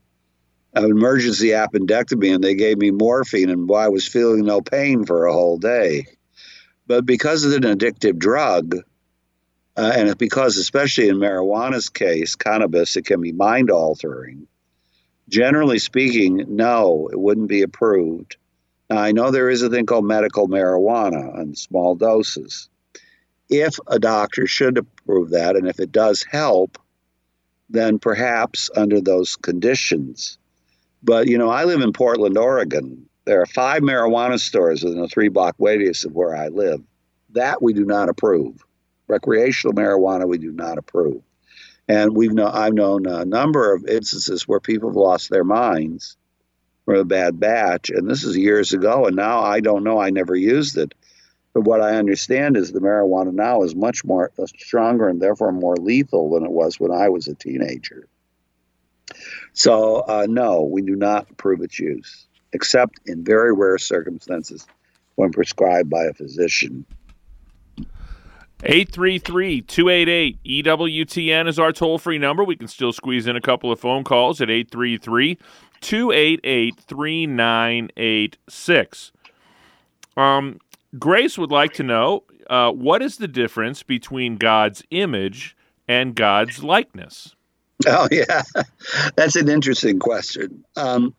an 0.74 0.86
emergency 0.86 1.50
appendectomy, 1.50 2.36
and 2.36 2.44
they 2.44 2.56
gave 2.56 2.78
me 2.78 2.92
morphine, 2.92 3.50
and 3.50 3.70
I 3.74 3.90
was 3.90 4.08
feeling 4.08 4.46
no 4.46 4.62
pain 4.62 5.06
for 5.06 5.26
a 5.26 5.34
whole 5.34 5.58
day. 5.58 6.08
But 6.88 7.06
because 7.06 7.44
it's 7.44 7.56
an 7.56 7.78
addictive 7.78 8.18
drug, 8.18 8.76
uh, 9.76 9.92
and 9.96 10.18
because, 10.18 10.58
especially 10.58 11.08
in 11.08 11.18
marijuana's 11.18 11.90
case, 11.90 12.36
cannabis, 12.36 12.96
it 12.96 13.06
can 13.06 13.22
be 13.22 13.32
mind 13.32 13.72
altering. 13.72 14.48
Generally 15.30 15.80
speaking, 15.80 16.46
no, 16.48 17.10
it 17.12 17.20
wouldn't 17.20 17.48
be 17.48 17.62
approved. 17.62 18.38
Now, 18.90 18.98
I 18.98 19.14
know 19.14 19.32
there 19.32 19.50
is 19.50 19.62
a 19.62 19.70
thing 19.70 19.86
called 19.86 20.06
medical 20.06 20.48
marijuana 20.48 21.40
in 21.42 21.56
small 21.56 21.96
doses. 21.96 22.70
If 23.50 23.80
a 23.88 23.98
doctor 23.98 24.46
should 24.46 24.78
approve 24.78 25.32
that, 25.32 25.56
and 25.56 25.68
if 25.68 25.80
it 25.80 25.92
does 25.92 26.24
help, 26.24 26.78
then 27.70 27.98
perhaps 27.98 28.70
under 28.76 29.02
those 29.02 29.36
conditions. 29.36 30.38
But, 31.02 31.28
you 31.28 31.38
know, 31.38 31.50
I 31.50 31.64
live 31.64 31.82
in 31.82 31.94
Portland, 31.94 32.38
Oregon. 32.38 33.10
There 33.26 33.42
are 33.42 33.46
five 33.46 33.82
marijuana 33.84 34.38
stores 34.38 34.84
within 34.84 35.00
a 35.00 35.08
three 35.08 35.30
block 35.30 35.56
radius 35.58 36.04
of 36.04 36.14
where 36.14 36.36
I 36.36 36.50
live. 36.50 36.82
That 37.32 37.62
we 37.62 37.74
do 37.74 37.86
not 37.86 38.10
approve. 38.10 38.62
Recreational 39.08 39.74
marijuana, 39.74 40.28
we 40.28 40.38
do 40.38 40.52
not 40.52 40.78
approve. 40.78 41.22
And 41.88 42.16
we've 42.16 42.34
known, 42.34 42.52
I've 42.54 42.74
known 42.74 43.06
a 43.06 43.26
number 43.26 43.74
of 43.74 43.86
instances 43.86 44.48
where 44.48 44.60
people 44.60 44.90
have 44.90 44.98
lost 44.98 45.30
their 45.30 45.44
minds 45.44 46.18
from 46.86 46.96
a 46.98 47.06
bad 47.06 47.40
batch. 47.40 47.90
And 47.90 48.10
this 48.10 48.26
is 48.26 48.38
years 48.38 48.74
ago. 48.74 49.06
And 49.06 49.16
now 49.16 49.40
I 49.40 49.62
don't 49.62 49.84
know, 49.84 50.00
I 50.00 50.10
never 50.10 50.36
used 50.36 50.78
it. 50.78 50.94
But 51.54 51.62
what 51.62 51.82
I 51.82 51.96
understand 51.96 52.58
is 52.58 52.72
the 52.72 52.80
marijuana 52.80 53.32
now 53.32 53.64
is 53.64 53.76
much 53.76 54.04
more 54.04 54.32
uh, 54.38 54.48
stronger 54.48 55.08
and 55.08 55.22
therefore 55.22 55.52
more 55.52 55.76
lethal 55.78 56.32
than 56.32 56.44
it 56.44 56.52
was 56.52 56.80
when 56.80 56.92
I 56.92 57.10
was 57.10 57.28
a 57.28 57.36
teenager. 57.36 58.08
So, 59.54 59.98
uh, 60.00 60.26
no, 60.28 60.64
we 60.64 60.82
do 60.82 60.96
not 60.96 61.30
approve 61.30 61.62
its 61.62 61.80
use 61.80 62.28
except 62.54 63.00
in 63.06 63.24
very 63.24 63.54
rare 63.54 63.78
circumstances 63.78 64.68
when 65.16 65.32
prescribed 65.32 65.90
by 65.90 66.04
a 66.04 66.14
physician. 66.14 66.86
833 68.66 69.62
288 69.62 70.66
EWTN 70.66 71.50
is 71.50 71.60
our 71.60 71.74
toll 71.74 71.98
free 71.98 72.18
number. 72.18 72.46
We 72.46 72.56
can 72.56 72.70
still 72.70 72.94
squeeze 72.94 73.28
in 73.28 73.36
a 73.36 73.42
couple 73.42 73.70
of 73.72 73.80
phone 73.80 74.06
calls 74.06 74.40
at 74.40 74.50
833 74.50 75.38
288 75.82 76.80
3986. 76.80 79.12
Um, 80.16 80.60
Grace 80.98 81.38
would 81.38 81.52
like 81.52 81.74
to 81.74 81.84
know 81.84 82.24
uh, 82.50 82.72
what 82.72 83.02
is 83.02 83.18
the 83.18 83.28
difference 83.28 83.84
between 83.84 84.38
God's 84.38 84.82
image 84.92 85.58
and 85.88 86.16
God's 86.16 86.64
likeness? 86.64 87.36
Oh, 87.86 88.08
yeah. 88.12 88.44
That's 89.16 89.36
an 89.36 89.50
interesting 89.50 90.00
question. 90.00 90.64
Um, 90.78 91.14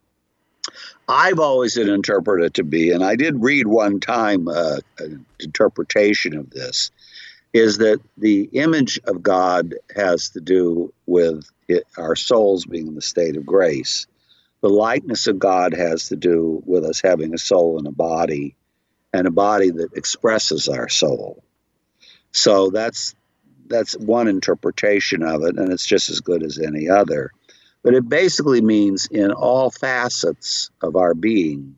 I've 1.08 1.38
always 1.38 1.76
interpreted 1.76 2.46
it 2.46 2.54
to 2.54 2.64
be, 2.64 2.90
and 2.90 3.04
I 3.04 3.16
did 3.16 3.42
read 3.42 3.66
one 3.66 4.00
time 4.00 4.48
uh, 4.48 4.78
an 4.98 5.24
interpretation 5.38 6.36
of 6.36 6.50
this, 6.50 6.90
is 7.52 7.78
that 7.78 8.00
the 8.16 8.48
image 8.52 8.98
of 9.04 9.22
God 9.22 9.74
has 9.94 10.30
to 10.30 10.40
do 10.40 10.92
with 11.06 11.50
it, 11.68 11.84
our 11.98 12.16
souls 12.16 12.64
being 12.64 12.88
in 12.88 12.94
the 12.94 13.02
state 13.02 13.36
of 13.36 13.46
grace. 13.46 14.06
The 14.60 14.70
likeness 14.70 15.26
of 15.26 15.38
God 15.38 15.74
has 15.74 16.08
to 16.08 16.16
do 16.16 16.62
with 16.64 16.84
us 16.84 17.00
having 17.02 17.34
a 17.34 17.38
soul 17.38 17.78
and 17.78 17.86
a 17.86 17.92
body, 17.92 18.56
and 19.12 19.26
a 19.26 19.30
body 19.30 19.70
that 19.70 19.92
expresses 19.94 20.68
our 20.68 20.88
soul. 20.88 21.44
So 22.32 22.70
that's 22.70 23.14
that's 23.66 23.96
one 23.96 24.28
interpretation 24.28 25.22
of 25.22 25.42
it, 25.44 25.56
and 25.56 25.72
it's 25.72 25.86
just 25.86 26.10
as 26.10 26.20
good 26.20 26.42
as 26.42 26.58
any 26.58 26.88
other. 26.88 27.30
But 27.84 27.94
it 27.94 28.08
basically 28.08 28.62
means 28.62 29.06
in 29.06 29.30
all 29.30 29.70
facets 29.70 30.70
of 30.82 30.96
our 30.96 31.14
being, 31.14 31.76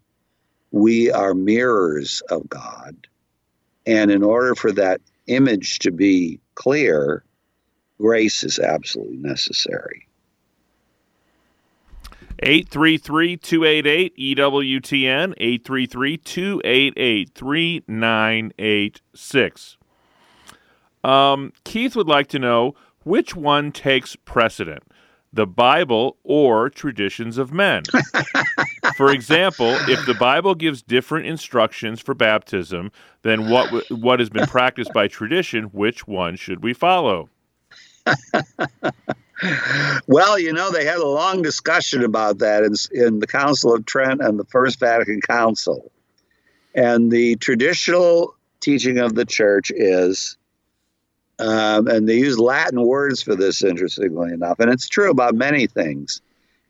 we 0.70 1.10
are 1.10 1.34
mirrors 1.34 2.22
of 2.30 2.48
God. 2.48 3.08
And 3.86 4.10
in 4.12 4.22
order 4.22 4.54
for 4.54 4.70
that 4.72 5.02
image 5.26 5.80
to 5.80 5.90
be 5.90 6.38
clear, 6.54 7.24
grace 7.98 8.44
is 8.44 8.60
absolutely 8.60 9.16
necessary. 9.16 10.06
833 12.40 13.38
288 13.38 14.36
EWTN, 14.36 15.32
833 15.38 16.18
288 16.18 17.30
3986. 17.34 19.76
Um, 21.02 21.52
Keith 21.64 21.96
would 21.96 22.06
like 22.06 22.28
to 22.28 22.38
know 22.38 22.76
which 23.04 23.34
one 23.34 23.72
takes 23.72 24.14
precedent 24.16 24.82
the 25.32 25.46
Bible 25.46 26.16
or 26.24 26.70
traditions 26.70 27.38
of 27.38 27.52
men. 27.52 27.82
for 28.96 29.10
example, 29.10 29.74
if 29.88 30.06
the 30.06 30.14
Bible 30.14 30.54
gives 30.54 30.82
different 30.82 31.26
instructions 31.26 32.00
for 32.00 32.14
baptism 32.14 32.90
than 33.22 33.50
what 33.50 33.84
what 33.90 34.20
has 34.20 34.30
been 34.30 34.46
practiced 34.46 34.92
by 34.92 35.08
tradition, 35.08 35.64
which 35.64 36.06
one 36.06 36.36
should 36.36 36.62
we 36.62 36.72
follow? 36.72 37.28
well, 40.06 40.38
you 40.38 40.52
know, 40.52 40.70
they 40.70 40.84
had 40.84 40.98
a 40.98 41.06
long 41.06 41.42
discussion 41.42 42.04
about 42.04 42.38
that 42.38 42.62
in, 42.62 42.74
in 42.92 43.18
the 43.20 43.26
Council 43.26 43.74
of 43.74 43.84
Trent 43.86 44.20
and 44.20 44.38
the 44.38 44.44
First 44.44 44.78
Vatican 44.80 45.20
Council. 45.20 45.90
And 46.74 47.10
the 47.10 47.36
traditional 47.36 48.34
teaching 48.60 48.98
of 48.98 49.14
the 49.14 49.24
church 49.24 49.70
is 49.74 50.36
um, 51.38 51.86
and 51.88 52.08
they 52.08 52.16
use 52.16 52.38
Latin 52.38 52.82
words 52.82 53.22
for 53.22 53.34
this, 53.34 53.62
interestingly 53.62 54.32
enough. 54.32 54.58
And 54.58 54.70
it's 54.70 54.88
true 54.88 55.10
about 55.10 55.34
many 55.34 55.66
things. 55.66 56.22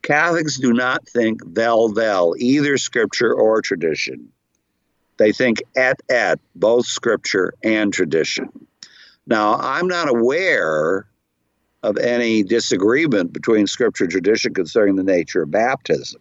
Catholics 0.03 0.59
do 0.59 0.73
not 0.73 1.07
think 1.09 1.45
vel 1.45 1.89
vel, 1.89 2.35
either 2.39 2.77
scripture 2.77 3.33
or 3.33 3.62
tradition. 3.62 4.29
They 5.19 5.33
think 5.33 5.62
et 5.75 6.01
et, 6.09 6.39
both 6.55 6.87
scripture 6.87 7.55
and 7.62 7.93
tradition. 7.93 8.67
Now, 9.27 9.55
I'm 9.55 9.89
not 9.89 10.09
aware 10.09 11.07
of 11.83 11.97
any 11.99 12.43
disagreement 12.43 13.33
between 13.33 13.67
scripture 13.67 14.05
and 14.05 14.11
tradition 14.11 14.55
concerning 14.55 14.97
the 14.97 15.03
nature 15.03 15.43
of 15.43 15.51
baptism. 15.51 16.21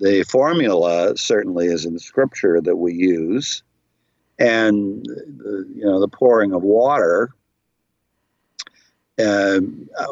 The 0.00 0.24
formula 0.24 1.16
certainly 1.16 1.66
is 1.66 1.84
in 1.84 1.98
scripture 1.98 2.60
that 2.60 2.76
we 2.76 2.94
use 2.94 3.62
and 4.38 5.04
you 5.06 5.84
know 5.84 6.00
the 6.00 6.08
pouring 6.08 6.52
of 6.52 6.62
water. 6.62 7.30
Uh, 9.18 9.60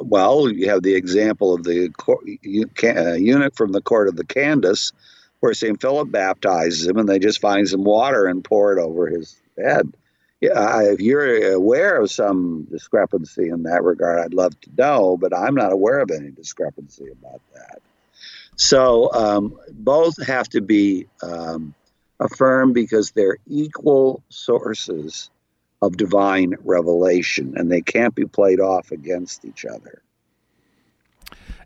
well, 0.01 0.51
you 0.51 0.69
have 0.69 0.83
the 0.83 0.97
example 0.97 1.55
of 1.55 1.63
the 1.63 1.93
uh, 2.09 3.13
eunuch 3.13 3.55
from 3.55 3.71
the 3.71 3.81
court 3.81 4.09
of 4.09 4.17
the 4.17 4.25
Candace, 4.25 4.93
where 5.39 5.55
St. 5.55 5.81
Philip 5.81 6.11
baptizes 6.11 6.89
him, 6.89 6.99
and 6.99 7.09
they 7.09 7.21
just 7.21 7.41
find 7.41 7.69
some 7.69 7.85
water 7.85 8.27
and 8.27 8.43
pour 8.43 8.77
it 8.77 8.81
over 8.81 9.07
his 9.07 9.37
head. 9.57 9.93
Yeah, 10.41 10.83
if 10.83 11.01
you're 11.01 11.53
aware 11.53 12.01
of 12.01 12.11
some 12.11 12.67
discrepancy 12.71 13.49
in 13.49 13.63
that 13.63 13.83
regard, 13.83 14.21
I'd 14.21 14.35
love 14.35 14.61
to 14.63 14.71
know, 14.77 15.17
but 15.17 15.35
I'm 15.35 15.55
not 15.55 15.73
aware 15.73 16.01
of 16.01 16.11
any 16.11 16.31
discrepancy 16.31 17.09
about 17.11 17.41
that. 17.55 17.81
So 18.57 19.13
um, 19.13 19.59
both 19.71 20.23
have 20.27 20.49
to 20.51 20.61
be 20.61 21.07
um, 21.23 21.75
affirm 22.21 22.73
because 22.73 23.11
they're 23.11 23.39
equal 23.47 24.23
sources 24.29 25.31
of 25.83 25.97
divine 25.97 26.55
revelation 26.65 27.55
and 27.57 27.71
they 27.71 27.83
can't 27.83 28.15
be 28.15 28.25
played 28.25 28.61
off 28.61 28.91
against 28.91 29.45
each 29.45 29.65
other. 29.65 30.03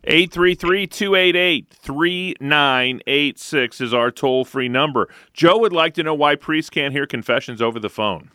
833 0.03 0.87
288 0.87 1.67
3986 1.69 3.81
is 3.81 3.93
our 3.93 4.09
toll 4.09 4.43
free 4.43 4.67
number. 4.67 5.07
Joe 5.33 5.59
would 5.59 5.73
like 5.73 5.93
to 5.93 6.03
know 6.03 6.15
why 6.15 6.35
priests 6.35 6.71
can't 6.71 6.91
hear 6.91 7.05
confessions 7.05 7.61
over 7.61 7.79
the 7.79 7.89
phone. 7.89 8.31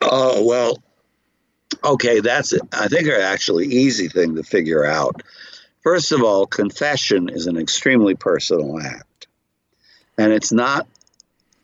Oh, 0.00 0.42
well, 0.44 0.82
okay, 1.84 2.20
that's. 2.20 2.54
I 2.72 2.88
think 2.88 3.08
are 3.08 3.20
actually 3.20 3.66
easy 3.66 4.08
thing 4.08 4.34
to 4.36 4.42
figure 4.42 4.84
out. 4.84 5.22
First 5.82 6.12
of 6.12 6.22
all, 6.22 6.46
confession 6.46 7.28
is 7.28 7.46
an 7.46 7.58
extremely 7.58 8.14
personal 8.14 8.80
act. 8.80 9.04
And 10.20 10.34
it's 10.34 10.52
not, 10.52 10.86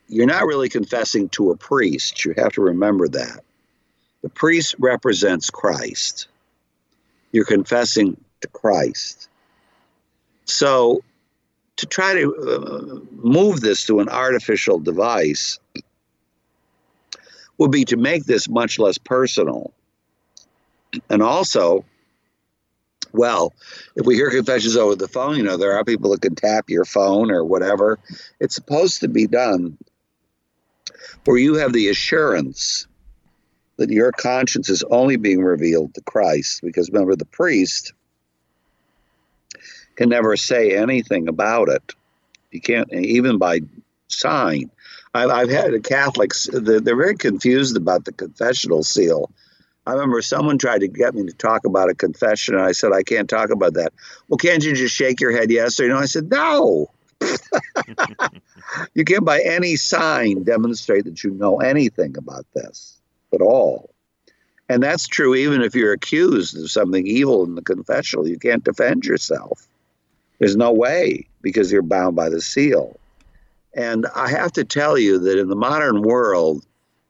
you're 0.07 0.25
not 0.25 0.47
really 0.47 0.67
confessing 0.67 1.29
to 1.29 1.51
a 1.51 1.55
priest. 1.55 2.25
You 2.25 2.33
have 2.37 2.53
to 2.53 2.61
remember 2.61 3.07
that. 3.09 3.41
The 4.23 4.29
priest 4.29 4.73
represents 4.79 5.51
Christ. 5.51 6.27
You're 7.31 7.45
confessing 7.45 8.19
to 8.41 8.47
Christ. 8.47 9.29
So, 10.45 11.03
to 11.75 11.85
try 11.85 12.15
to 12.15 12.35
uh, 12.35 12.99
move 13.11 13.61
this 13.61 13.85
to 13.85 13.99
an 13.99 14.09
artificial 14.09 14.79
device 14.79 15.59
would 17.59 17.69
be 17.69 17.85
to 17.85 17.95
make 17.95 18.25
this 18.25 18.49
much 18.49 18.79
less 18.79 18.97
personal. 18.97 19.71
And 21.11 21.21
also, 21.21 21.85
well, 23.17 23.53
if 23.95 24.05
we 24.05 24.15
hear 24.15 24.29
confessions 24.29 24.77
over 24.77 24.95
the 24.95 25.07
phone, 25.07 25.35
you 25.35 25.43
know, 25.43 25.57
there 25.57 25.73
are 25.73 25.83
people 25.83 26.11
that 26.11 26.21
can 26.21 26.35
tap 26.35 26.69
your 26.69 26.85
phone 26.85 27.31
or 27.31 27.43
whatever. 27.43 27.99
It's 28.39 28.55
supposed 28.55 29.01
to 29.01 29.07
be 29.07 29.27
done 29.27 29.77
where 31.25 31.37
you 31.37 31.55
have 31.55 31.73
the 31.73 31.89
assurance 31.89 32.87
that 33.77 33.89
your 33.89 34.11
conscience 34.11 34.69
is 34.69 34.83
only 34.89 35.17
being 35.17 35.43
revealed 35.43 35.93
to 35.95 36.01
Christ. 36.01 36.61
Because 36.63 36.89
remember, 36.89 37.15
the 37.15 37.25
priest 37.25 37.93
can 39.95 40.09
never 40.09 40.35
say 40.37 40.75
anything 40.75 41.27
about 41.27 41.69
it. 41.69 41.93
You 42.51 42.61
can't, 42.61 42.91
even 42.93 43.37
by 43.37 43.61
sign. 44.07 44.71
I've, 45.13 45.29
I've 45.29 45.49
had 45.49 45.83
Catholics, 45.83 46.49
they're, 46.51 46.79
they're 46.79 46.95
very 46.95 47.17
confused 47.17 47.77
about 47.77 48.05
the 48.05 48.11
confessional 48.11 48.83
seal. 48.83 49.31
I 49.87 49.93
remember 49.93 50.21
someone 50.21 50.57
tried 50.57 50.81
to 50.81 50.89
get 50.89 51.15
me 51.15 51.25
to 51.27 51.33
talk 51.33 51.63
about 51.63 51.89
a 51.89 51.95
confession, 51.95 52.55
and 52.55 52.63
I 52.63 52.73
said, 52.73 52.91
I 52.91 53.03
can't 53.03 53.29
talk 53.29 53.51
about 53.51 53.75
that. 53.75 53.93
Well, 54.27 54.37
can't 54.37 54.61
you 54.61 54.73
just 54.73 54.93
shake 54.93 55.21
your 55.21 55.31
head 55.31 55.49
yes 55.49 55.79
or 55.79 55.87
no? 55.87 55.97
I 55.97 56.07
said, 56.07 56.29
no. 56.29 56.91
you 58.93 59.05
can't 59.05 59.23
by 59.23 59.39
any 59.39 59.77
sign 59.77 60.43
demonstrate 60.43 61.05
that 61.05 61.23
you 61.23 61.31
know 61.31 61.61
anything 61.61 62.17
about 62.17 62.45
this 62.53 62.99
at 63.33 63.39
all. 63.39 63.89
And 64.67 64.83
that's 64.83 65.07
true 65.07 65.33
even 65.33 65.61
if 65.61 65.73
you're 65.73 65.93
accused 65.93 66.57
of 66.61 66.69
something 66.69 67.07
evil 67.07 67.45
in 67.45 67.55
the 67.55 67.61
confessional. 67.61 68.27
You 68.27 68.37
can't 68.37 68.65
defend 68.65 69.05
yourself. 69.05 69.69
There's 70.39 70.57
no 70.57 70.73
way 70.73 71.29
because 71.41 71.71
you're 71.71 71.81
bound 71.81 72.17
by 72.17 72.27
the 72.27 72.41
seal. 72.41 72.99
And 73.73 74.05
I 74.13 74.29
have 74.29 74.51
to 74.53 74.65
tell 74.65 74.97
you 74.97 75.17
that 75.19 75.39
in 75.39 75.47
the 75.47 75.55
modern 75.55 76.01
world, 76.01 76.65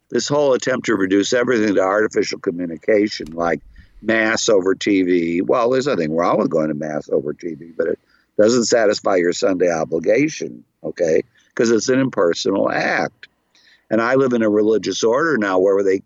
this 0.10 0.28
whole 0.28 0.54
attempt 0.54 0.86
to 0.86 0.96
reduce 0.96 1.34
everything 1.34 1.76
to 1.76 1.82
artificial 1.82 2.40
communication, 2.40 3.28
like 3.34 3.62
mass 4.02 4.50
over 4.50 4.76
TV, 4.76 5.42
well, 5.42 5.70
there's 5.70 5.88
nothing 5.88 6.16
wrong 6.16 6.38
with 6.38 6.50
going 6.50 6.70
to 6.70 6.74
mass 6.74 7.10
over 7.10 7.34
TV, 7.34 7.74
but 7.76 7.88
it 7.88 8.00
doesn't 8.38 8.66
satisfy 8.66 9.16
your 9.16 9.34
Sunday 9.34 9.72
obligation, 9.72 10.64
okay? 10.84 11.24
Because 11.50 11.72
it's 11.72 11.90
an 11.90 12.00
impersonal 12.00 12.72
act. 12.72 13.28
And 13.90 14.02
I 14.02 14.16
live 14.16 14.34
in 14.34 14.44
a 14.44 14.50
religious 14.50 15.04
order 15.04 15.38
now 15.38 15.60
where 15.60 15.84
they, 15.84 16.02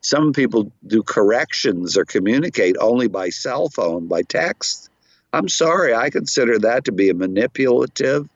some 0.00 0.32
people 0.32 0.70
do 0.86 1.02
corrections 1.02 1.96
or 1.96 2.04
communicate 2.04 2.76
only 2.80 3.08
by 3.08 3.30
cell 3.30 3.68
phone, 3.68 4.06
by 4.06 4.22
text. 4.22 4.90
I'm 5.32 5.48
sorry, 5.48 5.94
I 5.94 6.10
consider 6.10 6.58
that 6.60 6.84
to 6.84 6.92
be 6.92 7.10
a 7.10 7.14
manipulative, 7.14 8.28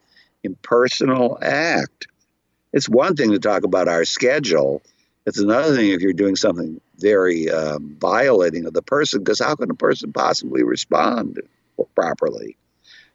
impersonal 0.43 1.39
act. 1.43 2.09
It's 2.73 2.89
one 2.89 3.17
thing 3.17 3.31
to 3.33 3.39
talk 3.39 3.65
about 3.65 3.89
our 3.89 4.05
schedule. 4.05 4.83
It's 5.27 5.39
another 5.39 5.75
thing 5.75 5.91
if 5.91 6.01
you're 6.01 6.13
doing 6.13 6.37
something 6.37 6.81
very 6.99 7.51
um, 7.51 7.97
violating 8.01 8.67
of 8.67 8.75
the 8.75 8.83
person, 8.83 9.21
because 9.21 9.41
how 9.41 9.55
can 9.55 9.71
a 9.71 9.75
person 9.75 10.13
possibly 10.13 10.63
respond 10.63 11.41
properly? 11.95 12.57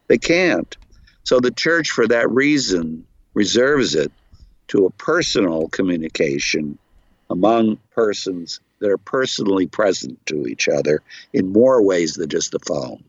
They 0.07 0.17
can't. 0.17 0.75
So 1.23 1.39
the 1.39 1.51
church, 1.51 1.89
for 1.89 2.07
that 2.07 2.29
reason, 2.29 3.05
reserves 3.33 3.95
it 3.95 4.11
to 4.69 4.85
a 4.85 4.91
personal 4.91 5.69
communication 5.69 6.77
among 7.29 7.77
persons 7.95 8.59
that 8.79 8.89
are 8.89 8.97
personally 8.97 9.67
present 9.67 10.23
to 10.25 10.45
each 10.45 10.67
other 10.67 11.01
in 11.31 11.51
more 11.51 11.81
ways 11.81 12.15
than 12.15 12.29
just 12.29 12.51
the 12.51 12.59
phone. 12.59 13.03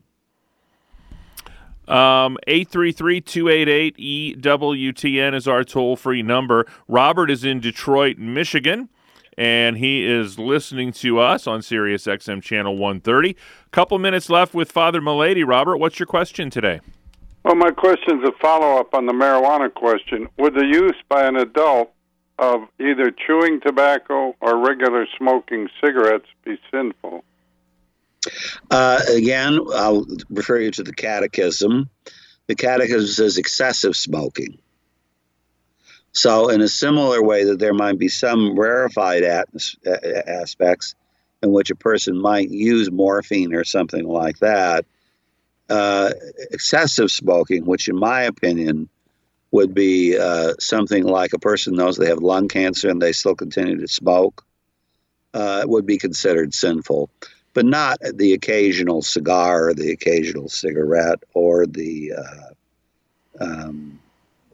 Um, 1.89 2.39
833-288-EWTN 2.49 5.35
is 5.35 5.47
our 5.47 5.63
toll-free 5.65 6.23
number. 6.23 6.67
Robert 6.89 7.31
is 7.31 7.45
in 7.45 7.61
Detroit, 7.61 8.17
Michigan, 8.19 8.89
and 9.37 9.77
he 9.77 10.07
is 10.07 10.39
listening 10.39 10.93
to 10.93 11.19
us 11.19 11.47
on 11.47 11.61
Sirius 11.61 12.07
XM 12.07 12.43
Channel 12.43 12.75
130. 12.77 13.37
Couple 13.71 13.99
minutes 13.99 14.31
left 14.31 14.55
with 14.55 14.73
Father 14.73 15.03
Mullady. 15.03 15.47
Robert, 15.47 15.77
what's 15.77 15.99
your 15.99 16.07
question 16.07 16.49
today? 16.49 16.81
Well, 17.45 17.57
my 17.57 17.71
question 17.71 18.23
is 18.23 18.29
a 18.29 18.33
follow-up 18.41 18.95
on 18.95 19.05
the 19.05 19.13
marijuana 19.13 19.73
question. 19.73 20.29
Would 20.39 20.55
the 20.55 20.65
use 20.65 20.97
by 21.11 21.27
an 21.27 21.37
adult 21.37 21.91
of 22.39 22.63
either 22.81 23.11
chewing 23.11 23.61
tobacco 23.61 24.35
or 24.41 24.65
regular 24.65 25.07
smoking 25.19 25.69
cigarettes 25.85 26.25
be 26.45 26.59
sinful? 26.71 27.23
Uh, 28.71 29.01
again, 29.09 29.59
I'll 29.75 30.07
refer 30.31 30.59
you 30.59 30.71
to 30.73 30.83
the 30.83 30.93
Catechism. 30.93 31.89
The 32.47 32.55
Catechism 32.55 33.09
says 33.09 33.39
excessive 33.39 33.97
smoking. 33.97 34.59
So, 36.13 36.49
in 36.49 36.61
a 36.61 36.69
similar 36.69 37.23
way, 37.23 37.45
that 37.45 37.59
there 37.59 37.75
might 37.75 37.99
be 37.99 38.09
some 38.09 38.59
rarefied 38.59 39.25
atmos- 39.25 39.77
aspects 40.29 40.95
in 41.43 41.53
which 41.53 41.71
a 41.71 41.77
person 41.77 42.21
might 42.21 42.51
use 42.51 42.91
morphine 42.91 43.53
or 43.53 43.65
something 43.65 44.07
like 44.07 44.39
that, 44.39 44.87
uh, 45.69 46.13
excessive 46.53 47.11
smoking, 47.11 47.65
which, 47.65 47.89
in 47.89 47.97
my 47.97 48.23
opinion, 48.23 48.89
would 49.51 49.75
be 49.75 50.17
uh, 50.17 50.55
something 50.59 51.05
like 51.05 51.33
a 51.33 51.39
person 51.39 51.75
knows 51.75 51.97
they 51.97 52.09
have 52.09 52.19
lung 52.19 52.49
cancer 52.49 52.89
and 52.89 53.01
they 53.01 53.13
still 53.13 53.35
continue 53.35 53.81
to 53.81 53.89
smoke, 53.89 54.45
uh, 55.33 55.65
would 55.67 55.87
be 55.87 55.99
considered 55.99 56.55
sinful 56.55 57.11
but 57.55 57.65
not 57.65 57.99
the 58.15 58.33
occasional 58.33 59.01
cigar 59.01 59.69
or 59.69 59.75
the 59.75 59.93
occasional 59.93 60.49
cigarette 60.49 61.23
or 61.33 61.67
the 61.67 62.13
uh, 62.13 63.45
um, 63.45 64.01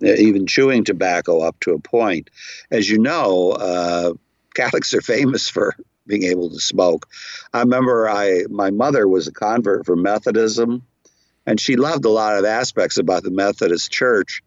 even 0.03 0.47
chewing 0.47 0.85
tobacco 0.85 1.41
up 1.41 1.59
to 1.61 1.73
a 1.73 1.79
point. 1.79 2.31
As 2.71 2.89
you 2.89 2.99
know, 2.99 3.53
uh, 3.53 4.13
Catholics 4.55 4.95
are 4.95 5.01
famous 5.01 5.49
for 5.49 5.75
being 6.07 6.25
able 6.25 6.51
to 6.51 6.61
smoke. 6.61 7.09
I 7.53 7.61
remember 7.61 8.09
I 8.09 8.45
my 8.51 8.71
mother 8.71 9.09
was 9.09 9.29
a 9.29 9.33
convert 9.33 9.87
for 9.87 9.97
Methodism, 9.97 10.83
and 11.47 11.61
she 11.61 11.77
loved 11.77 12.05
a 12.05 12.11
lot 12.11 12.39
of 12.39 12.45
aspects 12.45 12.99
about 12.99 13.23
the 13.23 13.31
Methodist 13.31 13.91
Church. 13.91 14.43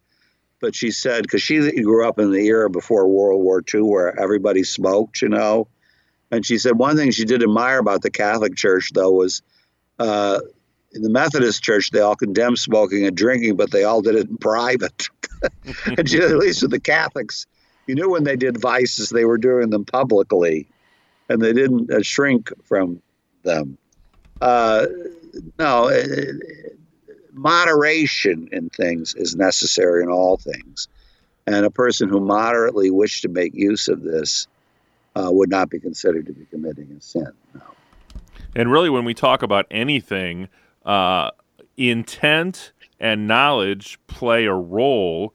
But 0.60 0.76
she 0.76 0.92
said 0.92 1.24
because 1.24 1.42
she 1.42 1.82
grew 1.82 2.08
up 2.08 2.20
in 2.20 2.32
the 2.32 2.46
era 2.48 2.70
before 2.70 3.08
World 3.08 3.44
War 3.44 3.64
II, 3.74 3.82
where 3.82 4.20
everybody 4.20 4.64
smoked, 4.64 5.22
you 5.22 5.30
know, 5.30 5.68
and 6.34 6.46
she 6.46 6.58
said 6.58 6.78
one 6.78 6.96
thing 6.96 7.12
she 7.12 7.26
did 7.26 7.44
admire 7.44 7.78
about 7.78 8.02
the 8.02 8.10
Catholic 8.10 8.56
Church, 8.56 8.90
though, 8.92 9.12
was 9.12 9.44
uh, 10.00 10.40
in 10.92 11.04
the 11.04 11.10
Methodist 11.10 11.64
Church, 11.64 11.92
they 11.92 12.00
all 12.00 12.16
condemned 12.16 12.58
smoking 12.58 13.06
and 13.06 13.16
drinking, 13.16 13.56
but 13.56 13.70
they 13.70 13.84
all 13.84 14.02
did 14.02 14.16
it 14.16 14.30
in 14.30 14.38
private. 14.38 15.10
and 15.86 16.10
she, 16.10 16.18
at 16.18 16.38
least 16.38 16.64
with 16.64 16.72
the 16.72 16.80
Catholics, 16.80 17.46
you 17.86 17.94
knew 17.94 18.10
when 18.10 18.24
they 18.24 18.36
did 18.36 18.60
vices, 18.60 19.10
they 19.10 19.26
were 19.26 19.38
doing 19.38 19.70
them 19.70 19.86
publicly, 19.86 20.68
and 21.30 21.40
they 21.40 21.54
didn't 21.54 21.92
uh, 21.92 22.02
shrink 22.02 22.52
from 22.64 23.00
them. 23.44 23.78
Uh, 24.42 24.88
no, 25.60 25.90
uh, 25.90 26.04
moderation 27.32 28.50
in 28.52 28.70
things 28.70 29.14
is 29.14 29.36
necessary 29.36 30.02
in 30.02 30.10
all 30.10 30.38
things. 30.38 30.88
And 31.46 31.64
a 31.66 31.72
person 31.72 32.10
who 32.10 32.20
moderately 32.20 32.90
wished 32.90 33.22
to 33.22 33.30
make 33.30 33.54
use 33.54 33.88
of 33.88 34.02
this 34.02 34.48
uh, 35.16 35.30
would 35.32 35.50
not 35.50 35.70
be 35.70 35.80
considered 35.80 36.26
to 36.26 36.34
be 36.34 36.46
committing 36.46 36.96
a 36.98 37.02
sin. 37.02 37.32
No. 37.54 37.62
And 38.56 38.72
really, 38.72 38.90
when 38.90 39.06
we 39.06 39.14
talk 39.14 39.44
about 39.44 39.66
anything, 39.72 40.48
uh, 40.86 41.32
intent 41.78 42.72
and 43.00 43.28
knowledge 43.28 44.00
play 44.08 44.46
a 44.46 44.54
role 44.54 45.34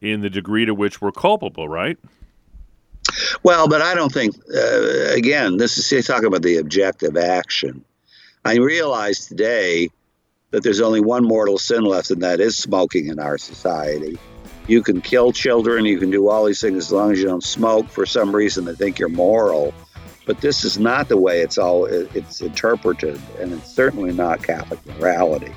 in 0.00 0.20
the 0.20 0.30
degree 0.30 0.64
to 0.64 0.74
which 0.74 1.00
we're 1.00 1.12
culpable, 1.12 1.68
right? 1.68 1.98
Well, 3.42 3.68
but 3.68 3.82
I 3.82 3.94
don't 3.94 4.12
think, 4.12 4.36
uh, 4.54 5.12
again, 5.14 5.56
this 5.56 5.76
is 5.92 6.06
talking 6.06 6.26
about 6.26 6.42
the 6.42 6.58
objective 6.58 7.16
action. 7.16 7.84
I 8.44 8.56
realize 8.56 9.26
today 9.26 9.90
that 10.50 10.62
there's 10.62 10.80
only 10.80 11.00
one 11.00 11.24
mortal 11.24 11.58
sin 11.58 11.84
left, 11.84 12.10
and 12.10 12.22
that 12.22 12.40
is 12.40 12.56
smoking 12.56 13.08
in 13.08 13.18
our 13.18 13.36
society. 13.36 14.18
You 14.66 14.82
can 14.82 15.00
kill 15.00 15.32
children, 15.32 15.84
you 15.84 15.98
can 15.98 16.10
do 16.10 16.28
all 16.28 16.44
these 16.44 16.60
things 16.60 16.76
as 16.76 16.92
long 16.92 17.12
as 17.12 17.18
you 17.18 17.26
don't 17.26 17.42
smoke. 17.42 17.88
For 17.88 18.06
some 18.06 18.34
reason, 18.34 18.64
they 18.64 18.74
think 18.74 18.98
you're 18.98 19.08
moral, 19.08 19.74
but 20.26 20.40
this 20.40 20.64
is 20.64 20.78
not 20.78 21.08
the 21.08 21.16
way 21.16 21.40
it's 21.40 21.58
all 21.58 21.86
it's 21.86 22.40
interpreted, 22.40 23.20
and 23.38 23.52
it's 23.52 23.70
certainly 23.70 24.12
not 24.12 24.42
Catholic 24.42 24.84
morality. 24.98 25.52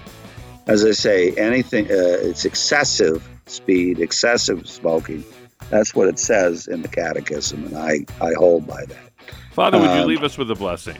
As 0.68 0.84
I 0.86 0.91
say, 0.91 1.32
anything 1.34 1.86
uh, 1.86 2.20
it's 2.22 2.45
excessive 2.45 3.28
speed, 3.45 3.99
excessive 3.99 4.68
smoking. 4.68 5.24
That's 5.70 5.93
what 5.93 6.08
it 6.08 6.20
says 6.20 6.68
in 6.68 6.82
the 6.82 6.88
Catechism, 6.88 7.66
and 7.66 7.78
I 7.78 8.06
I 8.22 8.34
hold 8.38 8.66
by 8.68 8.86
that. 8.86 9.12
Father, 9.51 9.80
would 9.80 9.89
um, 9.89 9.99
you 9.99 10.06
leave 10.06 10.24
us 10.24 10.38
with 10.38 10.49
a 10.49 10.56
blessing? 10.56 10.97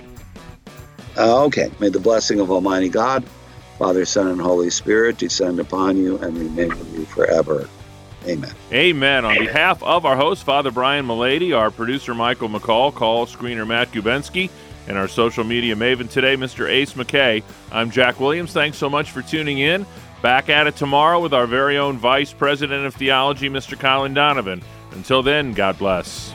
Uh, 1.18 1.43
okay. 1.45 1.72
May 1.80 1.89
the 1.89 1.99
blessing 1.99 2.39
of 2.39 2.51
Almighty 2.51 2.89
God, 2.89 3.24
Father, 3.78 4.06
Son, 4.06 4.28
and 4.28 4.41
Holy 4.41 4.70
Spirit 4.70 5.18
descend 5.18 5.60
upon 5.60 5.97
you 5.97 6.18
and 6.18 6.38
remain 6.38 6.70
with 6.70 6.93
you 6.93 7.06
forever. 7.06 7.68
Amen. 8.26 8.53
Amen. 8.71 9.26
On 9.26 9.38
behalf 9.38 9.84
of 9.84 10.05
our 10.05 10.15
host, 10.15 10.43
Father 10.43 10.71
Brian 10.71 11.05
Mullady, 11.05 11.57
our 11.57 11.71
producer, 11.71 12.13
Michael 12.13 12.49
McCall, 12.49 12.93
call 12.93 13.26
screener, 13.26 13.67
Matt 13.67 13.91
Gubensky, 13.91 14.49
and 14.88 14.97
our 14.97 15.07
social 15.07 15.43
media 15.43 15.76
maven 15.76 16.09
today, 16.09 16.36
Mr. 16.36 16.69
Ace 16.69 16.93
McKay, 16.93 17.43
I'm 17.71 17.91
Jack 17.91 18.19
Williams. 18.19 18.53
Thanks 18.53 18.78
so 18.78 18.89
much 18.89 19.11
for 19.11 19.21
tuning 19.21 19.59
in. 19.59 19.86
Back 20.21 20.49
at 20.49 20.67
it 20.67 20.76
tomorrow 20.78 21.19
with 21.19 21.34
our 21.34 21.47
very 21.47 21.78
own 21.78 21.97
Vice 21.97 22.32
President 22.32 22.86
of 22.86 22.95
Theology, 22.95 23.49
Mr. 23.49 23.78
Colin 23.78 24.13
Donovan. 24.13 24.61
Until 24.91 25.21
then, 25.21 25.53
God 25.53 25.78
bless. 25.78 26.32